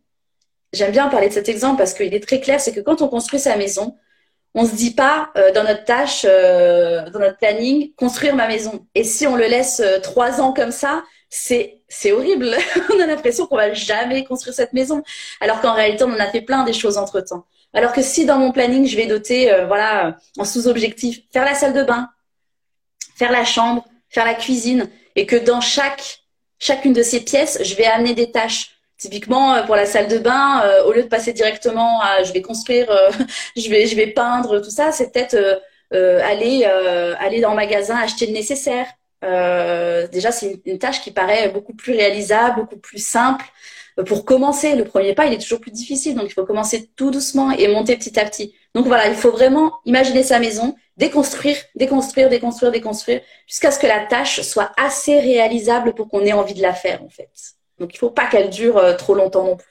j'aime 0.73 0.93
bien 0.93 1.09
parler 1.09 1.29
de 1.29 1.35
cet 1.35 1.49
exemple 1.49 1.79
parce 1.79 1.93
qu'il 1.93 2.15
est 2.15 2.27
très 2.27 2.41
clair, 2.41 2.61
c'est 2.61 2.73
que 2.73 2.81
quand 2.81 3.03
on 3.03 3.09
construit 3.09 3.41
sa 3.41 3.57
maison, 3.57 3.97
on 4.55 4.65
se 4.65 4.75
dit 4.75 4.95
pas 4.95 5.31
euh, 5.37 5.53
dans 5.53 5.65
notre 5.65 5.85
tâche, 5.85 6.23
dans 6.25 7.21
notre 7.21 7.37
planning, 7.37 7.93
construire 7.95 8.35
ma 8.35 8.49
maison. 8.49 8.87
Et 8.95 9.05
si 9.05 9.27
on 9.27 9.37
le 9.37 9.47
laisse 9.47 9.83
trois 10.03 10.41
ans 10.41 10.53
comme 10.53 10.73
ça, 10.73 11.05
c'est 11.31 11.81
c'est 11.89 12.13
horrible. 12.13 12.57
on 12.95 13.01
a 13.01 13.07
l'impression 13.07 13.47
qu'on 13.47 13.57
va 13.57 13.73
jamais 13.73 14.25
construire 14.25 14.55
cette 14.55 14.73
maison, 14.73 15.03
alors 15.41 15.61
qu'en 15.61 15.75
réalité 15.75 16.05
on 16.05 16.13
en 16.13 16.21
a 16.21 16.27
fait 16.27 16.43
plein 16.43 16.65
des 16.65 16.73
choses 16.73 16.99
entre 16.99 17.21
temps. 17.21 17.47
Alors 17.75 17.93
que 17.93 18.03
si 18.03 18.25
dans 18.25 18.39
mon 18.39 18.53
planning 18.53 18.87
je 18.87 18.97
vais 18.97 19.07
doter, 19.07 19.53
euh, 19.53 19.67
voilà, 19.67 20.17
en 20.39 20.45
sous-objectif, 20.45 21.21
faire 21.33 21.45
la 21.45 21.55
salle 21.55 21.75
de 21.75 21.83
bain, 21.83 22.09
faire 23.17 23.33
la 23.33 23.45
chambre, 23.45 23.85
faire 24.09 24.25
la 24.25 24.35
cuisine, 24.35 24.89
et 25.17 25.27
que 25.27 25.37
dans 25.37 25.61
chaque 25.61 26.21
chacune 26.59 26.93
de 26.93 27.03
ces 27.03 27.21
pièces 27.21 27.59
je 27.63 27.75
vais 27.75 27.87
amener 27.87 28.15
des 28.15 28.31
tâches. 28.31 28.75
Typiquement 28.99 29.55
euh, 29.55 29.63
pour 29.63 29.77
la 29.77 29.87
salle 29.87 30.09
de 30.09 30.19
bain, 30.19 30.63
euh, 30.65 30.85
au 30.85 30.93
lieu 30.93 31.05
de 31.05 31.09
passer 31.09 31.33
directement 31.33 32.01
à 32.01 32.25
je 32.25 32.33
vais 32.33 32.43
construire, 32.43 32.89
je 33.57 33.69
vais 33.69 33.87
je 33.87 33.97
vais 33.97 34.09
peindre, 34.09 34.61
tout 34.61 34.71
ça, 34.71 34.93
c'est 34.93 35.13
peut-être 35.13 35.63
aller 35.91 36.65
aller 36.65 37.41
dans 37.41 37.51
le 37.51 37.57
magasin 37.57 37.97
acheter 37.97 38.27
le 38.27 38.33
nécessaire 38.33 38.87
euh, 39.25 40.07
déjà, 40.09 40.31
c'est 40.31 40.61
une, 40.65 40.79
tâche 40.79 41.01
qui 41.03 41.11
paraît 41.11 41.49
beaucoup 41.51 41.75
plus 41.75 41.93
réalisable, 41.93 42.61
beaucoup 42.61 42.79
plus 42.79 43.05
simple. 43.05 43.45
Euh, 43.99 44.05
pour 44.05 44.25
commencer, 44.25 44.77
le 44.77 44.85
premier 44.85 45.15
pas, 45.15 45.27
il 45.27 45.33
est 45.33 45.43
toujours 45.43 45.61
plus 45.61 45.73
difficile. 45.73 46.15
Donc, 46.15 46.27
il 46.29 46.33
faut 46.33 46.45
commencer 46.45 46.91
tout 46.97 47.11
doucement 47.11 47.51
et 47.51 47.69
monter 47.69 47.97
petit 47.97 48.19
à 48.19 48.25
petit. 48.25 48.55
Donc, 48.75 48.87
voilà, 48.87 49.09
il 49.09 49.15
faut 49.15 49.33
vraiment 49.33 49.75
imaginer 49.85 50.23
sa 50.23 50.39
maison, 50.39 50.77
déconstruire, 50.97 51.57
déconstruire, 51.75 52.29
déconstruire, 52.29 52.71
déconstruire, 52.71 53.21
jusqu'à 53.47 53.71
ce 53.71 53.79
que 53.79 53.87
la 53.87 54.07
tâche 54.07 54.41
soit 54.43 54.71
assez 54.77 55.19
réalisable 55.19 55.95
pour 55.95 56.09
qu'on 56.09 56.21
ait 56.21 56.33
envie 56.33 56.55
de 56.55 56.63
la 56.63 56.75
faire, 56.75 57.03
en 57.03 57.09
fait. 57.09 57.31
Donc, 57.79 57.95
il 57.95 57.99
faut 57.99 58.11
pas 58.11 58.27
qu'elle 58.27 58.51
dure 58.51 58.77
euh, 58.77 58.95
trop 58.95 59.15
longtemps 59.15 59.45
non 59.45 59.57
plus. 59.57 59.67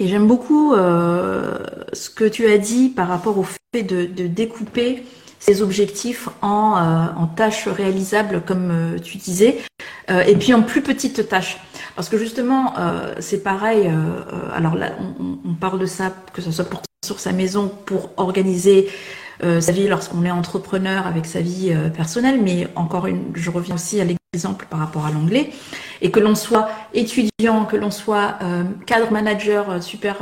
Et 0.00 0.06
j'aime 0.06 0.28
beaucoup 0.28 0.76
ce 0.76 2.08
que 2.08 2.24
tu 2.24 2.46
as 2.46 2.58
dit 2.58 2.88
par 2.88 3.08
rapport 3.08 3.36
au 3.36 3.42
fait 3.42 3.82
de 3.82 4.28
découper 4.28 5.02
ses 5.38 5.62
objectifs 5.62 6.28
en, 6.42 6.76
euh, 6.76 7.06
en 7.16 7.26
tâches 7.26 7.68
réalisables, 7.68 8.42
comme 8.46 8.70
euh, 8.70 8.98
tu 8.98 9.18
disais, 9.18 9.58
euh, 10.10 10.22
et 10.22 10.36
puis 10.36 10.52
en 10.54 10.62
plus 10.62 10.82
petites 10.82 11.28
tâches. 11.28 11.58
Parce 11.96 12.08
que 12.08 12.16
justement, 12.16 12.74
c'est 13.18 13.42
pareil. 13.42 13.90
alors 14.54 14.76
là, 14.76 14.92
on, 15.18 15.38
on, 15.44 15.54
parle 15.54 15.80
de 15.80 15.86
ça, 15.86 16.12
que 16.32 16.40
ce 16.40 16.52
soit 16.52 16.64
pour 16.64 16.80
sur 17.04 17.18
sa 17.18 17.32
maison 17.32 17.72
pour 17.86 18.10
organiser 18.16 18.88
sa 19.42 19.72
vie 19.72 19.88
lorsqu'on 19.88 20.24
est 20.24 20.30
entrepreneur 20.30 21.08
avec 21.08 21.26
sa 21.26 21.40
vie 21.40 21.74
personnelle, 21.96 22.40
mais 22.40 22.68
encore 22.76 23.08
une, 23.08 23.32
je 23.34 23.50
reviens 23.50 23.74
aussi 23.74 24.00
à 24.00 24.04
l'exemple 24.04 24.17
par 24.68 24.80
rapport 24.80 25.06
à 25.06 25.10
l'anglais, 25.10 25.50
et 26.02 26.10
que 26.10 26.20
l'on 26.20 26.34
soit 26.34 26.68
étudiant, 26.92 27.64
que 27.64 27.76
l'on 27.76 27.90
soit 27.90 28.38
cadre 28.84 29.10
manager 29.10 29.82
super 29.82 30.16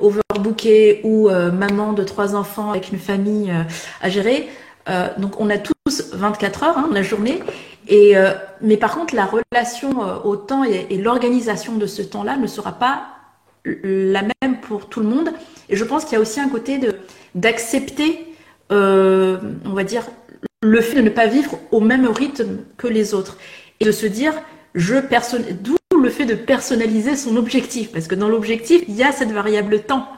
overbooké 0.00 1.02
ou 1.04 1.28
maman 1.28 1.92
de 1.92 2.04
trois 2.04 2.34
enfants 2.34 2.70
avec 2.70 2.90
une 2.90 2.98
famille 2.98 3.52
à 4.00 4.08
gérer, 4.08 4.48
euh, 4.88 5.08
donc 5.18 5.40
on 5.40 5.50
a 5.50 5.58
toutes 5.58 5.76
24 6.12 6.62
heures 6.62 6.78
hein, 6.78 6.88
la 6.92 7.02
journée. 7.02 7.40
Et, 7.88 8.16
euh, 8.16 8.32
mais 8.60 8.76
par 8.76 8.94
contre, 8.94 9.14
la 9.14 9.26
relation 9.26 10.02
euh, 10.02 10.16
au 10.24 10.36
temps 10.36 10.64
et, 10.64 10.86
et 10.90 10.98
l'organisation 10.98 11.76
de 11.76 11.86
ce 11.86 12.02
temps-là 12.02 12.36
ne 12.36 12.46
sera 12.46 12.72
pas 12.72 13.08
la 13.64 14.22
même 14.22 14.60
pour 14.60 14.88
tout 14.88 15.00
le 15.00 15.06
monde. 15.06 15.30
Et 15.68 15.76
je 15.76 15.84
pense 15.84 16.04
qu'il 16.04 16.14
y 16.14 16.16
a 16.16 16.20
aussi 16.20 16.40
un 16.40 16.48
côté 16.48 16.80
d'accepter, 17.34 18.34
euh, 18.72 19.38
on 19.64 19.72
va 19.72 19.84
dire, 19.84 20.04
le 20.62 20.80
fait 20.80 20.96
de 20.96 21.02
ne 21.02 21.10
pas 21.10 21.26
vivre 21.26 21.58
au 21.70 21.80
même 21.80 22.06
rythme 22.06 22.58
que 22.76 22.86
les 22.86 23.14
autres 23.14 23.36
et 23.80 23.84
de 23.84 23.92
se 23.92 24.06
dire, 24.06 24.32
je 24.74 24.96
personne, 24.96 25.44
d'où 25.60 25.76
le 26.00 26.10
fait 26.10 26.24
de 26.24 26.34
personnaliser 26.34 27.16
son 27.16 27.36
objectif, 27.36 27.92
parce 27.92 28.08
que 28.08 28.14
dans 28.14 28.28
l'objectif, 28.28 28.82
il 28.88 28.94
y 28.94 29.02
a 29.02 29.12
cette 29.12 29.30
variable 29.30 29.82
temps. 29.82 30.08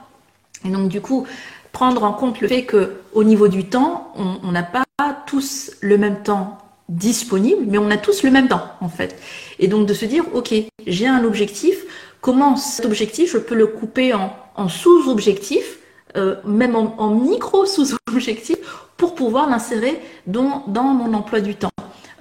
Et 0.65 0.69
donc 0.69 0.89
du 0.89 1.01
coup, 1.01 1.27
prendre 1.73 2.03
en 2.05 2.13
compte 2.13 2.41
le 2.41 2.49
fait 2.49 2.65
que 2.65 2.93
au 3.13 3.25
niveau 3.25 3.49
du 3.49 3.65
temps, 3.69 4.13
on 4.17 4.51
n'a 4.53 4.63
pas 4.63 4.85
tous 5.27 5.73
le 5.81 5.99
même 5.99 6.23
temps 6.23 6.59
disponible, 6.89 7.65
mais 7.67 7.79
on 7.79 7.91
a 7.91 7.97
tous 7.97 8.23
le 8.23 8.31
même 8.31 8.49
temps 8.49 8.63
en 8.81 8.89
fait. 8.89 9.21
Et 9.59 9.69
donc 9.69 9.87
de 9.87 9.95
se 9.95 10.05
dire, 10.05 10.25
ok, 10.35 10.55
j'ai 10.87 11.07
un 11.07 11.25
objectif, 11.25 11.85
comment 12.21 12.57
cet 12.57 12.87
objectif, 12.87 13.33
je 13.33 13.39
peux 13.39 13.55
le 13.55 13.67
couper 13.67 14.13
en, 14.15 14.69
sous-objectifs, 14.69 15.79
euh, 16.17 16.37
même 16.45 16.77
en, 16.77 17.11
micro-sous-objectifs, 17.11 18.59
pour 18.97 19.15
pouvoir 19.15 19.49
l'insérer 19.49 20.01
dans, 20.27 20.65
dans 20.69 20.85
mon 20.85 21.15
emploi 21.15 21.41
du 21.41 21.55
temps. 21.55 21.71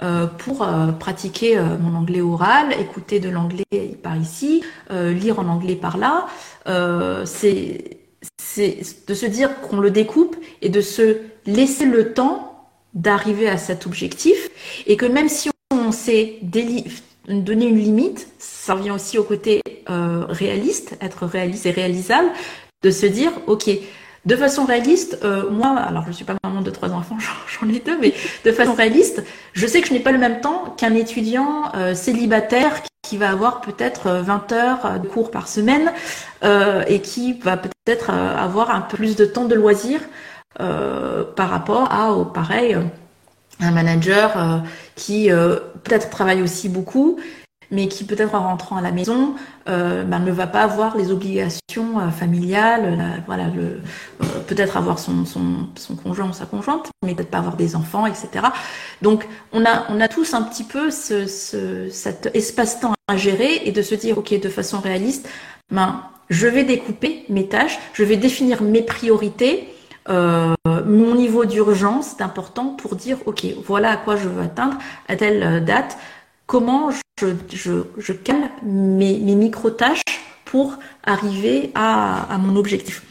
Euh, 0.03 0.27
pour 0.27 0.61
euh, 0.61 0.91
pratiquer 0.91 1.57
mon 1.57 1.95
anglais 1.95 2.19
oral, 2.19 2.73
écouter 2.79 3.21
de 3.21 3.29
l'anglais 3.29 3.63
par 4.03 4.17
ici, 4.17 4.61
lire 4.91 5.39
en 5.39 5.47
anglais 5.47 5.75
par 5.75 5.97
là. 5.97 6.27
c'est 7.25 7.97
de 9.07 9.13
se 9.13 9.25
dire 9.25 9.61
qu'on 9.61 9.79
le 9.79 9.91
découpe 9.91 10.35
et 10.61 10.69
de 10.69 10.81
se 10.81 11.17
laisser 11.45 11.85
le 11.85 12.13
temps 12.13 12.55
d'arriver 12.93 13.47
à 13.47 13.57
cet 13.57 13.85
objectif 13.85 14.49
et 14.87 14.97
que 14.97 15.05
même 15.05 15.29
si 15.29 15.49
on 15.71 15.91
s'est 15.91 16.39
donné 16.41 17.65
une 17.65 17.77
limite, 17.77 18.27
ça 18.39 18.73
revient 18.73 18.91
aussi 18.91 19.17
au 19.17 19.23
côté 19.23 19.61
euh, 19.89 20.25
réaliste, 20.27 20.97
être 21.01 21.25
réaliste 21.25 21.65
et 21.65 21.71
réalisable, 21.71 22.29
de 22.81 22.91
se 22.91 23.05
dire, 23.05 23.31
ok, 23.47 23.69
de 24.25 24.35
façon 24.35 24.65
réaliste, 24.65 25.19
euh, 25.23 25.49
moi, 25.49 25.77
alors 25.77 26.05
je 26.07 26.11
suis 26.11 26.25
pas 26.25 26.35
maman 26.43 26.61
de 26.61 26.69
trois 26.71 26.91
enfants, 26.91 27.17
j'en 27.59 27.69
ai 27.69 27.79
deux, 27.79 27.97
mais 27.99 28.13
de 28.43 28.51
façon 28.51 28.73
réaliste, 28.73 29.23
je 29.53 29.67
sais 29.67 29.81
que 29.81 29.87
je 29.87 29.93
n'ai 29.93 29.99
pas 29.99 30.11
le 30.11 30.17
même 30.17 30.41
temps 30.41 30.73
qu'un 30.77 30.93
étudiant 30.95 31.71
euh, 31.75 31.93
célibataire 31.93 32.81
qui 33.03 33.17
va 33.17 33.29
avoir 33.29 33.61
peut-être 33.61 34.09
20 34.09 34.51
heures 34.51 34.99
de 34.99 35.07
cours 35.07 35.29
par 35.29 35.47
semaine 35.47 35.93
et 36.87 37.01
qui 37.01 37.33
va 37.33 37.55
peut-être 37.55 38.09
avoir 38.09 38.71
un 38.71 38.81
peu 38.81 38.97
plus 38.97 39.15
de 39.15 39.25
temps 39.25 39.45
de 39.45 39.53
loisirs 39.53 40.01
par 40.57 41.49
rapport 41.51 41.91
à, 41.91 42.13
au 42.13 42.25
pareil, 42.25 42.75
un 43.59 43.69
manager 43.69 44.63
qui 44.95 45.29
peut-être 45.29 46.09
travaille 46.09 46.41
aussi 46.41 46.67
beaucoup 46.67 47.19
mais 47.71 47.87
qui 47.87 48.03
peut-être 48.03 48.35
en 48.35 48.43
rentrant 48.43 48.77
à 48.77 48.81
la 48.81 48.91
maison 48.91 49.35
euh, 49.67 50.03
ben, 50.03 50.19
ne 50.19 50.31
va 50.31 50.47
pas 50.47 50.61
avoir 50.61 50.95
les 50.95 51.11
obligations 51.11 51.99
euh, 51.99 52.09
familiales, 52.09 53.23
voilà, 53.25 53.45
le, 53.47 53.81
euh, 54.21 54.39
peut-être 54.47 54.77
avoir 54.77 54.99
son, 54.99 55.25
son, 55.25 55.67
son, 55.75 55.95
conjoint 55.95 56.29
ou 56.29 56.33
sa 56.33 56.45
conjointe, 56.45 56.89
mais 57.03 57.15
peut-être 57.15 57.31
pas 57.31 57.39
avoir 57.39 57.55
des 57.55 57.75
enfants, 57.75 58.05
etc. 58.05 58.45
Donc 59.01 59.27
on 59.51 59.65
a, 59.65 59.85
on 59.89 59.99
a 59.99 60.07
tous 60.07 60.33
un 60.33 60.43
petit 60.43 60.63
peu 60.63 60.91
ce, 60.91 61.25
ce, 61.25 61.89
cet 61.89 62.29
espace-temps 62.35 62.93
à 63.07 63.17
gérer 63.17 63.61
et 63.65 63.71
de 63.71 63.81
se 63.81 63.95
dire, 63.95 64.17
ok, 64.17 64.39
de 64.39 64.49
façon 64.49 64.79
réaliste, 64.79 65.27
ben, 65.71 66.03
je 66.29 66.47
vais 66.47 66.63
découper 66.63 67.25
mes 67.29 67.47
tâches, 67.47 67.79
je 67.93 68.03
vais 68.03 68.17
définir 68.17 68.61
mes 68.61 68.81
priorités. 68.81 69.71
Euh, 70.07 70.53
mon 70.85 71.15
niveau 71.15 71.45
d'urgence 71.45 72.13
est 72.19 72.21
important 72.21 72.67
pour 72.67 72.95
dire 72.95 73.17
ok 73.25 73.43
voilà 73.65 73.89
à 73.89 73.97
quoi 73.97 74.15
je 74.15 74.29
veux 74.29 74.43
atteindre 74.43 74.77
à 75.07 75.15
telle 75.15 75.65
date 75.65 75.97
comment 76.45 76.91
je, 77.19 77.27
je, 77.53 77.83
je 77.97 78.13
cale 78.13 78.49
mes, 78.63 79.17
mes 79.19 79.35
micro-tâches 79.35 80.03
pour 80.45 80.77
arriver 81.03 81.71
à, 81.75 82.33
à, 82.33 82.37
mon 82.37 82.55
objectif. 82.55 83.03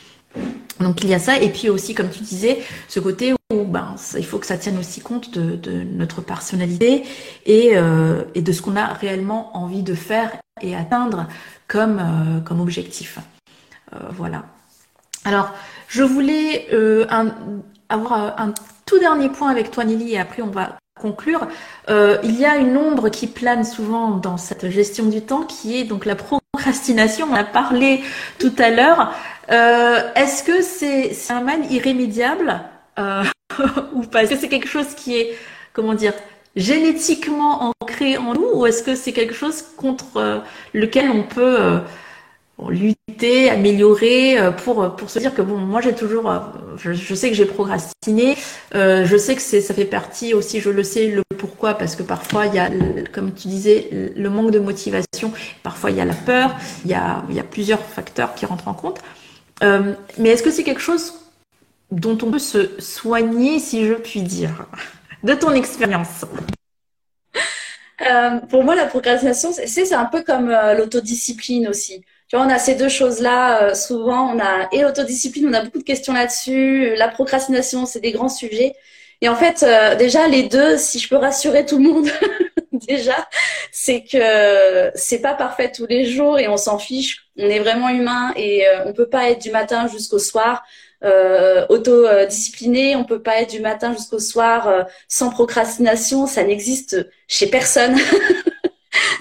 Donc 0.81 1.03
il 1.03 1.11
y 1.11 1.15
a 1.15 1.19
ça, 1.19 1.39
et 1.39 1.51
puis 1.51 1.69
aussi, 1.69 1.95
comme 1.95 2.11
tu 2.11 2.21
disais, 2.21 2.59
ce 2.89 3.01
côté 3.01 3.33
où 3.33 3.65
ben, 3.65 3.95
il 4.17 4.27
faut 4.27 4.39
que 4.39 4.47
ça 4.47 4.59
tienne 4.59 4.79
aussi 4.79 5.01
compte 5.01 5.31
de, 5.33 5.57
de 5.57 5.83
notre 5.83 6.21
personnalité 6.21 7.05
et, 7.47 7.77
euh, 7.77 8.25
et 8.35 8.43
de 8.43 8.53
ce 8.53 8.61
qu'on 8.63 8.77
a 8.77 8.87
réellement 8.87 9.57
envie 9.57 9.83
de 9.83 9.95
faire 9.95 10.33
et 10.61 10.75
atteindre 10.75 11.27
comme, 11.69 11.99
euh, 11.99 12.41
comme 12.41 12.61
objectif. 12.61 13.19
Euh, 13.93 13.99
voilà. 14.11 14.45
Alors, 15.25 15.51
je 15.89 16.03
voulais 16.03 16.69
avoir 17.89 18.39
un 18.39 18.53
tout 18.85 18.99
dernier 18.99 19.31
point 19.31 19.51
avec 19.51 19.71
toi, 19.71 19.85
Nelly, 19.85 20.13
et 20.13 20.19
après 20.19 20.43
on 20.43 20.51
va 20.51 20.77
conclure, 21.01 21.49
euh, 21.91 22.19
il 22.23 22.39
y 22.39 22.45
a 22.45 22.57
une 22.57 22.77
ombre 22.77 23.09
qui 23.09 23.27
plane 23.27 23.65
souvent 23.65 24.13
dans 24.13 24.37
cette 24.37 24.71
gestion 24.71 25.07
du 25.07 25.23
temps, 25.23 25.43
qui 25.43 25.79
est 25.79 25.85
donc 25.85 26.07
la 26.07 26.15
procrastination. 26.15 27.27
On 27.31 27.35
a 27.35 27.45
parlé 27.45 28.03
tout 28.39 28.53
à 28.59 28.71
l'heure. 28.71 29.13
Euh, 29.51 30.01
est-ce 30.15 30.45
que 30.45 30.63
c'est 30.63 31.13
un 31.33 31.41
mal 31.41 31.71
irrémédiable 31.71 32.61
euh, 32.99 33.25
ou 33.93 34.03
pas? 34.03 34.23
Est-ce 34.23 34.35
que 34.35 34.41
c'est 34.41 34.49
quelque 34.49 34.69
chose 34.69 34.95
qui 34.95 35.17
est, 35.17 35.37
comment 35.73 35.95
dire, 35.95 36.15
génétiquement 36.55 37.73
ancré 37.81 38.17
en 38.17 38.33
nous, 38.35 38.51
ou 38.55 38.67
est-ce 38.67 38.85
que 38.85 38.95
c'est 38.95 39.13
quelque 39.13 39.35
chose 39.35 39.63
contre 39.77 40.45
lequel 40.73 41.11
on 41.11 41.25
peut 41.25 41.81
lutter, 42.71 43.51
améliorer 43.51 44.39
euh, 44.39 44.51
pour 44.51 44.95
pour 44.97 45.11
se 45.11 45.19
dire 45.19 45.35
que 45.35 45.43
bon 45.43 45.57
moi 45.59 45.81
j'ai 45.81 45.95
toujours 45.95 46.31
euh, 46.31 46.39
je, 46.77 47.15
sais 47.15 47.29
que 47.29 47.35
j'ai 47.35 47.47
procrastiné 47.47 48.37
euh, 48.75 49.05
je 49.05 49.17
sais 49.17 49.35
que 49.35 49.43
c'est 49.43 49.61
ça 49.61 49.75
fait 49.75 49.85
partie 49.85 50.35
aussi 50.35 50.61
je 50.61 50.71
le 50.71 50.83
sais 50.85 51.09
le 51.09 51.23
pourquoi 51.37 51.75
parce 51.75 51.97
que 51.97 52.03
parfois 52.03 52.47
il 52.47 52.55
y 52.55 52.59
a 52.59 52.71
comme 53.13 53.35
tu 53.35 53.49
disais 53.49 54.13
le 54.17 54.31
manque 54.31 54.53
de 54.53 54.61
motivation 54.61 55.33
parfois 55.63 55.91
il 55.91 55.97
y 55.97 56.01
a 56.01 56.05
la 56.05 56.15
peur 56.15 56.55
il 56.85 56.91
y 56.91 56.95
a 56.95 57.25
il 57.29 57.35
y 57.35 57.41
a 57.41 57.45
plusieurs 57.45 57.81
facteurs 57.81 58.35
qui 58.35 58.47
rentrent 58.47 58.69
en 58.69 58.75
compte. 58.75 59.01
Mais 60.19 60.29
est-ce 60.31 60.43
que 60.43 60.51
c'est 60.51 60.65
quelque 60.65 60.81
chose 60.81 61.15
dont 61.91 62.19
on 62.23 62.31
peut 62.31 62.39
se 62.39 62.79
soigner 62.81 63.59
si 63.59 63.87
je 63.87 63.95
puis 63.95 64.21
dire 64.23 64.67
de 65.23 65.33
ton 65.35 65.53
expérience? 65.53 66.25
Pour 68.51 68.65
moi 68.65 68.75
la 68.75 68.87
procrastination 68.87 69.51
c'est 69.53 69.95
un 69.95 70.05
peu 70.05 70.23
comme 70.23 70.51
l'autodiscipline 70.51 71.69
aussi 71.69 72.05
tu 72.29 72.37
vois, 72.37 72.47
on 72.47 72.49
a 72.49 72.59
ces 72.59 72.75
deux 72.75 72.89
choses-là. 72.89 73.63
Euh, 73.63 73.75
souvent, 73.75 74.35
on 74.35 74.39
a 74.41 74.69
et 74.73 74.83
l'autodiscipline, 74.83 75.49
on 75.49 75.53
a 75.53 75.63
beaucoup 75.63 75.79
de 75.79 75.85
questions 75.85 76.13
là-dessus. 76.13 76.95
La 76.97 77.09
procrastination, 77.09 77.87
c'est 77.87 78.01
des 78.01 78.13
grands 78.13 78.29
sujets. 78.29 78.75
Et 79.25 79.29
en 79.31 79.37
fait, 79.37 79.63
euh, 79.63 79.95
déjà, 79.95 80.29
les 80.29 80.43
deux, 80.45 80.77
si 80.77 80.99
je 80.99 81.09
peux 81.09 81.17
rassurer 81.17 81.65
tout 81.65 81.79
le 81.79 81.85
monde, 81.85 82.09
déjà, 82.73 83.27
c'est 83.73 84.05
que 84.05 84.91
c'est 84.95 85.21
pas 85.21 85.33
parfait 85.33 85.73
tous 85.73 85.87
les 85.87 86.05
jours 86.05 86.39
et 86.39 86.47
on 86.47 86.59
s'en 86.59 86.79
fiche. 86.79 87.27
On 87.39 87.49
est 87.49 87.61
vraiment 87.61 87.89
humain 87.89 88.35
et 88.37 88.67
euh, 88.67 88.85
on 88.85 88.93
peut 88.93 89.09
pas 89.09 89.31
être 89.31 89.41
du 89.41 89.51
matin 89.51 89.89
jusqu'au 89.89 90.19
soir 90.19 90.63
euh, 91.05 91.65
autodiscipliné. 91.71 92.97
On 92.97 93.05
peut 93.05 93.23
pas 93.23 93.41
être 93.41 93.51
du 93.51 93.61
matin 93.61 93.95
jusqu'au 93.95 94.19
soir 94.19 94.87
sans 95.09 95.31
procrastination. 95.31 96.27
Ça 96.27 96.45
n'existe 96.45 97.09
chez 97.27 97.47
personne. 97.47 97.97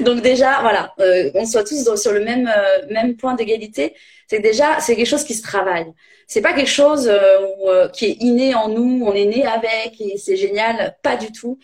Donc 0.04 0.22
déjà, 0.22 0.62
voilà, 0.62 0.94
euh, 1.00 1.32
on 1.36 1.46
soit 1.46 1.64
tous 1.64 1.96
sur 1.96 2.12
le 2.12 2.24
même 2.24 2.48
euh, 2.48 2.86
même 2.90 3.16
point 3.16 3.36
d'égalité. 3.36 3.96
C'est 4.28 4.40
déjà 4.40 4.80
c'est 4.80 4.96
quelque 4.96 5.08
chose 5.08 5.24
qui 5.24 5.34
se 5.34 5.42
travaille. 5.42 5.92
C'est 6.28 6.42
pas 6.42 6.54
quelque 6.54 6.70
chose 6.70 7.10
euh, 7.10 7.88
qui 7.90 8.06
est 8.06 8.18
inné 8.20 8.56
en 8.56 8.70
nous, 8.70 9.04
on 9.06 9.14
est 9.14 9.26
né 9.26 9.46
avec 9.46 10.00
et 10.00 10.18
c'est 10.18 10.36
génial, 10.38 10.98
pas 11.04 11.16
du 11.16 11.32
tout. 11.32 11.60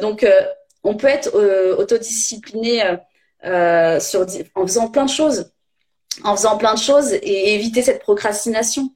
donc 0.00 0.26
on 0.84 0.96
peut 0.96 1.06
être 1.06 1.30
autodiscipliné 1.78 2.82
sur 4.00 4.26
en 4.54 4.66
faisant 4.66 4.88
plein 4.88 5.04
de 5.04 5.10
choses, 5.10 5.52
en 6.24 6.36
faisant 6.36 6.56
plein 6.58 6.74
de 6.74 6.80
choses 6.80 7.12
et 7.12 7.54
éviter 7.54 7.82
cette 7.82 8.00
procrastination. 8.02 8.90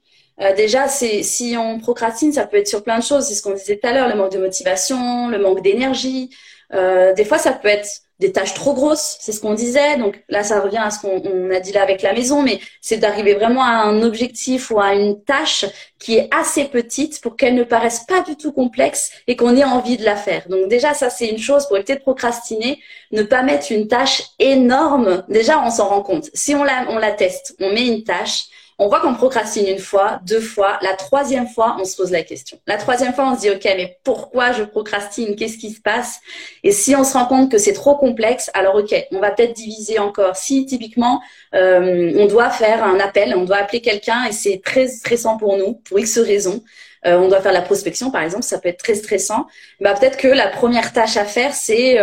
déjà, 0.57 0.89
c'est 0.89 1.22
si 1.22 1.57
on 1.57 1.79
procrastine, 1.79 2.33
ça 2.33 2.47
peut 2.47 2.57
être 2.59 2.68
sur 2.68 2.83
plein 2.83 2.99
de 2.99 3.05
choses. 3.05 3.27
C'est 3.27 3.35
ce 3.35 3.43
qu'on 3.43 3.55
disait 3.55 3.77
tout 3.77 3.87
à 3.87 3.93
l'heure, 3.93 4.09
le 4.09 4.16
manque 4.16 4.33
de 4.33 4.39
motivation, 4.39 5.29
le 5.29 5.39
manque 5.39 5.62
d'énergie. 5.62 6.31
des 6.72 7.24
fois, 7.24 7.39
ça 7.39 7.53
peut 7.53 7.68
être 7.68 8.05
des 8.19 8.33
tâches 8.33 8.55
trop 8.55 8.73
grosses, 8.73 9.19
c'est 9.21 9.33
ce 9.33 9.41
qu'on 9.41 9.55
disait. 9.55 9.99
Donc 9.99 10.23
là, 10.29 10.43
ça 10.43 10.61
revient 10.61 10.79
à 10.79 10.91
ce 10.91 11.01
qu'on 11.01 11.51
a 11.51 11.61
dit 11.61 11.73
là 11.73 11.83
avec 11.83 12.03
la 12.03 12.12
maison, 12.12 12.43
mais 12.43 12.61
c'est 12.81 12.97
d'arriver 12.97 13.35
vraiment 13.35 13.62
à 13.62 13.85
un 13.85 14.03
objectif 14.03 14.71
ou 14.71 14.81
à 14.81 14.95
une 14.95 15.23
tâche 15.23 15.67
qui 15.99 16.17
est 16.17 16.29
assez 16.35 16.64
petite 16.64 17.21
pour 17.21 17.37
qu'elle 17.37 17.55
ne 17.55 17.64
paraisse 17.64 18.01
pas 18.07 18.23
du 18.23 18.37
tout 18.37 18.53
complexe 18.53 19.11
et 19.27 19.37
qu'on 19.37 19.57
ait 19.57 19.64
envie 19.64 19.97
de 19.97 20.05
la 20.05 20.17
faire. 20.17 20.49
Donc 20.49 20.69
déjà, 20.69 20.95
ça 20.95 21.11
c'est 21.11 21.29
une 21.29 21.39
chose 21.39 21.67
pour 21.67 21.77
éviter 21.77 21.95
de 21.95 22.01
procrastiner, 22.01 22.79
ne 23.12 23.23
pas 23.23 23.43
mettre 23.43 23.71
une 23.71 23.89
tâche 23.89 24.23
énorme. 24.39 25.25
Déjà, 25.29 25.62
on 25.62 25.71
s'en 25.71 25.89
rend 25.89 26.03
compte. 26.03 26.31
Si 26.33 26.55
on 26.55 26.64
la, 26.64 26.87
on 26.89 26.99
la 26.99 27.12
teste, 27.12 27.55
on 27.61 27.73
met 27.73 27.87
une 27.87 28.03
tâche, 28.03 28.47
on 28.79 28.89
voit 28.89 29.01
qu'on 29.01 29.14
procrastine 29.14 29.66
une 29.66 29.79
fois, 29.79 30.20
deux 30.27 30.41
fois, 30.41 30.79
la 30.83 30.93
troisième 30.93 31.49
fois, 31.49 31.77
on 31.81 31.85
se 31.85 31.97
pose 31.97 32.11
la 32.11 32.22
question. 32.22 32.59
La 32.66 32.77
troisième 32.77 33.14
fois, 33.14 33.31
on 33.31 33.35
se 33.35 33.41
dit, 33.41 33.51
OK, 33.51 33.64
mais 33.64 33.99
pourquoi 34.05 34.53
je 34.53 34.64
procrastine? 34.64 35.35
Qu'est-ce 35.35 35.57
qui 35.57 35.70
se 35.70 35.81
passe? 35.81 36.20
Et 36.62 36.72
si 36.72 36.95
on 36.95 37.03
se 37.03 37.14
rend 37.14 37.24
compte 37.24 37.51
que 37.51 37.57
c'est 37.57 37.72
trop 37.72 37.97
complexe, 37.97 38.51
alors 38.53 38.74
OK, 38.74 38.95
on 39.12 39.20
va 39.20 39.31
peut-être 39.31 39.55
diviser 39.55 39.99
encore. 39.99 40.37
Si 40.37 40.66
typiquement, 40.66 41.22
euh, 41.55 42.12
on 42.18 42.27
doit 42.27 42.51
faire 42.51 42.85
un 42.85 43.01
appel, 43.01 43.35
on 43.35 43.45
doit 43.45 43.57
appeler 43.57 43.81
quelqu'un 43.81 44.24
et 44.24 44.33
c'est 44.33 44.61
très 44.62 44.89
stressant 44.89 45.39
pour 45.39 45.57
nous, 45.57 45.74
pour 45.89 45.99
X 45.99 46.18
raisons, 46.18 46.62
euh, 47.07 47.18
on 47.18 47.29
doit 47.29 47.41
faire 47.41 47.53
la 47.53 47.62
prospection, 47.62 48.11
par 48.11 48.22
exemple, 48.22 48.43
ça 48.43 48.59
peut 48.59 48.68
être 48.68 48.83
très 48.83 48.95
stressant. 48.95 49.47
Bah, 49.81 49.95
peut-être 49.95 50.18
que 50.18 50.29
la 50.29 50.49
première 50.49 50.93
tâche 50.93 51.16
à 51.16 51.24
faire, 51.24 51.55
c'est 51.55 51.99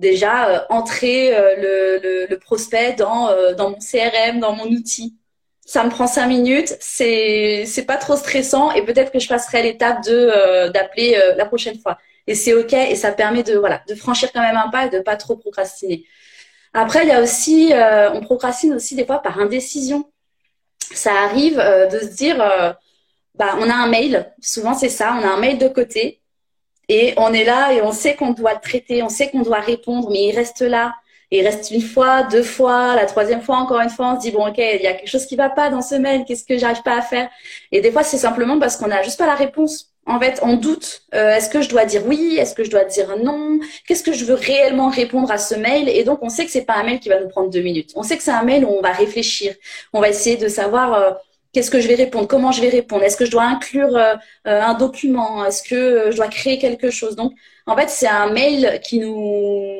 déjà 0.00 0.66
entrer 0.68 1.30
le, 1.30 2.36
prospect 2.38 2.94
dans 2.94 3.30
mon 3.56 3.78
CRM, 3.78 4.40
dans 4.40 4.54
mon 4.54 4.66
outil. 4.66 5.14
Ça 5.68 5.84
me 5.84 5.90
prend 5.90 6.06
cinq 6.06 6.26
minutes, 6.28 6.74
c'est 6.80 7.64
c'est 7.66 7.84
pas 7.84 7.98
trop 7.98 8.16
stressant 8.16 8.72
et 8.72 8.82
peut-être 8.84 9.12
que 9.12 9.18
je 9.18 9.28
passerai 9.28 9.62
l'étape 9.62 10.02
de 10.04 10.68
d'appeler 10.72 11.10
la 11.36 11.44
prochaine 11.44 11.78
fois. 11.78 11.98
Et 12.26 12.34
c'est 12.34 12.54
ok 12.54 12.72
et 12.72 12.96
ça 12.96 13.12
permet 13.12 13.42
de 13.42 13.54
voilà 13.58 13.82
de 13.88 13.94
franchir 13.94 14.32
quand 14.32 14.40
même 14.40 14.56
un 14.56 14.70
pas 14.70 14.86
et 14.86 14.90
de 14.90 15.00
pas 15.00 15.16
trop 15.16 15.36
procrastiner. 15.36 16.04
Après, 16.72 17.02
il 17.04 17.08
y 17.08 17.12
a 17.12 17.20
aussi, 17.22 17.72
on 18.14 18.20
procrastine 18.22 18.72
aussi 18.74 18.94
des 18.94 19.04
fois 19.04 19.20
par 19.20 19.38
indécision 19.40 20.10
ça 20.94 21.12
arrive 21.24 21.58
euh, 21.58 21.86
de 21.86 21.98
se 22.00 22.16
dire, 22.16 22.40
euh, 22.40 22.72
bah, 23.34 23.56
on 23.58 23.68
a 23.68 23.74
un 23.74 23.88
mail, 23.88 24.32
souvent 24.40 24.74
c'est 24.74 24.88
ça, 24.88 25.16
on 25.20 25.24
a 25.24 25.28
un 25.28 25.38
mail 25.38 25.58
de 25.58 25.68
côté 25.68 26.20
et 26.88 27.14
on 27.16 27.32
est 27.32 27.44
là 27.44 27.72
et 27.72 27.82
on 27.82 27.92
sait 27.92 28.14
qu'on 28.14 28.30
doit 28.32 28.54
le 28.54 28.60
traiter, 28.60 29.02
on 29.02 29.08
sait 29.08 29.30
qu'on 29.30 29.42
doit 29.42 29.60
répondre, 29.60 30.10
mais 30.10 30.28
il 30.28 30.36
reste 30.36 30.62
là. 30.62 30.94
Il 31.30 31.44
reste 31.44 31.70
une 31.70 31.82
fois, 31.82 32.22
deux 32.24 32.42
fois, 32.42 32.94
la 32.96 33.06
troisième 33.06 33.42
fois, 33.42 33.56
encore 33.56 33.80
une 33.80 33.90
fois, 33.90 34.14
on 34.14 34.16
se 34.16 34.22
dit, 34.22 34.30
bon, 34.30 34.46
ok, 34.48 34.58
il 34.58 34.80
y 34.82 34.86
a 34.86 34.94
quelque 34.94 35.08
chose 35.08 35.26
qui 35.26 35.36
va 35.36 35.50
pas 35.50 35.68
dans 35.68 35.82
ce 35.82 35.94
mail, 35.94 36.24
qu'est-ce 36.26 36.44
que 36.44 36.56
j'arrive 36.56 36.82
pas 36.82 36.96
à 36.96 37.02
faire? 37.02 37.28
Et 37.70 37.80
des 37.80 37.92
fois, 37.92 38.02
c'est 38.02 38.18
simplement 38.18 38.58
parce 38.58 38.76
qu'on 38.76 38.86
n'a 38.88 39.02
juste 39.02 39.18
pas 39.18 39.26
la 39.26 39.34
réponse. 39.34 39.92
En 40.06 40.18
fait, 40.18 40.40
on 40.42 40.56
doute. 40.56 41.02
Euh, 41.14 41.34
est-ce 41.34 41.50
que 41.50 41.60
je 41.60 41.68
dois 41.68 41.84
dire 41.84 42.02
oui? 42.06 42.38
Est-ce 42.38 42.54
que 42.54 42.64
je 42.64 42.70
dois 42.70 42.84
dire 42.84 43.14
non? 43.18 43.58
Qu'est-ce 43.86 44.02
que 44.02 44.14
je 44.14 44.24
veux 44.24 44.34
réellement 44.34 44.88
répondre 44.88 45.30
à 45.30 45.36
ce 45.36 45.54
mail? 45.54 45.90
Et 45.90 46.02
donc, 46.02 46.20
on 46.22 46.30
sait 46.30 46.46
que 46.46 46.50
c'est 46.50 46.64
pas 46.64 46.76
un 46.76 46.82
mail 46.82 46.98
qui 46.98 47.10
va 47.10 47.20
nous 47.20 47.28
prendre 47.28 47.50
deux 47.50 47.60
minutes. 47.60 47.92
On 47.94 48.02
sait 48.02 48.16
que 48.16 48.22
c'est 48.22 48.30
un 48.30 48.42
mail 48.42 48.64
où 48.64 48.68
on 48.70 48.80
va 48.80 48.92
réfléchir. 48.92 49.54
On 49.92 50.00
va 50.00 50.08
essayer 50.08 50.38
de 50.38 50.48
savoir 50.48 50.94
euh, 50.94 51.10
qu'est-ce 51.52 51.70
que 51.70 51.80
je 51.80 51.88
vais 51.88 51.94
répondre, 51.94 52.26
comment 52.26 52.52
je 52.52 52.62
vais 52.62 52.70
répondre? 52.70 53.02
Est-ce 53.02 53.18
que 53.18 53.26
je 53.26 53.30
dois 53.30 53.42
inclure 53.44 53.94
euh, 53.96 54.14
un 54.44 54.72
document? 54.72 55.44
Est-ce 55.44 55.62
que 55.62 56.10
je 56.10 56.16
dois 56.16 56.28
créer 56.28 56.58
quelque 56.58 56.90
chose? 56.90 57.14
Donc, 57.14 57.34
en 57.66 57.76
fait, 57.76 57.90
c'est 57.90 58.08
un 58.08 58.30
mail 58.30 58.80
qui 58.82 59.00
nous 59.00 59.76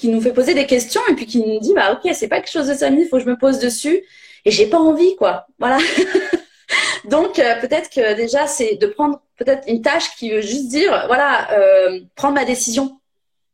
qui 0.00 0.08
nous 0.08 0.20
fait 0.20 0.32
poser 0.32 0.54
des 0.54 0.66
questions 0.66 1.02
et 1.10 1.14
puis 1.14 1.26
qui 1.26 1.38
nous 1.44 1.60
dit 1.60 1.74
bah 1.74 1.92
ok, 1.92 2.10
c'est 2.14 2.28
pas 2.28 2.36
quelque 2.36 2.50
chose 2.50 2.68
de 2.68 2.74
ça, 2.74 2.88
il 2.88 3.06
faut 3.06 3.18
que 3.18 3.24
je 3.24 3.28
me 3.28 3.36
pose 3.36 3.58
dessus. 3.58 4.02
Et 4.46 4.50
j'ai 4.50 4.66
pas 4.66 4.78
envie, 4.78 5.16
quoi. 5.16 5.46
Voilà. 5.58 5.78
Donc 7.04 7.38
euh, 7.38 7.60
peut-être 7.60 7.90
que 7.90 8.14
déjà 8.14 8.46
c'est 8.46 8.76
de 8.76 8.86
prendre 8.86 9.20
peut-être 9.36 9.64
une 9.66 9.82
tâche 9.82 10.14
qui 10.16 10.30
veut 10.30 10.40
juste 10.40 10.68
dire 10.68 11.04
voilà 11.06 11.52
euh, 11.52 12.00
prendre 12.14 12.34
ma 12.34 12.44
décision 12.44 13.00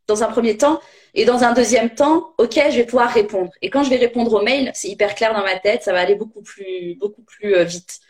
dans 0.06 0.22
un 0.22 0.26
premier 0.26 0.56
temps 0.56 0.80
et 1.14 1.24
dans 1.24 1.42
un 1.44 1.52
deuxième 1.52 1.90
temps 1.90 2.34
ok 2.38 2.60
je 2.70 2.76
vais 2.76 2.84
pouvoir 2.84 3.10
répondre 3.10 3.50
et 3.62 3.70
quand 3.70 3.84
je 3.84 3.90
vais 3.90 3.96
répondre 3.96 4.32
au 4.34 4.42
mail 4.42 4.70
c'est 4.74 4.88
hyper 4.88 5.14
clair 5.14 5.32
dans 5.32 5.42
ma 5.42 5.58
tête 5.58 5.82
ça 5.82 5.92
va 5.92 6.00
aller 6.00 6.14
beaucoup 6.14 6.42
plus 6.42 6.96
beaucoup 6.96 7.22
plus 7.22 7.54
euh, 7.54 7.64
vite 7.64 8.00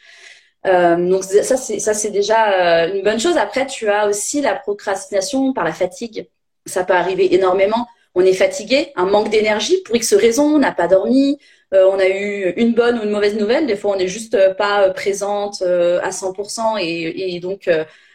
donc 0.65 1.23
ça 1.23 1.57
c'est 1.57 1.79
ça 1.79 1.95
c'est 1.95 2.11
déjà 2.11 2.89
une 2.89 3.05
bonne 3.05 3.21
chose 3.21 3.37
après 3.37 3.67
tu 3.67 3.89
as 3.89 4.09
aussi 4.09 4.41
la 4.41 4.57
procrastination 4.57 5.53
par 5.53 5.63
la 5.63 5.73
fatigue 5.73 6.29
ça 6.65 6.83
peut 6.83 6.95
arriver 6.95 7.33
énormément 7.33 7.87
on 8.17 8.23
est 8.23 8.35
fatigué 8.35 8.93
un 8.97 9.07
manque 9.07 9.31
d'énergie 9.31 9.81
pour 9.85 9.95
X 9.95 10.15
raison 10.15 10.57
on 10.57 10.59
n'a 10.59 10.73
pas 10.73 10.89
dormi 10.89 11.39
euh, 11.75 11.89
on 11.91 11.99
a 11.99 12.09
eu 12.09 12.53
une 12.57 12.75
bonne 12.75 12.99
ou 12.99 13.03
une 13.03 13.11
mauvaise 13.11 13.37
nouvelle. 13.37 13.67
Des 13.67 13.77
fois, 13.77 13.95
on 13.95 13.97
n'est 13.97 14.09
juste 14.09 14.35
euh, 14.35 14.55
pas 14.55 14.85
euh, 14.85 14.93
présente 14.93 15.63
à 15.63 16.11
100% 16.11 16.79
et, 16.81 17.35
et 17.35 17.41
donc 17.41 17.69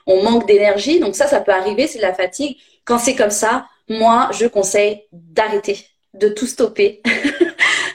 on 0.07 0.23
manque 0.23 0.47
d'énergie. 0.47 0.99
Donc 0.99 1.15
ça, 1.15 1.27
ça 1.27 1.41
peut 1.41 1.51
arriver, 1.51 1.87
c'est 1.87 1.99
de 1.99 2.03
la 2.03 2.13
fatigue. 2.13 2.57
Quand 2.85 2.97
c'est 2.97 3.15
comme 3.15 3.31
ça, 3.31 3.67
moi, 3.89 4.29
je 4.33 4.47
conseille 4.47 5.03
d'arrêter, 5.11 5.85
de 6.13 6.29
tout 6.29 6.47
stopper 6.47 7.01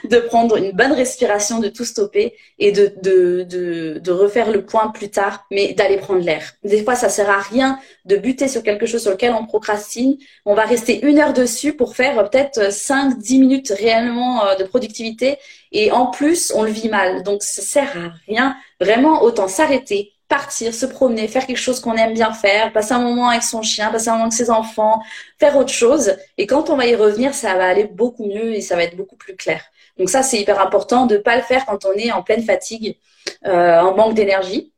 de 0.07 0.19
prendre 0.19 0.57
une 0.57 0.71
bonne 0.71 0.91
respiration, 0.91 1.59
de 1.59 1.69
tout 1.69 1.85
stopper 1.85 2.33
et 2.59 2.71
de, 2.71 4.11
refaire 4.11 4.51
le 4.51 4.65
point 4.65 4.87
plus 4.89 5.09
tard, 5.09 5.45
mais 5.51 5.73
d'aller 5.73 5.97
prendre 5.97 6.21
l'air. 6.21 6.53
Des 6.63 6.83
fois, 6.83 6.95
ça 6.95 7.09
sert 7.09 7.29
à 7.29 7.39
rien 7.39 7.79
de 8.05 8.15
buter 8.17 8.47
sur 8.47 8.63
quelque 8.63 8.85
chose 8.85 9.01
sur 9.01 9.11
lequel 9.11 9.33
on 9.33 9.45
procrastine. 9.45 10.17
On 10.45 10.55
va 10.55 10.63
rester 10.63 11.05
une 11.05 11.19
heure 11.19 11.33
dessus 11.33 11.73
pour 11.73 11.95
faire 11.95 12.29
peut-être 12.29 12.71
5, 12.71 13.17
10 13.17 13.39
minutes 13.39 13.73
réellement 13.77 14.45
euh, 14.45 14.55
de 14.55 14.63
productivité 14.63 15.37
et 15.71 15.91
en 15.91 16.07
plus, 16.07 16.51
on 16.55 16.63
le 16.63 16.71
vit 16.71 16.89
mal. 16.89 17.23
Donc, 17.23 17.43
ça 17.43 17.61
sert 17.61 17.97
à 17.97 18.13
rien. 18.27 18.55
Vraiment, 18.79 19.21
autant 19.23 19.47
s'arrêter, 19.47 20.13
partir, 20.27 20.73
se 20.73 20.85
promener, 20.85 21.27
faire 21.27 21.45
quelque 21.45 21.57
chose 21.57 21.79
qu'on 21.79 21.95
aime 21.95 22.13
bien 22.13 22.33
faire, 22.33 22.71
passer 22.73 22.93
un 22.93 22.99
moment 22.99 23.29
avec 23.29 23.43
son 23.43 23.61
chien, 23.61 23.91
passer 23.91 24.09
un 24.09 24.13
moment 24.13 24.25
avec 24.25 24.33
ses 24.33 24.49
enfants, 24.49 25.01
faire 25.39 25.55
autre 25.57 25.73
chose. 25.73 26.15
Et 26.37 26.47
quand 26.47 26.69
on 26.69 26.77
va 26.77 26.85
y 26.85 26.95
revenir, 26.95 27.33
ça 27.33 27.55
va 27.55 27.65
aller 27.65 27.85
beaucoup 27.85 28.25
mieux 28.25 28.53
et 28.53 28.61
ça 28.61 28.75
va 28.75 28.83
être 28.83 28.95
beaucoup 28.95 29.15
plus 29.15 29.35
clair. 29.35 29.63
Donc 29.97 30.09
ça, 30.09 30.23
c'est 30.23 30.39
hyper 30.39 30.59
important 30.59 31.05
de 31.05 31.17
ne 31.17 31.21
pas 31.21 31.35
le 31.35 31.41
faire 31.41 31.65
quand 31.65 31.85
on 31.85 31.93
est 31.93 32.11
en 32.11 32.21
pleine 32.21 32.43
fatigue, 32.43 32.97
euh, 33.45 33.79
en 33.79 33.95
manque 33.95 34.13
d'énergie. 34.13 34.71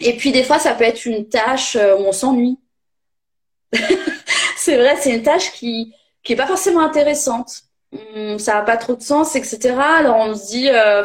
Et 0.00 0.16
puis 0.16 0.32
des 0.32 0.44
fois, 0.44 0.58
ça 0.58 0.74
peut 0.74 0.84
être 0.84 1.04
une 1.04 1.28
tâche 1.28 1.76
euh, 1.76 1.96
où 1.96 2.00
on 2.00 2.12
s'ennuie. 2.12 2.58
c'est 4.56 4.76
vrai, 4.76 4.96
c'est 5.00 5.14
une 5.14 5.22
tâche 5.22 5.52
qui 5.52 5.94
qui 6.22 6.36
pas 6.36 6.46
forcément 6.46 6.80
intéressante. 6.80 7.62
Hum, 7.92 8.38
ça 8.38 8.54
n'a 8.54 8.62
pas 8.62 8.76
trop 8.76 8.94
de 8.94 9.02
sens, 9.02 9.34
etc. 9.36 9.74
Alors 9.98 10.16
on 10.16 10.34
se 10.34 10.46
dit 10.46 10.68
euh, 10.68 11.04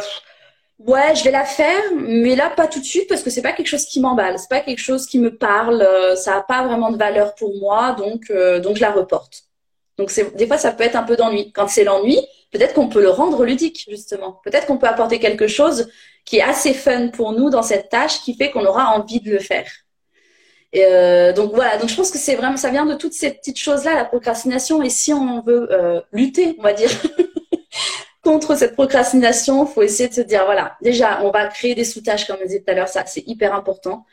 ouais, 0.80 1.16
je 1.16 1.24
vais 1.24 1.32
la 1.32 1.45
faire, 1.45 1.82
mais 1.95 2.36
là 2.36 2.49
pas 2.49 2.68
tout 2.68 2.80
de 2.80 2.86
suite 2.86 3.08
parce 3.10 3.24
que 3.24 3.30
c'est 3.30 3.41
pas 3.41 3.53
quelque 3.53 3.68
chose 3.68 3.86
qui 3.86 3.99
m'emballe, 3.99 4.38
c'est 4.38 4.49
pas 4.49 4.62
quelque 4.62 4.80
chose 4.80 5.08
qui 5.08 5.20
me 5.20 5.36
parle, 5.36 5.88
ça 6.16 6.36
n'a 6.36 6.41
pas 6.41 6.64
vraiment 6.68 6.91
de 6.91 6.97
valeur 6.97 7.36
pour 7.36 7.55
moi, 7.58 7.93
donc 7.93 8.32
donc 8.62 8.76
je 8.76 8.82
la 8.82 8.91
reporte. 8.91 9.46
Donc 9.97 10.11
des 10.35 10.47
fois 10.47 10.57
ça 10.57 10.71
peut 10.71 10.83
être 10.83 10.95
un 10.95 11.03
peu 11.03 11.15
d'ennui. 11.15 11.51
Quand 11.51 11.67
c'est 11.67 11.83
l'ennui, 11.83 12.19
peut-être 12.51 12.73
qu'on 12.73 12.89
peut 12.89 13.01
le 13.01 13.09
rendre 13.09 13.43
ludique, 13.45 13.85
justement. 13.89 14.39
Peut-être 14.43 14.67
qu'on 14.67 14.77
peut 14.77 14.87
apporter 14.87 15.19
quelque 15.19 15.47
chose 15.47 15.89
qui 16.25 16.37
est 16.37 16.41
assez 16.41 16.73
fun 16.73 17.09
pour 17.09 17.31
nous 17.31 17.49
dans 17.49 17.63
cette 17.63 17.89
tâche, 17.89 18.21
qui 18.21 18.35
fait 18.35 18.51
qu'on 18.51 18.65
aura 18.65 18.97
envie 18.97 19.21
de 19.21 19.31
le 19.31 19.39
faire. 19.39 19.67
Et 20.73 20.85
euh, 20.85 21.31
donc 21.31 21.53
voilà, 21.53 21.77
donc 21.77 21.89
je 21.89 21.95
pense 21.95 22.11
que 22.11 22.17
c'est 22.17 22.35
vraiment, 22.35 22.57
ça 22.57 22.69
vient 22.69 22.85
de 22.85 22.95
toutes 22.95 23.13
ces 23.13 23.31
petites 23.31 23.57
choses-là, 23.57 23.95
la 23.95 24.05
procrastination. 24.05 24.81
Et 24.83 24.89
si 24.89 25.13
on 25.13 25.41
veut 25.41 25.71
euh, 25.71 26.01
lutter, 26.11 26.55
on 26.59 26.63
va 26.63 26.73
dire, 26.73 26.89
contre 28.23 28.55
cette 28.57 28.73
procrastination, 28.73 29.65
faut 29.65 29.81
essayer 29.81 30.09
de 30.09 30.13
se 30.13 30.21
dire, 30.21 30.43
voilà, 30.45 30.75
déjà, 30.81 31.21
on 31.23 31.31
va 31.31 31.47
créer 31.47 31.73
des 31.73 31.85
sous-tâches, 31.85 32.27
comme 32.27 32.37
je 32.41 32.47
disais 32.47 32.59
tout 32.59 32.71
à 32.71 32.73
l'heure, 32.73 32.89
ça 32.89 33.05
c'est 33.05 33.23
hyper 33.25 33.55
important. 33.55 34.05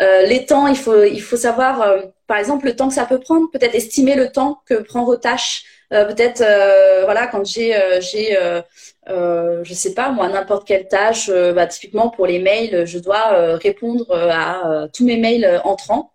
Euh, 0.00 0.22
les 0.22 0.46
temps, 0.46 0.66
il 0.66 0.76
faut, 0.76 1.36
savoir, 1.36 1.82
euh, 1.82 2.02
par 2.26 2.38
exemple, 2.38 2.66
le 2.66 2.74
temps 2.74 2.88
que 2.88 2.94
ça 2.94 3.04
peut 3.04 3.20
prendre, 3.20 3.50
peut-être 3.50 3.74
estimer 3.74 4.14
le 4.14 4.30
temps 4.30 4.60
que 4.66 4.74
prend 4.74 5.04
vos 5.04 5.16
tâches 5.16 5.64
euh, 5.92 6.06
peut-être, 6.06 6.38
voilà, 7.04 7.26
quand 7.26 7.44
j'ai, 7.44 7.78
j'ai, 8.00 8.34
je 9.06 9.74
sais 9.74 9.92
pas 9.92 10.08
moi, 10.08 10.26
n'importe 10.28 10.66
quelle 10.66 10.88
tâche, 10.88 11.30
bah, 11.30 11.66
typiquement 11.66 12.08
pour 12.08 12.26
les 12.26 12.38
mails, 12.38 12.86
je 12.86 12.98
dois 12.98 13.56
répondre 13.56 14.10
à 14.10 14.88
tous 14.94 15.04
mes 15.04 15.18
mails 15.18 15.60
entrants. 15.64 16.10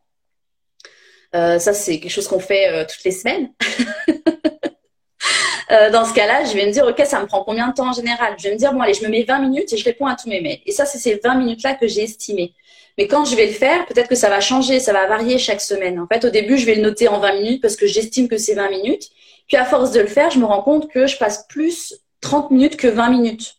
ça, 1.34 1.60
c'est 1.60 2.00
quelque 2.00 2.12
chose 2.12 2.28
qu'on 2.28 2.40
fait 2.40 2.88
toutes 2.88 3.04
les 3.04 3.12
semaines. 3.12 3.52
dans 5.92 6.06
ce 6.06 6.14
cas-là, 6.16 6.44
je 6.46 6.56
vais 6.56 6.66
me 6.66 6.72
dire, 6.72 6.88
OK, 6.88 7.00
ça 7.06 7.22
me 7.22 7.28
prend 7.28 7.44
combien 7.44 7.68
de 7.68 7.74
temps 7.76 7.90
en 7.90 7.94
général? 7.94 8.34
Je 8.40 8.48
vais 8.48 8.56
me 8.56 8.58
dire, 8.58 8.74
bon, 8.74 8.82
allez, 8.82 8.96
je 8.96 9.04
me 9.04 9.10
mets 9.10 9.26
20 9.26 9.42
minutes 9.42 9.72
et 9.74 9.78
je 9.78 9.86
réponds 9.86 10.08
à 10.08 10.16
tous 10.16 10.28
mes 10.28 10.42
mails. 10.42 10.62
Et 10.66 10.72
ça, 10.72 10.86
c'est 10.86 10.98
ces 10.98 11.22
20 11.24 11.36
minutes-là 11.36 11.76
que 11.76 11.88
j'ai 11.88 12.02
estimées. 12.02 12.56
Mais 12.98 13.08
quand 13.08 13.26
je 13.26 13.36
vais 13.36 13.46
le 13.46 13.54
faire, 13.54 13.86
peut-être 13.86 14.08
que 14.08 14.16
ça 14.16 14.30
va 14.30 14.40
changer, 14.40 14.80
ça 14.80 14.92
va 14.92 15.08
varier 15.08 15.38
chaque 15.38 15.62
semaine. 15.62 16.00
En 16.00 16.08
fait, 16.08 16.26
au 16.26 16.30
début, 16.30 16.58
je 16.58 16.66
vais 16.66 16.76
le 16.76 16.82
noter 16.82 17.08
en 17.08 17.20
20 17.20 17.34
minutes 17.42 17.62
parce 17.62 17.76
que 17.76 17.86
j'estime 17.86 18.28
que 18.28 18.38
c'est 18.38 18.56
20 18.56 18.70
minutes. 18.70 19.10
Puis 19.48 19.58
à 19.58 19.66
force 19.66 19.92
de 19.92 20.00
le 20.00 20.08
faire, 20.08 20.32
je 20.32 20.40
me 20.40 20.46
rends 20.46 20.64
compte 20.64 20.90
que 20.92 21.08
je 21.08 21.18
passe 21.18 21.46
plus 21.48 21.96
30 22.22 22.52
minutes 22.52 22.78
que 22.78 22.88
20 22.88 23.10
minutes. 23.10 23.58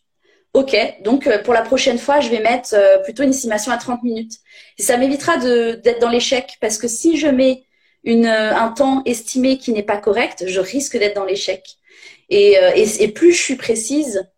Ok, 0.55 0.77
donc 1.05 1.27
euh, 1.27 1.39
pour 1.43 1.55
la 1.55 1.63
prochaine 1.63 1.99
fois, 1.99 2.21
je 2.21 2.31
vais 2.31 2.41
mettre 2.41 2.71
euh, 2.75 2.99
plutôt 2.99 3.23
une 3.23 3.31
estimation 3.31 3.71
à 3.71 3.77
30 3.77 4.03
minutes. 4.03 4.39
Ça 4.79 4.97
m'évitera 4.97 5.37
d'être 5.37 6.01
dans 6.01 6.09
l'échec 6.09 6.57
parce 6.61 6.79
que 6.79 6.89
si 6.89 7.17
je 7.17 7.29
mets 7.29 7.65
euh, 8.07 8.53
un 8.53 8.69
temps 8.71 9.03
estimé 9.05 9.59
qui 9.59 9.73
n'est 9.73 9.83
pas 9.83 9.99
correct, 9.99 10.45
je 10.47 10.61
risque 10.61 10.99
d'être 10.99 11.15
dans 11.15 11.25
l'échec. 11.25 11.77
Et, 12.31 12.57
plus 13.15 13.33
je 13.33 13.41
suis 13.41 13.57
précise, 13.57 14.29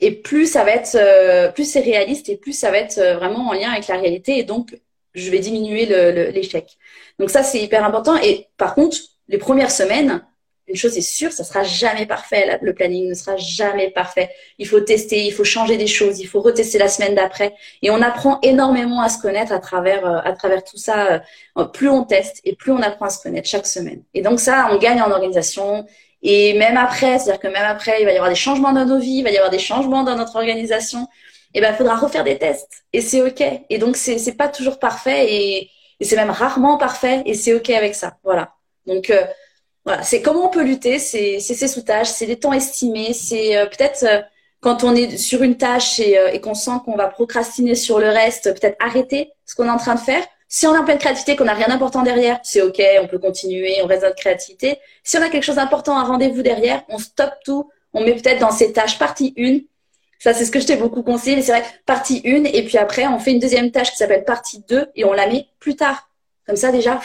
et 0.00 0.12
plus 0.12 0.46
ça 0.46 0.64
va 0.64 0.72
être, 0.72 1.52
plus 1.54 1.64
c'est 1.64 1.80
réaliste 1.80 2.28
et 2.28 2.36
plus 2.36 2.52
ça 2.52 2.70
va 2.70 2.78
être 2.78 3.00
vraiment 3.16 3.48
en 3.48 3.52
lien 3.52 3.70
avec 3.70 3.88
la 3.88 3.96
réalité. 3.96 4.38
Et 4.38 4.44
donc, 4.44 4.78
je 5.14 5.30
vais 5.30 5.38
diminuer 5.38 5.86
l'échec. 6.32 6.78
Donc 7.18 7.30
ça, 7.30 7.42
c'est 7.42 7.60
hyper 7.60 7.84
important. 7.84 8.16
Et 8.16 8.46
par 8.56 8.74
contre, 8.74 8.96
les 9.28 9.38
premières 9.38 9.70
semaines, 9.70 10.22
une 10.68 10.76
chose 10.76 10.96
est 10.98 11.02
sûre, 11.02 11.32
ça 11.32 11.44
sera 11.44 11.62
jamais 11.64 12.04
parfait. 12.06 12.58
Le 12.60 12.74
planning 12.74 13.08
ne 13.08 13.14
sera 13.14 13.36
jamais 13.36 13.90
parfait. 13.90 14.30
Il 14.58 14.68
faut 14.68 14.80
tester, 14.80 15.24
il 15.24 15.32
faut 15.32 15.44
changer 15.44 15.78
des 15.78 15.86
choses, 15.86 16.20
il 16.20 16.26
faut 16.26 16.40
retester 16.40 16.78
la 16.78 16.88
semaine 16.88 17.14
d'après. 17.14 17.54
Et 17.82 17.90
on 17.90 18.02
apprend 18.02 18.38
énormément 18.42 19.00
à 19.00 19.08
se 19.08 19.20
connaître 19.20 19.52
à 19.52 19.60
travers, 19.60 20.06
euh, 20.06 20.18
à 20.22 20.32
travers 20.32 20.62
tout 20.62 20.76
ça. 20.76 21.22
Euh, 21.56 21.64
plus 21.64 21.88
on 21.88 22.04
teste 22.04 22.40
et 22.44 22.54
plus 22.54 22.70
on 22.70 22.82
apprend 22.82 23.06
à 23.06 23.10
se 23.10 23.22
connaître 23.22 23.48
chaque 23.48 23.66
semaine. 23.66 24.02
Et 24.12 24.20
donc 24.20 24.40
ça, 24.40 24.68
on 24.70 24.78
gagne 24.78 25.00
en 25.00 25.10
organisation. 25.10 25.86
Et 26.22 26.54
même 26.54 26.76
après, 26.76 27.18
c'est-à-dire 27.18 27.40
que 27.40 27.48
même 27.48 27.64
après, 27.64 28.00
il 28.00 28.04
va 28.04 28.12
y 28.12 28.16
avoir 28.16 28.30
des 28.30 28.36
changements 28.36 28.72
dans 28.72 28.84
nos 28.84 28.98
vies, 28.98 29.18
il 29.18 29.24
va 29.24 29.30
y 29.30 29.36
avoir 29.36 29.50
des 29.50 29.58
changements 29.58 30.02
dans 30.02 30.16
notre 30.16 30.36
organisation. 30.36 31.06
Et 31.54 31.60
ben, 31.60 31.70
il 31.72 31.76
faudra 31.76 31.96
refaire 31.96 32.24
des 32.24 32.38
tests. 32.38 32.84
Et 32.92 33.00
c'est 33.00 33.22
OK. 33.22 33.42
Et 33.70 33.78
donc, 33.78 33.96
c'est, 33.96 34.18
c'est 34.18 34.34
pas 34.34 34.48
toujours 34.48 34.78
parfait 34.78 35.32
et, 35.32 35.70
et 36.00 36.04
c'est 36.04 36.16
même 36.16 36.30
rarement 36.30 36.76
parfait 36.76 37.22
et 37.24 37.34
c'est 37.34 37.54
OK 37.54 37.70
avec 37.70 37.94
ça. 37.94 38.16
Voilà. 38.22 38.52
Donc, 38.86 39.10
euh, 39.10 39.24
voilà, 39.88 40.02
c'est 40.02 40.20
comment 40.20 40.46
on 40.46 40.50
peut 40.50 40.64
lutter, 40.64 40.98
c'est 40.98 41.40
ces 41.40 41.66
sous-tâches, 41.66 42.08
c'est 42.08 42.26
les 42.26 42.38
temps 42.38 42.52
estimés, 42.52 43.14
c'est 43.14 43.56
euh, 43.56 43.64
peut-être 43.64 44.02
euh, 44.02 44.20
quand 44.60 44.84
on 44.84 44.94
est 44.94 45.16
sur 45.16 45.42
une 45.42 45.56
tâche 45.56 45.98
et, 45.98 46.18
euh, 46.18 46.30
et 46.30 46.42
qu'on 46.42 46.52
sent 46.52 46.72
qu'on 46.84 46.94
va 46.94 47.06
procrastiner 47.06 47.74
sur 47.74 47.98
le 47.98 48.08
reste, 48.08 48.52
peut-être 48.52 48.76
arrêter 48.80 49.30
ce 49.46 49.54
qu'on 49.54 49.64
est 49.64 49.70
en 49.70 49.78
train 49.78 49.94
de 49.94 50.00
faire 50.00 50.22
Si 50.48 50.66
on 50.66 50.74
a 50.74 50.80
en 50.80 50.84
pleine 50.84 50.98
créativité, 50.98 51.36
qu'on 51.36 51.44
n'a 51.44 51.54
rien 51.54 51.68
d'important 51.68 52.02
derrière, 52.02 52.40
c'est 52.42 52.62
ok, 52.62 52.80
on 53.02 53.06
peut 53.06 53.18
continuer, 53.18 53.76
on 53.82 53.86
reste 53.86 54.02
dans 54.02 54.08
notre 54.08 54.20
créativité. 54.20 54.78
Si 55.04 55.18
on 55.18 55.22
a 55.22 55.28
quelque 55.28 55.44
chose 55.44 55.56
d'important, 55.56 55.98
un 55.98 56.04
rendez-vous 56.04 56.42
derrière, 56.42 56.82
on 56.88 56.98
stoppe 56.98 57.34
tout, 57.44 57.70
on 57.92 58.02
met 58.02 58.14
peut-être 58.14 58.40
dans 58.40 58.50
ces 58.50 58.72
tâches 58.72 58.98
partie 58.98 59.34
1. 59.38 59.58
Ça, 60.18 60.32
c'est 60.32 60.46
ce 60.46 60.50
que 60.50 60.58
je 60.58 60.66
t'ai 60.66 60.76
beaucoup 60.76 61.02
conseillé, 61.02 61.40
c'est 61.42 61.52
vrai, 61.52 61.64
partie 61.84 62.22
1, 62.24 62.44
et 62.44 62.64
puis 62.64 62.78
après, 62.78 63.06
on 63.06 63.18
fait 63.18 63.32
une 63.32 63.38
deuxième 63.38 63.70
tâche 63.70 63.90
qui 63.90 63.98
s'appelle 63.98 64.24
partie 64.24 64.64
2, 64.68 64.86
et 64.96 65.04
on 65.04 65.12
la 65.12 65.26
met 65.26 65.46
plus 65.60 65.76
tard. 65.76 66.08
Comme 66.46 66.56
ça, 66.56 66.72
déjà, 66.72 66.98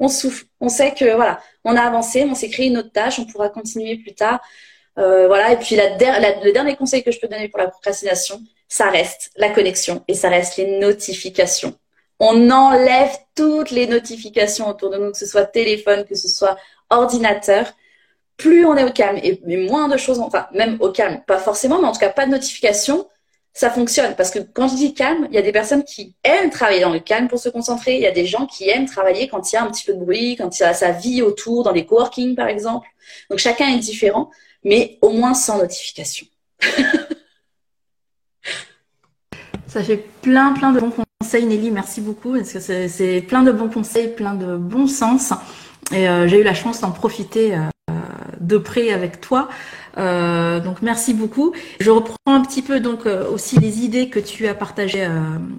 on 0.00 0.08
souffle. 0.08 0.46
On 0.60 0.70
sait 0.70 0.94
que, 0.94 1.14
voilà, 1.14 1.40
on 1.64 1.76
a 1.76 1.82
avancé, 1.82 2.24
on 2.24 2.34
s'est 2.34 2.48
créé 2.48 2.68
une 2.68 2.78
autre 2.78 2.92
tâche, 2.92 3.18
on 3.18 3.26
pourra 3.26 3.50
continuer 3.50 3.96
plus 3.96 4.14
tard. 4.14 4.40
Euh, 4.98 5.26
voilà, 5.26 5.52
et 5.52 5.56
puis 5.56 5.76
la, 5.76 5.90
le 5.90 6.52
dernier 6.52 6.74
conseil 6.74 7.04
que 7.04 7.12
je 7.12 7.20
peux 7.20 7.28
donner 7.28 7.48
pour 7.48 7.58
la 7.58 7.68
procrastination, 7.68 8.40
ça 8.66 8.90
reste 8.90 9.30
la 9.36 9.50
connexion 9.50 10.02
et 10.08 10.14
ça 10.14 10.28
reste 10.28 10.56
les 10.56 10.78
notifications. 10.78 11.76
On 12.20 12.50
enlève 12.50 13.16
toutes 13.34 13.70
les 13.70 13.86
notifications 13.86 14.68
autour 14.68 14.90
de 14.90 14.98
nous, 14.98 15.12
que 15.12 15.18
ce 15.18 15.26
soit 15.26 15.44
téléphone, 15.44 16.04
que 16.04 16.16
ce 16.16 16.28
soit 16.28 16.56
ordinateur. 16.90 17.72
Plus 18.36 18.64
on 18.66 18.76
est 18.76 18.84
au 18.84 18.92
calme 18.92 19.18
et, 19.22 19.40
moins 19.68 19.88
de 19.88 19.96
choses, 19.96 20.18
enfin 20.20 20.48
même 20.52 20.76
au 20.80 20.90
calme, 20.90 21.22
pas 21.26 21.38
forcément, 21.38 21.80
mais 21.80 21.88
en 21.88 21.92
tout 21.92 22.00
cas 22.00 22.10
pas 22.10 22.26
de 22.26 22.30
notifications, 22.30 23.08
ça 23.52 23.70
fonctionne. 23.70 24.14
Parce 24.16 24.30
que 24.30 24.38
quand 24.40 24.68
je 24.68 24.76
dis 24.76 24.94
calme, 24.94 25.26
il 25.30 25.34
y 25.34 25.38
a 25.38 25.42
des 25.42 25.52
personnes 25.52 25.84
qui 25.84 26.14
aiment 26.24 26.50
travailler 26.50 26.80
dans 26.80 26.92
le 26.92 27.00
calme 27.00 27.28
pour 27.28 27.38
se 27.38 27.48
concentrer. 27.48 27.96
Il 27.96 28.02
y 28.02 28.06
a 28.06 28.12
des 28.12 28.26
gens 28.26 28.46
qui 28.46 28.68
aiment 28.68 28.86
travailler 28.86 29.28
quand 29.28 29.50
il 29.50 29.54
y 29.56 29.58
a 29.58 29.62
un 29.62 29.70
petit 29.70 29.84
peu 29.84 29.94
de 29.94 29.98
bruit, 29.98 30.36
quand 30.36 30.58
il 30.58 30.62
y 30.62 30.66
a 30.66 30.74
sa 30.74 30.92
vie 30.92 31.22
autour, 31.22 31.64
dans 31.64 31.72
les 31.72 31.86
coworking 31.86 32.34
par 32.36 32.48
exemple. 32.48 32.88
Donc 33.30 33.38
chacun 33.38 33.68
est 33.68 33.78
différent, 33.78 34.30
mais 34.64 34.98
au 35.02 35.10
moins 35.10 35.34
sans 35.34 35.58
notification. 35.58 36.26
Ça 39.66 39.82
fait 39.82 39.98
plein, 40.22 40.54
plein 40.54 40.72
de 40.72 40.80
bons 40.80 40.90
conseils, 41.28 41.44
Nelly. 41.44 41.70
Merci 41.70 42.00
beaucoup. 42.00 42.32
Parce 42.32 42.52
que 42.54 42.88
c'est 42.88 43.20
plein 43.20 43.42
de 43.42 43.52
bons 43.52 43.68
conseils, 43.68 44.08
plein 44.08 44.34
de 44.34 44.56
bon 44.56 44.86
sens. 44.86 45.34
Et 45.92 46.08
euh, 46.08 46.26
j'ai 46.26 46.40
eu 46.40 46.42
la 46.42 46.54
chance 46.54 46.80
d'en 46.80 46.90
profiter 46.90 47.54
euh, 47.54 47.92
de 48.40 48.56
près 48.56 48.92
avec 48.92 49.20
toi. 49.20 49.50
Euh, 49.98 50.58
donc 50.58 50.80
merci 50.80 51.12
beaucoup. 51.12 51.52
Je 51.80 51.90
reprends 51.90 52.16
un 52.24 52.40
petit 52.40 52.62
peu 52.62 52.80
donc 52.80 53.06
aussi 53.30 53.60
les 53.60 53.80
idées 53.80 54.08
que 54.08 54.20
tu 54.20 54.46
as 54.46 54.54
partagées 54.54 55.06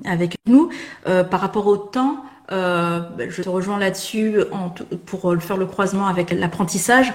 avec 0.05 0.37
nous 0.47 0.69
par 1.03 1.39
rapport 1.39 1.67
au 1.67 1.77
temps. 1.77 2.23
je 2.49 3.41
te 3.41 3.49
rejoins 3.49 3.77
là-dessus 3.77 4.39
pour 5.05 5.35
faire 5.39 5.57
le 5.57 5.67
croisement 5.67 6.07
avec 6.07 6.31
l'apprentissage. 6.31 7.13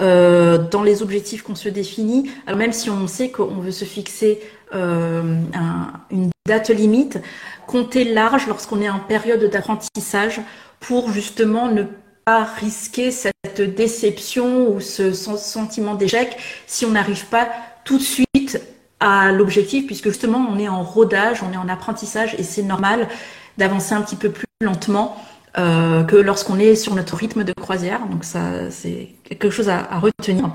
Euh, 0.00 0.58
dans 0.58 0.84
les 0.84 1.02
objectifs 1.02 1.42
qu'on 1.42 1.56
se 1.56 1.68
définit, 1.68 2.30
alors 2.46 2.56
même 2.56 2.72
si 2.72 2.88
on 2.88 3.08
sait 3.08 3.30
qu'on 3.30 3.56
veut 3.56 3.72
se 3.72 3.84
fixer 3.84 4.40
euh, 4.72 5.42
un, 5.54 5.92
une 6.12 6.30
date 6.46 6.70
limite, 6.70 7.20
compter 7.66 8.04
large 8.04 8.46
lorsqu'on 8.46 8.80
est 8.80 8.88
en 8.88 9.00
période 9.00 9.50
d'apprentissage 9.50 10.40
pour 10.78 11.10
justement 11.10 11.66
ne 11.66 11.82
pas 12.24 12.44
risquer 12.44 13.10
cette 13.10 13.60
déception 13.74 14.72
ou 14.72 14.80
ce 14.80 15.12
sentiment 15.12 15.96
d'échec 15.96 16.36
si 16.68 16.86
on 16.86 16.90
n'arrive 16.90 17.26
pas 17.26 17.48
tout 17.84 17.98
de 17.98 18.02
suite 18.02 18.60
à 19.00 19.32
l'objectif, 19.32 19.86
puisque 19.86 20.08
justement 20.10 20.46
on 20.48 20.60
est 20.60 20.68
en 20.68 20.84
rodage, 20.84 21.42
on 21.42 21.52
est 21.52 21.56
en 21.56 21.68
apprentissage 21.68 22.36
et 22.38 22.44
c'est 22.44 22.62
normal 22.62 23.08
d'avancer 23.56 23.94
un 23.94 24.02
petit 24.02 24.16
peu 24.16 24.30
plus 24.30 24.46
lentement 24.60 25.16
euh, 25.56 26.04
que 26.04 26.16
lorsqu'on 26.16 26.58
est 26.58 26.74
sur 26.74 26.94
notre 26.94 27.16
rythme 27.16 27.42
de 27.42 27.52
croisière. 27.52 28.06
Donc 28.06 28.24
ça, 28.24 28.70
c'est 28.70 29.08
quelque 29.24 29.50
chose 29.50 29.68
à, 29.68 29.98
retenir. 29.98 30.50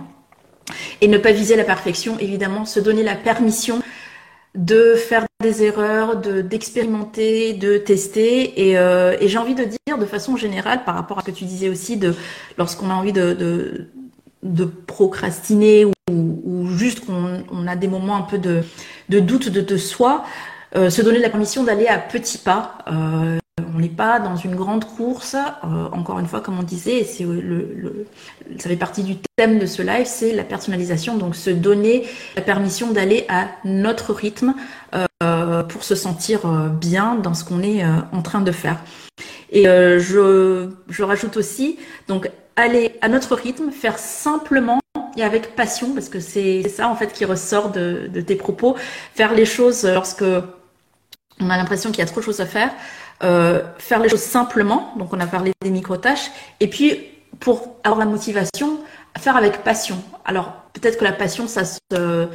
Et 1.01 1.07
ne 1.07 1.17
pas 1.17 1.31
viser 1.31 1.55
la 1.55 1.63
perfection, 1.63 2.17
évidemment, 2.19 2.65
se 2.65 2.79
donner 2.79 3.03
la 3.03 3.15
permission 3.15 3.81
de 4.55 4.93
faire 4.93 5.25
des 5.41 5.63
erreurs, 5.63 6.17
de 6.17 6.41
d'expérimenter, 6.41 7.53
de 7.53 7.77
tester. 7.77 8.69
Et, 8.69 8.77
euh, 8.77 9.17
et 9.19 9.27
j'ai 9.27 9.39
envie 9.39 9.55
de 9.55 9.63
dire 9.63 9.97
de 9.97 10.05
façon 10.05 10.37
générale, 10.37 10.83
par 10.85 10.95
rapport 10.95 11.17
à 11.17 11.21
ce 11.21 11.25
que 11.27 11.31
tu 11.31 11.45
disais 11.45 11.69
aussi, 11.69 11.97
de 11.97 12.13
lorsqu'on 12.57 12.91
a 12.91 12.93
envie 12.93 13.13
de, 13.13 13.87
de, 14.43 14.65
procrastiner 14.65 15.85
ou, 15.85 16.67
juste 16.67 17.05
qu'on 17.05 17.43
on 17.51 17.67
a 17.67 17.75
des 17.75 17.87
moments 17.87 18.15
un 18.15 18.21
peu 18.21 18.37
de, 18.37 18.61
de 19.09 19.19
doute 19.19 19.49
de, 19.49 19.77
soi, 19.77 20.23
euh, 20.75 20.89
se 20.89 21.01
donner 21.01 21.19
la 21.19 21.29
permission 21.29 21.63
d'aller 21.63 21.87
à 21.87 21.97
petits 21.97 22.37
pas. 22.37 22.77
On 23.75 23.79
n'est 23.79 23.89
pas 23.89 24.19
dans 24.19 24.35
une 24.35 24.55
grande 24.55 24.85
course, 24.85 25.35
euh, 25.35 25.89
encore 25.91 26.19
une 26.19 26.27
fois, 26.27 26.41
comme 26.41 26.59
on 26.59 26.63
disait, 26.63 27.03
c'est 27.03 27.23
le, 27.23 28.05
ça 28.59 28.69
fait 28.69 28.75
partie 28.75 29.03
du 29.03 29.15
thème 29.35 29.59
de 29.59 29.65
ce 29.65 29.81
live, 29.81 30.05
c'est 30.05 30.33
la 30.33 30.43
personnalisation, 30.43 31.17
donc 31.17 31.35
se 31.35 31.49
donner 31.49 32.07
la 32.35 32.41
permission 32.41 32.91
d'aller 32.91 33.25
à 33.29 33.47
notre 33.65 34.13
rythme 34.13 34.53
euh, 35.23 35.63
pour 35.63 35.83
se 35.83 35.95
sentir 35.95 36.45
euh, 36.45 36.67
bien 36.67 37.15
dans 37.15 37.33
ce 37.33 37.43
qu'on 37.43 37.63
est 37.63 37.83
en 38.11 38.21
train 38.21 38.41
de 38.41 38.51
faire. 38.51 38.79
Et 39.51 39.65
je, 39.65 40.69
je 40.89 41.03
rajoute 41.03 41.37
aussi, 41.37 41.77
donc 42.07 42.29
aller 42.55 42.95
à 43.01 43.07
notre 43.07 43.35
rythme, 43.35 43.71
faire 43.71 43.99
simplement 43.99 44.79
et 45.15 45.23
avec 45.23 45.55
passion, 45.55 45.93
parce 45.93 46.09
que 46.09 46.19
c'est 46.19 46.67
ça 46.69 46.87
en 46.89 46.95
fait 46.95 47.13
qui 47.13 47.23
ressort 47.23 47.71
de, 47.71 48.09
de 48.11 48.21
tes 48.21 48.35
propos, 48.35 48.75
faire 49.13 49.33
les 49.33 49.45
choses 49.45 49.85
lorsque 49.85 50.23
on 51.39 51.49
a 51.49 51.57
l'impression 51.57 51.91
qu'il 51.91 51.99
y 51.99 52.01
a 52.01 52.05
trop 52.05 52.19
de 52.19 52.25
choses 52.25 52.39
à 52.39 52.45
faire. 52.45 52.71
Euh, 53.23 53.61
faire 53.77 53.99
les 53.99 54.09
choses 54.09 54.21
simplement, 54.21 54.93
donc 54.97 55.13
on 55.13 55.19
a 55.19 55.27
parlé 55.27 55.53
des 55.61 55.69
micro-tâches, 55.69 56.29
et 56.59 56.67
puis 56.67 56.99
pour 57.39 57.75
avoir 57.83 57.99
la 57.99 58.05
motivation, 58.05 58.79
faire 59.17 59.37
avec 59.37 59.63
passion. 59.63 59.97
Alors 60.25 60.53
peut-être 60.73 60.97
que 60.97 61.05
la 61.05 61.13
passion, 61.13 61.47
ça 61.47 61.63
se, 61.63 62.27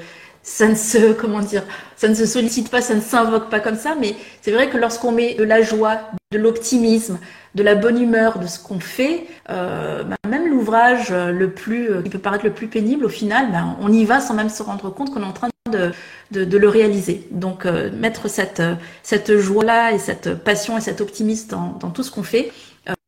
ça 0.43 0.66
ne 0.66 0.74
se, 0.74 1.12
comment 1.20 1.41
dire, 1.41 1.62
ça 1.97 2.09
ne 2.09 2.14
se 2.14 2.24
sollicite 2.24 2.70
pas, 2.70 2.80
ça 2.80 2.95
ne 2.95 3.03
s'invoque 3.03 3.51
pas 3.51 3.61
comme 3.61 3.76
ça, 3.76 3.97
mais 4.01 4.14
c'est 4.41 4.51
vrai 4.51 4.70
que 4.70 4.78
lorsqu'on 4.78 5.12
met 5.12 5.34
de 5.34 5.45
la 5.45 5.61
joie, 5.61 5.99
de 6.32 6.39
l'optimisme, 6.39 7.18
de 7.55 7.62
la 7.62 7.74
bonne 7.74 8.01
humeur, 8.01 8.39
de 8.39 8.47
ce 8.47 8.59
qu'on 8.59 8.80
fait, 8.80 9.26
euh, 9.51 10.05
bah, 10.05 10.16
même 10.26 10.49
l'ouvrage 10.49 11.11
le 11.12 11.51
plus, 11.51 12.03
qui 12.03 12.09
peut 12.09 12.18
paraître 12.18 12.47
le 12.47 12.53
plus 12.53 12.68
pénible, 12.68 13.05
au 13.05 13.11
final, 13.11 13.53
bah, 13.53 13.76
on 13.82 13.93
y 13.93 14.07
va 14.07 14.20
sans 14.20 14.34
même 14.34 14.49
se 14.49 14.62
rendre 14.62 14.89
compte 14.89 15.12
qu'on 15.12 15.22
est 15.22 15.26
en 15.26 15.32
train 15.32 15.49
de, 15.69 15.93
le 16.31 16.69
réaliser. 16.69 17.27
Donc 17.31 17.66
euh, 17.66 17.91
mettre 17.93 18.29
cette, 18.29 18.62
cette 19.03 19.37
joie-là 19.37 19.93
et 19.93 19.99
cette 19.99 20.35
passion 20.35 20.77
et 20.77 20.81
cet 20.81 21.01
optimisme 21.01 21.49
dans, 21.81 21.91
tout 21.91 22.03
ce 22.03 22.11
qu'on 22.11 22.23
fait, 22.23 22.53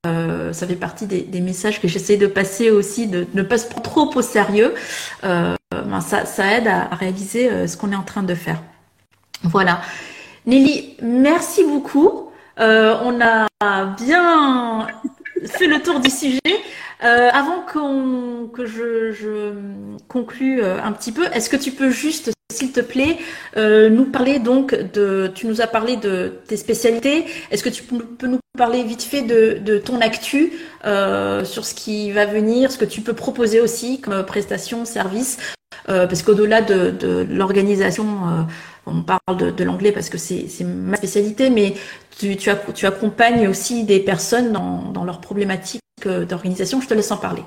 euh, 0.07 0.53
ça 0.53 0.67
fait 0.67 0.77
partie 0.77 1.07
des, 1.07 1.41
messages 1.41 1.81
que 1.81 1.89
j'essaie 1.89 2.17
de 2.17 2.27
passer 2.27 2.71
aussi, 2.71 3.07
de, 3.07 3.27
ne 3.35 3.43
pas 3.43 3.59
se 3.59 3.67
prendre 3.69 3.83
trop 3.83 4.11
au 4.15 4.23
sérieux. 4.23 4.75
Euh, 5.25 5.55
ben, 5.71 6.01
ça, 6.01 6.25
ça, 6.27 6.57
aide 6.57 6.69
à, 6.69 6.95
réaliser 6.95 7.67
ce 7.67 7.77
qu'on 7.77 7.93
est 7.93 7.97
en 7.97 8.03
train 8.03 8.23
de 8.23 8.35
faire. 8.35 8.63
Voilà. 9.43 9.81
Nelly, 10.47 10.97
merci 11.03 11.65
beaucoup. 11.65 12.31
on 12.59 13.21
a 13.21 13.47
bien 13.97 14.87
fait 15.47 15.67
le 15.67 15.81
tour 15.83 16.01
du 16.01 16.11
sujet. 16.11 16.39
avant 17.01 17.65
qu'on 17.73 18.49
que 18.53 18.67
je, 18.67 19.53
conclue 20.09 20.63
un 20.63 20.93
petit 20.93 21.13
peu, 21.13 21.25
est-ce 21.33 21.49
que 21.49 21.57
tu 21.57 21.73
peux 21.73 21.91
juste 21.91 22.33
s'il 22.51 22.73
te 22.73 22.81
plaît, 22.81 23.17
euh, 23.57 23.89
nous 23.89 24.05
parler 24.05 24.39
donc 24.39 24.75
de. 24.75 25.31
Tu 25.35 25.47
nous 25.47 25.61
as 25.61 25.67
parlé 25.67 25.97
de 25.97 26.41
tes 26.47 26.57
spécialités. 26.57 27.25
Est-ce 27.51 27.63
que 27.63 27.69
tu 27.69 27.83
peux 27.83 28.27
nous 28.27 28.41
parler 28.59 28.83
vite 28.83 29.03
fait 29.03 29.23
de, 29.23 29.79
ton 29.79 30.01
actu 30.01 30.53
euh, 30.85 31.45
sur 31.45 31.65
ce 31.65 31.75
qui 31.75 32.13
va 32.13 32.27
venir, 32.27 32.71
ce 32.73 32.79
que 32.79 32.85
tu 32.85 33.01
peux 33.01 33.15
proposer 33.15 33.61
aussi 33.61 34.01
comme 34.01 34.25
prestation, 34.25 34.85
service? 34.85 35.39
Euh, 35.89 36.07
Parce 36.07 36.23
qu'au-delà 36.23 36.63
de, 36.63 37.27
l'organisation, 37.31 38.07
on 38.87 39.03
parle 39.03 39.55
de, 39.55 39.65
l'anglais 39.65 39.93
parce 39.93 40.09
que 40.09 40.19
c'est 40.19 40.65
ma 40.65 40.97
spécialité, 40.97 41.51
mais 41.51 41.75
tu, 42.19 42.87
accompagnes 42.87 43.49
aussi 43.49 43.85
des 43.85 44.01
personnes 44.01 44.53
dans, 44.53 45.05
leurs 45.05 45.21
problématiques 45.21 45.83
d'organisation. 46.05 46.81
Je 46.81 46.89
te 46.89 46.95
laisse 46.95 47.11
en 47.11 47.17
parler. 47.17 47.43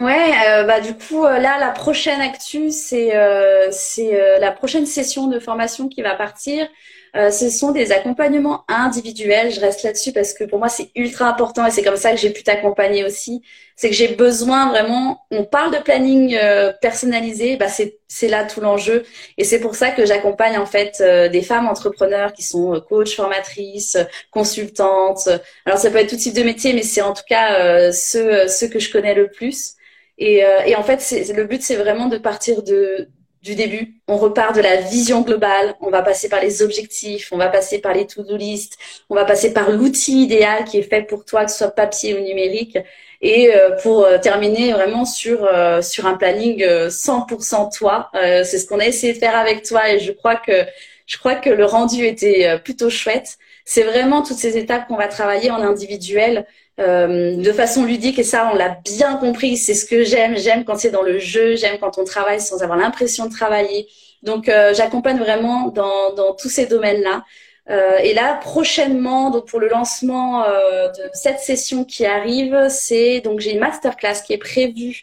Ouais, 0.00 0.32
euh, 0.48 0.64
bah 0.64 0.80
du 0.80 0.94
coup 0.94 1.26
euh, 1.26 1.38
là 1.38 1.58
la 1.58 1.68
prochaine 1.72 2.22
actu 2.22 2.70
euh, 2.94 3.68
c'est 3.70 4.38
la 4.40 4.50
prochaine 4.50 4.86
session 4.86 5.26
de 5.26 5.38
formation 5.38 5.88
qui 5.88 6.00
va 6.00 6.14
partir. 6.14 6.66
Ce 7.14 7.50
sont 7.50 7.72
des 7.72 7.92
accompagnements 7.92 8.64
individuels. 8.68 9.50
Je 9.52 9.60
reste 9.60 9.82
là-dessus 9.82 10.12
parce 10.12 10.32
que 10.32 10.44
pour 10.44 10.58
moi 10.58 10.68
c'est 10.68 10.90
ultra 10.94 11.28
important 11.28 11.66
et 11.66 11.70
c'est 11.70 11.82
comme 11.82 11.96
ça 11.96 12.12
que 12.12 12.18
j'ai 12.18 12.30
pu 12.30 12.42
t'accompagner 12.42 13.04
aussi. 13.04 13.42
C'est 13.76 13.88
que 13.88 13.96
j'ai 13.96 14.08
besoin 14.08 14.68
vraiment. 14.68 15.22
On 15.30 15.44
parle 15.44 15.72
de 15.74 15.78
planning 15.78 16.38
personnalisé, 16.80 17.56
bah 17.56 17.66
c'est 17.68 18.28
là 18.28 18.44
tout 18.44 18.60
l'enjeu 18.60 19.04
et 19.38 19.44
c'est 19.44 19.60
pour 19.60 19.74
ça 19.74 19.90
que 19.90 20.04
j'accompagne 20.06 20.58
en 20.58 20.66
fait 20.66 21.02
des 21.32 21.42
femmes 21.42 21.66
entrepreneurs 21.66 22.32
qui 22.32 22.42
sont 22.42 22.80
coach, 22.88 23.16
formatrices, 23.16 23.96
consultantes. 24.30 25.28
Alors 25.66 25.78
ça 25.78 25.90
peut 25.90 25.98
être 25.98 26.10
tout 26.10 26.16
type 26.16 26.34
de 26.34 26.42
métier, 26.42 26.72
mais 26.74 26.82
c'est 26.82 27.02
en 27.02 27.14
tout 27.14 27.24
cas 27.28 27.90
ceux 27.92 28.48
ceux 28.48 28.68
que 28.68 28.78
je 28.78 28.92
connais 28.92 29.14
le 29.14 29.30
plus. 29.30 29.76
Et, 30.20 30.44
euh, 30.44 30.60
et 30.66 30.76
en 30.76 30.82
fait, 30.82 31.10
le 31.34 31.44
but, 31.44 31.62
c'est 31.62 31.76
vraiment 31.76 32.06
de 32.06 32.18
partir 32.18 32.62
de, 32.62 33.08
du 33.42 33.54
début. 33.54 33.94
On 34.06 34.16
repart 34.16 34.54
de 34.54 34.60
la 34.60 34.76
vision 34.76 35.22
globale. 35.22 35.74
On 35.80 35.90
va 35.90 36.02
passer 36.02 36.28
par 36.28 36.40
les 36.40 36.62
objectifs. 36.62 37.30
On 37.32 37.38
va 37.38 37.48
passer 37.48 37.78
par 37.80 37.94
les 37.94 38.06
to-do 38.06 38.36
list. 38.36 38.76
On 39.08 39.14
va 39.14 39.24
passer 39.24 39.52
par 39.52 39.70
l'outil 39.70 40.22
idéal 40.22 40.64
qui 40.64 40.78
est 40.78 40.82
fait 40.82 41.02
pour 41.02 41.24
toi, 41.24 41.44
que 41.44 41.50
ce 41.50 41.58
soit 41.58 41.70
papier 41.70 42.14
ou 42.14 42.22
numérique. 42.22 42.78
Et 43.22 43.54
euh, 43.54 43.76
pour 43.82 44.04
euh, 44.04 44.18
terminer 44.18 44.72
vraiment 44.72 45.04
sur 45.04 45.48
sur 45.82 46.06
un 46.06 46.14
planning 46.14 46.64
100% 46.64 47.76
toi. 47.76 48.10
c'est 48.14 48.58
ce 48.58 48.66
qu'on 48.66 48.78
a 48.78 48.86
essayé 48.86 49.12
de 49.12 49.18
faire 49.18 49.36
avec 49.36 49.62
toi 49.62 49.90
et 49.90 49.98
je 49.98 50.12
crois 50.12 50.36
que 50.36 50.64
je 51.06 51.18
crois 51.18 51.34
que 51.34 51.50
le 51.50 51.64
rendu 51.64 52.04
était 52.04 52.58
plutôt 52.64 52.88
chouette. 52.88 53.38
c'est 53.64 53.82
vraiment 53.82 54.22
toutes 54.22 54.38
ces 54.38 54.56
étapes 54.56 54.86
qu'on 54.88 54.96
va 54.96 55.08
travailler 55.08 55.50
en 55.50 55.60
individuel 55.60 56.46
euh, 56.78 57.36
de 57.36 57.52
façon 57.52 57.84
ludique 57.84 58.18
et 58.18 58.22
ça 58.22 58.50
on 58.52 58.56
l'a 58.56 58.78
bien 58.84 59.16
compris 59.16 59.56
c'est 59.56 59.74
ce 59.74 59.84
que 59.84 60.04
j'aime. 60.04 60.36
J'aime 60.36 60.64
quand 60.64 60.78
c'est 60.78 60.90
dans 60.90 61.02
le 61.02 61.18
jeu 61.18 61.56
j'aime 61.56 61.78
quand 61.78 61.98
on 61.98 62.04
travaille 62.04 62.40
sans 62.40 62.62
avoir 62.62 62.78
l'impression 62.78 63.26
de 63.26 63.32
travailler. 63.32 63.86
Donc 64.22 64.48
euh, 64.48 64.74
j'accompagne 64.74 65.18
vraiment 65.18 65.68
dans, 65.68 66.34
tous 66.34 66.48
ces 66.48 66.66
domaines 66.66 67.02
là 67.02 67.24
euh, 67.70 67.96
et 67.98 68.14
là 68.14 68.38
prochainement 68.40 69.30
donc 69.30 69.46
pour 69.46 69.60
le 69.60 69.68
lancement 69.68 70.44
euh, 70.44 70.88
de 70.88 71.10
cette 71.12 71.40
session 71.40 71.84
qui 71.84 72.04
arrive 72.06 72.68
c'est 72.68 73.20
donc 73.20 73.40
j'ai 73.40 73.52
une 73.52 73.60
masterclass 73.60 74.22
qui 74.26 74.32
est 74.32 74.38
prévue 74.38 75.02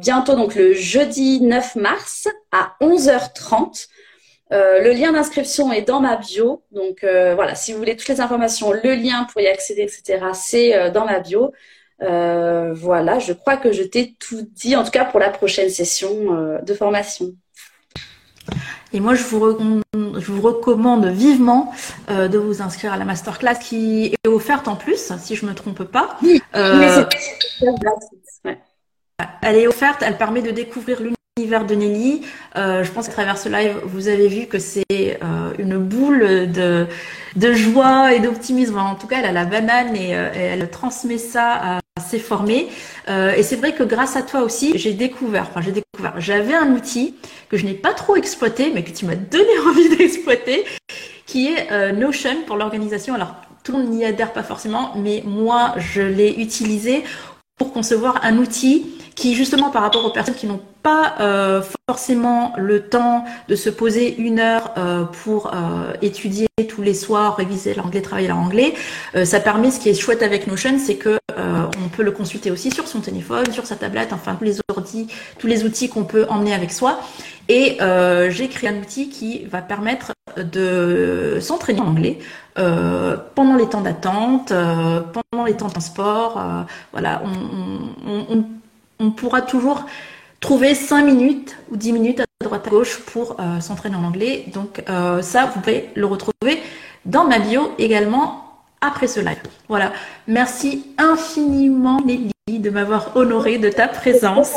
bientôt 0.00 0.34
donc 0.34 0.56
le 0.56 0.72
jeudi 0.72 1.40
9 1.40 1.76
mars 1.76 2.26
à 2.50 2.74
11h30 2.80 3.86
euh, 4.52 4.82
le 4.82 4.90
lien 4.92 5.12
d'inscription 5.12 5.72
est 5.72 5.82
dans 5.82 6.00
ma 6.00 6.16
bio. 6.16 6.62
Donc 6.72 7.04
euh, 7.04 7.34
voilà, 7.34 7.54
si 7.54 7.72
vous 7.72 7.78
voulez 7.78 7.96
toutes 7.96 8.08
les 8.08 8.20
informations, 8.20 8.72
le 8.72 8.94
lien 8.94 9.26
pour 9.32 9.40
y 9.40 9.46
accéder, 9.46 9.82
etc., 9.82 10.26
c'est 10.34 10.76
euh, 10.76 10.90
dans 10.90 11.06
ma 11.06 11.20
bio. 11.20 11.52
voilà, 12.00 13.18
je 13.18 13.32
crois 13.32 13.56
que 13.56 13.72
je 13.72 13.82
t'ai 13.82 14.14
tout 14.18 14.46
dit, 14.52 14.76
en 14.76 14.84
tout 14.84 14.90
cas 14.90 15.04
pour 15.04 15.20
la 15.20 15.30
prochaine 15.30 15.70
session 15.70 16.10
de 16.62 16.74
formation. 16.74 17.32
Et 18.92 19.00
moi, 19.00 19.14
je 19.14 19.22
vous, 19.22 19.82
je 19.94 20.32
vous 20.32 20.42
recommande 20.42 21.06
vivement 21.06 21.72
de 22.08 22.36
vous 22.36 22.60
inscrire 22.60 22.92
à 22.92 22.98
la 22.98 23.04
masterclass 23.04 23.58
qui 23.58 24.14
est 24.22 24.28
offerte 24.28 24.68
en 24.68 24.76
plus, 24.76 25.12
si 25.18 25.36
je 25.36 25.46
me 25.46 25.54
trompe 25.54 25.84
pas. 25.84 26.18
Oui, 26.22 26.42
mais 26.54 26.88
c'est 26.88 28.58
Elle 29.40 29.56
est 29.56 29.68
offerte, 29.68 30.02
elle 30.04 30.18
permet 30.18 30.42
de 30.42 30.50
découvrir 30.50 30.98
l'univers 30.98 31.21
l'univers 31.38 31.64
de 31.64 31.74
Nelly. 31.74 32.20
Euh, 32.56 32.84
je 32.84 32.92
pense 32.92 33.06
qu'à 33.06 33.14
travers 33.14 33.38
ce 33.38 33.48
live, 33.48 33.80
vous 33.84 34.08
avez 34.08 34.28
vu 34.28 34.46
que 34.48 34.58
c'est 34.58 34.84
euh, 34.92 35.52
une 35.58 35.78
boule 35.78 36.52
de, 36.52 36.86
de 37.36 37.52
joie 37.54 38.12
et 38.12 38.20
d'optimisme. 38.20 38.76
En 38.76 38.96
tout 38.96 39.06
cas, 39.06 39.20
elle 39.20 39.24
a 39.24 39.32
la 39.32 39.46
banane 39.46 39.96
et, 39.96 40.14
euh, 40.14 40.28
elle 40.34 40.68
transmet 40.68 41.16
ça 41.16 41.78
à, 41.78 41.80
ses 42.06 42.18
formés. 42.18 42.68
et 43.08 43.42
c'est 43.42 43.56
vrai 43.56 43.74
que 43.74 43.82
grâce 43.82 44.16
à 44.16 44.22
toi 44.22 44.42
aussi, 44.42 44.72
j'ai 44.76 44.92
découvert, 44.92 45.46
enfin 45.48 45.60
j'ai 45.60 45.72
découvert, 45.72 46.18
j'avais 46.18 46.54
un 46.54 46.72
outil 46.72 47.14
que 47.48 47.56
je 47.56 47.66
n'ai 47.66 47.74
pas 47.74 47.92
trop 47.92 48.16
exploité, 48.16 48.70
mais 48.74 48.82
que 48.82 48.90
tu 48.90 49.04
m'as 49.04 49.14
donné 49.14 49.58
envie 49.66 49.96
d'exploiter, 49.96 50.64
qui 51.26 51.48
est 51.48 51.92
Notion 51.92 52.42
pour 52.46 52.56
l'organisation. 52.56 53.14
Alors, 53.14 53.36
tout 53.62 53.72
le 53.72 53.78
monde 53.78 53.90
n'y 53.90 54.04
adhère 54.04 54.32
pas 54.32 54.42
forcément, 54.42 54.92
mais 54.96 55.22
moi, 55.24 55.74
je 55.76 56.02
l'ai 56.02 56.34
utilisé 56.40 57.04
pour 57.58 57.72
concevoir 57.72 58.20
un 58.24 58.38
outil 58.38 58.86
qui 59.14 59.34
justement 59.34 59.70
par 59.70 59.82
rapport 59.82 60.04
aux 60.04 60.10
personnes 60.10 60.34
qui 60.34 60.46
n'ont 60.46 60.60
pas 60.82 61.14
euh, 61.20 61.62
forcément 61.88 62.52
le 62.56 62.82
temps 62.82 63.24
de 63.48 63.54
se 63.54 63.70
poser 63.70 64.16
une 64.16 64.40
heure 64.40 64.72
euh, 64.76 65.04
pour 65.04 65.48
euh, 65.48 65.92
étudier 66.02 66.48
tous 66.68 66.82
les 66.82 66.94
soirs, 66.94 67.36
réviser 67.36 67.74
l'anglais, 67.74 68.02
travailler 68.02 68.28
l'anglais, 68.28 68.74
ça 69.24 69.40
permet, 69.40 69.70
ce 69.70 69.80
qui 69.80 69.88
est 69.88 69.94
chouette 69.94 70.22
avec 70.22 70.46
Notion, 70.46 70.78
c'est 70.78 70.96
que 70.96 71.18
on 71.36 71.88
peut 71.88 72.02
le 72.02 72.12
consulter 72.12 72.50
aussi 72.50 72.70
sur 72.70 72.86
son 72.86 73.00
téléphone, 73.00 73.50
sur 73.52 73.66
sa 73.66 73.76
tablette, 73.76 74.12
enfin 74.12 74.36
tous 74.36 74.44
les 74.44 74.58
ordi, 74.68 75.08
tous 75.38 75.46
les 75.46 75.64
outils 75.64 75.88
qu'on 75.88 76.04
peut 76.04 76.26
emmener 76.28 76.54
avec 76.54 76.72
soi. 76.72 77.00
Et 77.48 77.78
j'ai 78.30 78.48
créé 78.48 78.70
un 78.70 78.76
outil 78.76 79.08
qui 79.08 79.44
va 79.46 79.60
permettre 79.60 80.12
de 80.36 81.38
s'entraîner 81.40 81.80
en 81.80 81.88
anglais 81.88 82.18
pendant 82.54 83.56
les 83.56 83.68
temps 83.68 83.80
d'attente, 83.80 84.52
pendant 84.52 85.44
les 85.44 85.54
temps 85.54 85.66
de 85.66 85.72
transport. 85.72 86.40
voilà, 86.92 87.22
on, 87.24 88.08
on, 88.08 88.26
on 88.38 88.44
on 89.02 89.10
pourra 89.10 89.42
toujours 89.42 89.84
trouver 90.40 90.74
5 90.74 91.04
minutes 91.04 91.56
ou 91.70 91.76
10 91.76 91.92
minutes 91.92 92.20
à 92.20 92.24
droite 92.42 92.66
à 92.66 92.70
gauche 92.70 92.98
pour 93.00 93.36
euh, 93.40 93.60
s'entraîner 93.60 93.96
en 93.96 94.04
anglais. 94.04 94.44
Donc 94.54 94.82
euh, 94.88 95.20
ça, 95.22 95.46
vous 95.46 95.60
pouvez 95.60 95.90
le 95.94 96.06
retrouver 96.06 96.62
dans 97.04 97.24
ma 97.24 97.38
bio 97.38 97.72
également 97.78 98.60
après 98.80 99.06
ce 99.06 99.20
live. 99.20 99.42
Voilà. 99.68 99.92
Merci 100.26 100.86
infiniment 100.98 102.00
Nelly 102.04 102.32
de 102.48 102.70
m'avoir 102.70 103.16
honoré 103.16 103.58
de 103.58 103.68
ta 103.68 103.88
présence. 103.88 104.54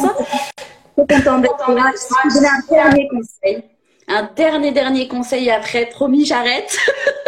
Content 0.96 1.39
d'être 1.39 1.72
là. 1.72 1.91
un 2.24 2.74
dernier 2.74 3.08
conseil. 3.08 3.64
Un 4.08 4.30
dernier 4.36 4.72
dernier 4.72 5.08
conseil 5.08 5.50
après, 5.50 5.88
promis, 5.88 6.26
j'arrête. 6.26 6.78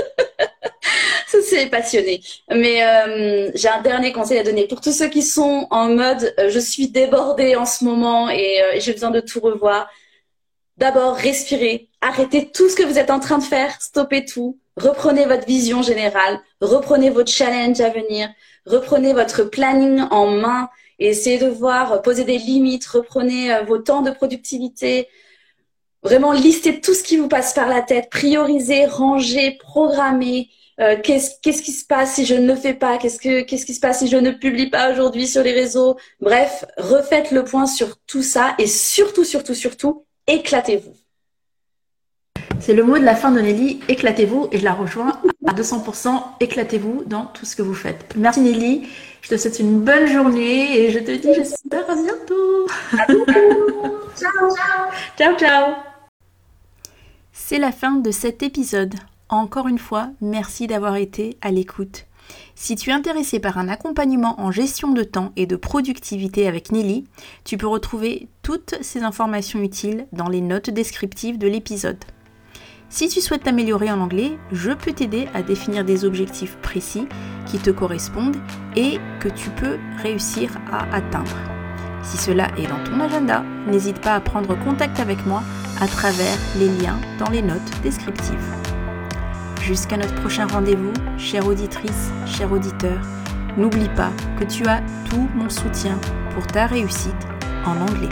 passionné. 1.65 2.21
Mais 2.49 2.83
euh, 2.83 3.51
j'ai 3.55 3.67
un 3.67 3.81
dernier 3.81 4.11
conseil 4.11 4.37
à 4.37 4.43
donner 4.43 4.67
pour 4.67 4.79
tous 4.79 4.91
ceux 4.91 5.09
qui 5.09 5.23
sont 5.23 5.67
en 5.71 5.89
mode 5.89 6.33
euh, 6.39 6.49
je 6.49 6.59
suis 6.59 6.89
débordée 6.89 7.55
en 7.55 7.65
ce 7.65 7.83
moment 7.83 8.29
et, 8.29 8.61
euh, 8.61 8.79
j'ai 8.79 8.93
besoin 8.93 9.11
de 9.11 9.19
tout 9.19 9.39
revoir. 9.39 9.89
D'abord, 10.77 11.15
respirez, 11.15 11.89
arrêtez 12.01 12.51
tout 12.51 12.69
ce 12.69 12.75
que 12.75 12.83
vous 12.83 12.99
êtes 12.99 13.09
en 13.09 13.19
train 13.19 13.39
de 13.39 13.43
faire, 13.43 13.81
stoppez 13.81 14.25
tout, 14.25 14.59
reprenez 14.75 15.25
votre 15.25 15.47
vision 15.47 15.81
générale, 15.81 16.39
reprenez 16.61 17.09
votre 17.09 17.31
challenge 17.31 17.81
à 17.81 17.89
venir, 17.89 18.29
reprenez 18.65 19.13
votre 19.13 19.43
planning 19.43 20.01
en 20.11 20.27
main. 20.27 20.69
Et 20.99 21.09
essayez 21.09 21.37
de 21.37 21.47
voir, 21.47 22.01
poser 22.01 22.23
des 22.23 22.39
limites, 22.39 22.87
reprenez 22.87 23.61
vos 23.67 23.77
temps 23.77 24.01
de 24.01 24.09
productivité, 24.09 25.07
vraiment 26.01 26.31
listez 26.31 26.81
tout 26.81 26.93
ce 26.93 27.03
qui 27.03 27.17
vous 27.17 27.27
passe 27.27 27.53
par 27.53 27.67
la 27.67 27.81
tête, 27.81 28.09
priorisez, 28.09 28.85
rangez, 28.85 29.57
programmez, 29.59 30.49
euh, 30.79 30.95
qu'est-ce, 31.01 31.61
qui 31.61 31.71
se 31.71 31.85
passe 31.85 32.15
si 32.15 32.25
je 32.25 32.35
ne 32.35 32.47
le 32.47 32.55
fais 32.55 32.73
pas? 32.73 32.97
Qu'est-ce 32.97 33.19
que 33.19 33.41
qu'est-ce 33.41 33.65
qui 33.65 33.73
se 33.73 33.79
passe 33.79 33.99
si 33.99 34.07
je 34.07 34.17
ne 34.17 34.31
publie 34.31 34.69
pas 34.69 34.91
aujourd'hui 34.91 35.27
sur 35.27 35.41
les 35.41 35.53
réseaux? 35.53 35.97
Bref, 36.19 36.65
refaites 36.77 37.31
le 37.31 37.43
point 37.43 37.65
sur 37.65 37.97
tout 38.05 38.21
ça 38.21 38.53
et 38.59 38.67
surtout, 38.67 39.23
surtout, 39.23 39.55
surtout, 39.55 40.05
éclatez-vous. 40.27 40.93
C'est 42.59 42.73
le 42.73 42.83
mot 42.83 42.97
de 42.97 43.03
la 43.03 43.15
fin 43.15 43.31
de 43.31 43.39
Nelly, 43.39 43.79
éclatez-vous, 43.87 44.49
et 44.51 44.57
je 44.57 44.63
la 44.63 44.73
rejoins 44.73 45.21
à 45.45 45.53
200%, 45.53 46.21
éclatez-vous 46.39 47.03
dans 47.05 47.25
tout 47.25 47.45
ce 47.45 47.55
que 47.55 47.61
vous 47.61 47.75
faites. 47.75 48.13
Merci 48.15 48.41
Nelly, 48.41 48.87
je 49.21 49.29
te 49.29 49.37
souhaite 49.37 49.59
une 49.59 49.79
bonne 49.81 50.07
journée 50.07 50.77
et 50.77 50.91
je 50.91 50.99
te 50.99 51.11
dis 51.11 51.33
j'espère 51.33 51.89
à 51.89 51.95
bientôt. 51.95 52.67
À 52.93 53.05
bientôt. 53.05 53.31
ciao, 54.17 54.49
ciao. 54.55 54.91
Ciao, 55.17 55.37
ciao. 55.37 55.73
C'est 57.31 57.59
la 57.59 57.71
fin 57.71 57.93
de 57.93 58.11
cet 58.11 58.43
épisode. 58.43 58.95
Encore 59.29 59.67
une 59.67 59.79
fois, 59.79 60.09
merci 60.21 60.67
d'avoir 60.67 60.95
été 60.95 61.37
à 61.41 61.51
l'écoute. 61.51 62.05
Si 62.55 62.75
tu 62.75 62.89
es 62.89 62.93
intéressé 62.93 63.39
par 63.39 63.57
un 63.57 63.67
accompagnement 63.67 64.39
en 64.39 64.51
gestion 64.51 64.91
de 64.93 65.03
temps 65.03 65.31
et 65.35 65.45
de 65.45 65.55
productivité 65.55 66.47
avec 66.47 66.71
Nelly, 66.71 67.05
tu 67.43 67.57
peux 67.57 67.67
retrouver 67.67 68.29
toutes 68.41 68.75
ces 68.81 69.03
informations 69.03 69.61
utiles 69.61 70.07
dans 70.13 70.29
les 70.29 70.41
notes 70.41 70.69
descriptives 70.69 71.37
de 71.37 71.47
l'épisode. 71.47 72.03
Si 72.89 73.09
tu 73.09 73.19
souhaites 73.19 73.43
t'améliorer 73.43 73.91
en 73.91 73.99
anglais, 73.99 74.37
je 74.53 74.71
peux 74.71 74.93
t'aider 74.93 75.27
à 75.33 75.43
définir 75.43 75.83
des 75.83 76.05
objectifs 76.05 76.55
précis 76.61 77.05
qui 77.45 77.57
te 77.57 77.69
correspondent 77.69 78.37
et 78.77 78.97
que 79.19 79.27
tu 79.27 79.49
peux 79.49 79.77
réussir 80.01 80.51
à 80.71 80.95
atteindre. 80.95 81.35
Si 82.01 82.15
cela 82.15 82.47
est 82.57 82.67
dans 82.67 82.81
ton 82.85 83.01
agenda, 83.01 83.43
n'hésite 83.67 83.99
pas 83.99 84.15
à 84.15 84.21
prendre 84.21 84.57
contact 84.63 85.01
avec 85.01 85.25
moi 85.25 85.43
à 85.81 85.87
travers 85.87 86.37
les 86.57 86.69
liens 86.69 86.97
dans 87.19 87.29
les 87.29 87.41
notes 87.41 87.81
descriptives. 87.83 88.66
Jusqu'à 89.67 89.97
notre 89.97 90.15
prochain 90.21 90.47
rendez-vous, 90.47 90.93
chère 91.17 91.45
auditrice, 91.45 92.09
cher 92.25 92.49
auditeur, 92.53 93.01
n'oublie 93.57 93.89
pas 93.97 94.11
que 94.39 94.45
tu 94.45 94.65
as 94.65 94.79
tout 95.09 95.27
mon 95.35 95.49
soutien 95.49 95.99
pour 96.33 96.47
ta 96.47 96.67
réussite 96.67 97.11
en 97.65 97.81
anglais. 97.81 98.07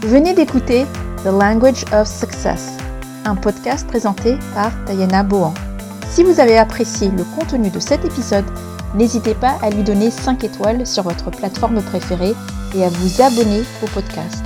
Venez 0.00 0.32
d'écouter 0.32 0.86
The 1.22 1.26
Language 1.26 1.84
of 1.92 2.08
Success, 2.08 2.78
un 3.26 3.36
podcast 3.36 3.86
présenté 3.86 4.38
par 4.54 4.72
Diana 4.86 5.22
Bohan. 5.22 5.52
Si 6.08 6.24
vous 6.24 6.40
avez 6.40 6.56
apprécié 6.56 7.10
le 7.10 7.24
contenu 7.38 7.68
de 7.68 7.80
cet 7.80 8.02
épisode, 8.06 8.46
n'hésitez 8.94 9.34
pas 9.34 9.58
à 9.60 9.68
lui 9.68 9.82
donner 9.82 10.10
5 10.10 10.42
étoiles 10.42 10.86
sur 10.86 11.02
votre 11.02 11.30
plateforme 11.30 11.82
préférée 11.82 12.32
et 12.74 12.82
à 12.82 12.88
vous 12.88 13.20
abonner 13.20 13.62
au 13.82 13.86
podcast. 13.88 14.42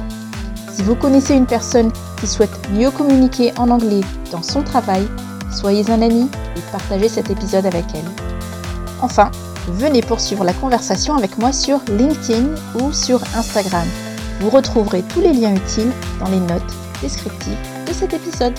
Si 0.74 0.82
vous 0.82 0.96
connaissez 0.96 1.36
une 1.36 1.46
personne 1.46 1.92
qui 2.18 2.26
souhaite 2.26 2.68
mieux 2.72 2.90
communiquer 2.90 3.52
en 3.56 3.70
anglais 3.70 4.00
dans 4.32 4.42
son 4.42 4.64
travail, 4.64 5.06
soyez 5.52 5.88
un 5.88 6.02
ami 6.02 6.28
et 6.56 6.60
partagez 6.72 7.08
cet 7.08 7.30
épisode 7.30 7.64
avec 7.64 7.84
elle. 7.94 8.10
Enfin, 9.00 9.30
venez 9.68 10.02
poursuivre 10.02 10.42
la 10.42 10.52
conversation 10.52 11.14
avec 11.14 11.38
moi 11.38 11.52
sur 11.52 11.78
LinkedIn 11.96 12.56
ou 12.80 12.92
sur 12.92 13.22
Instagram. 13.36 13.86
Vous 14.40 14.50
retrouverez 14.50 15.02
tous 15.02 15.20
les 15.20 15.32
liens 15.32 15.54
utiles 15.54 15.92
dans 16.18 16.28
les 16.28 16.40
notes 16.40 16.74
descriptives 17.00 17.56
de 17.86 17.92
cet 17.92 18.12
épisode. 18.12 18.54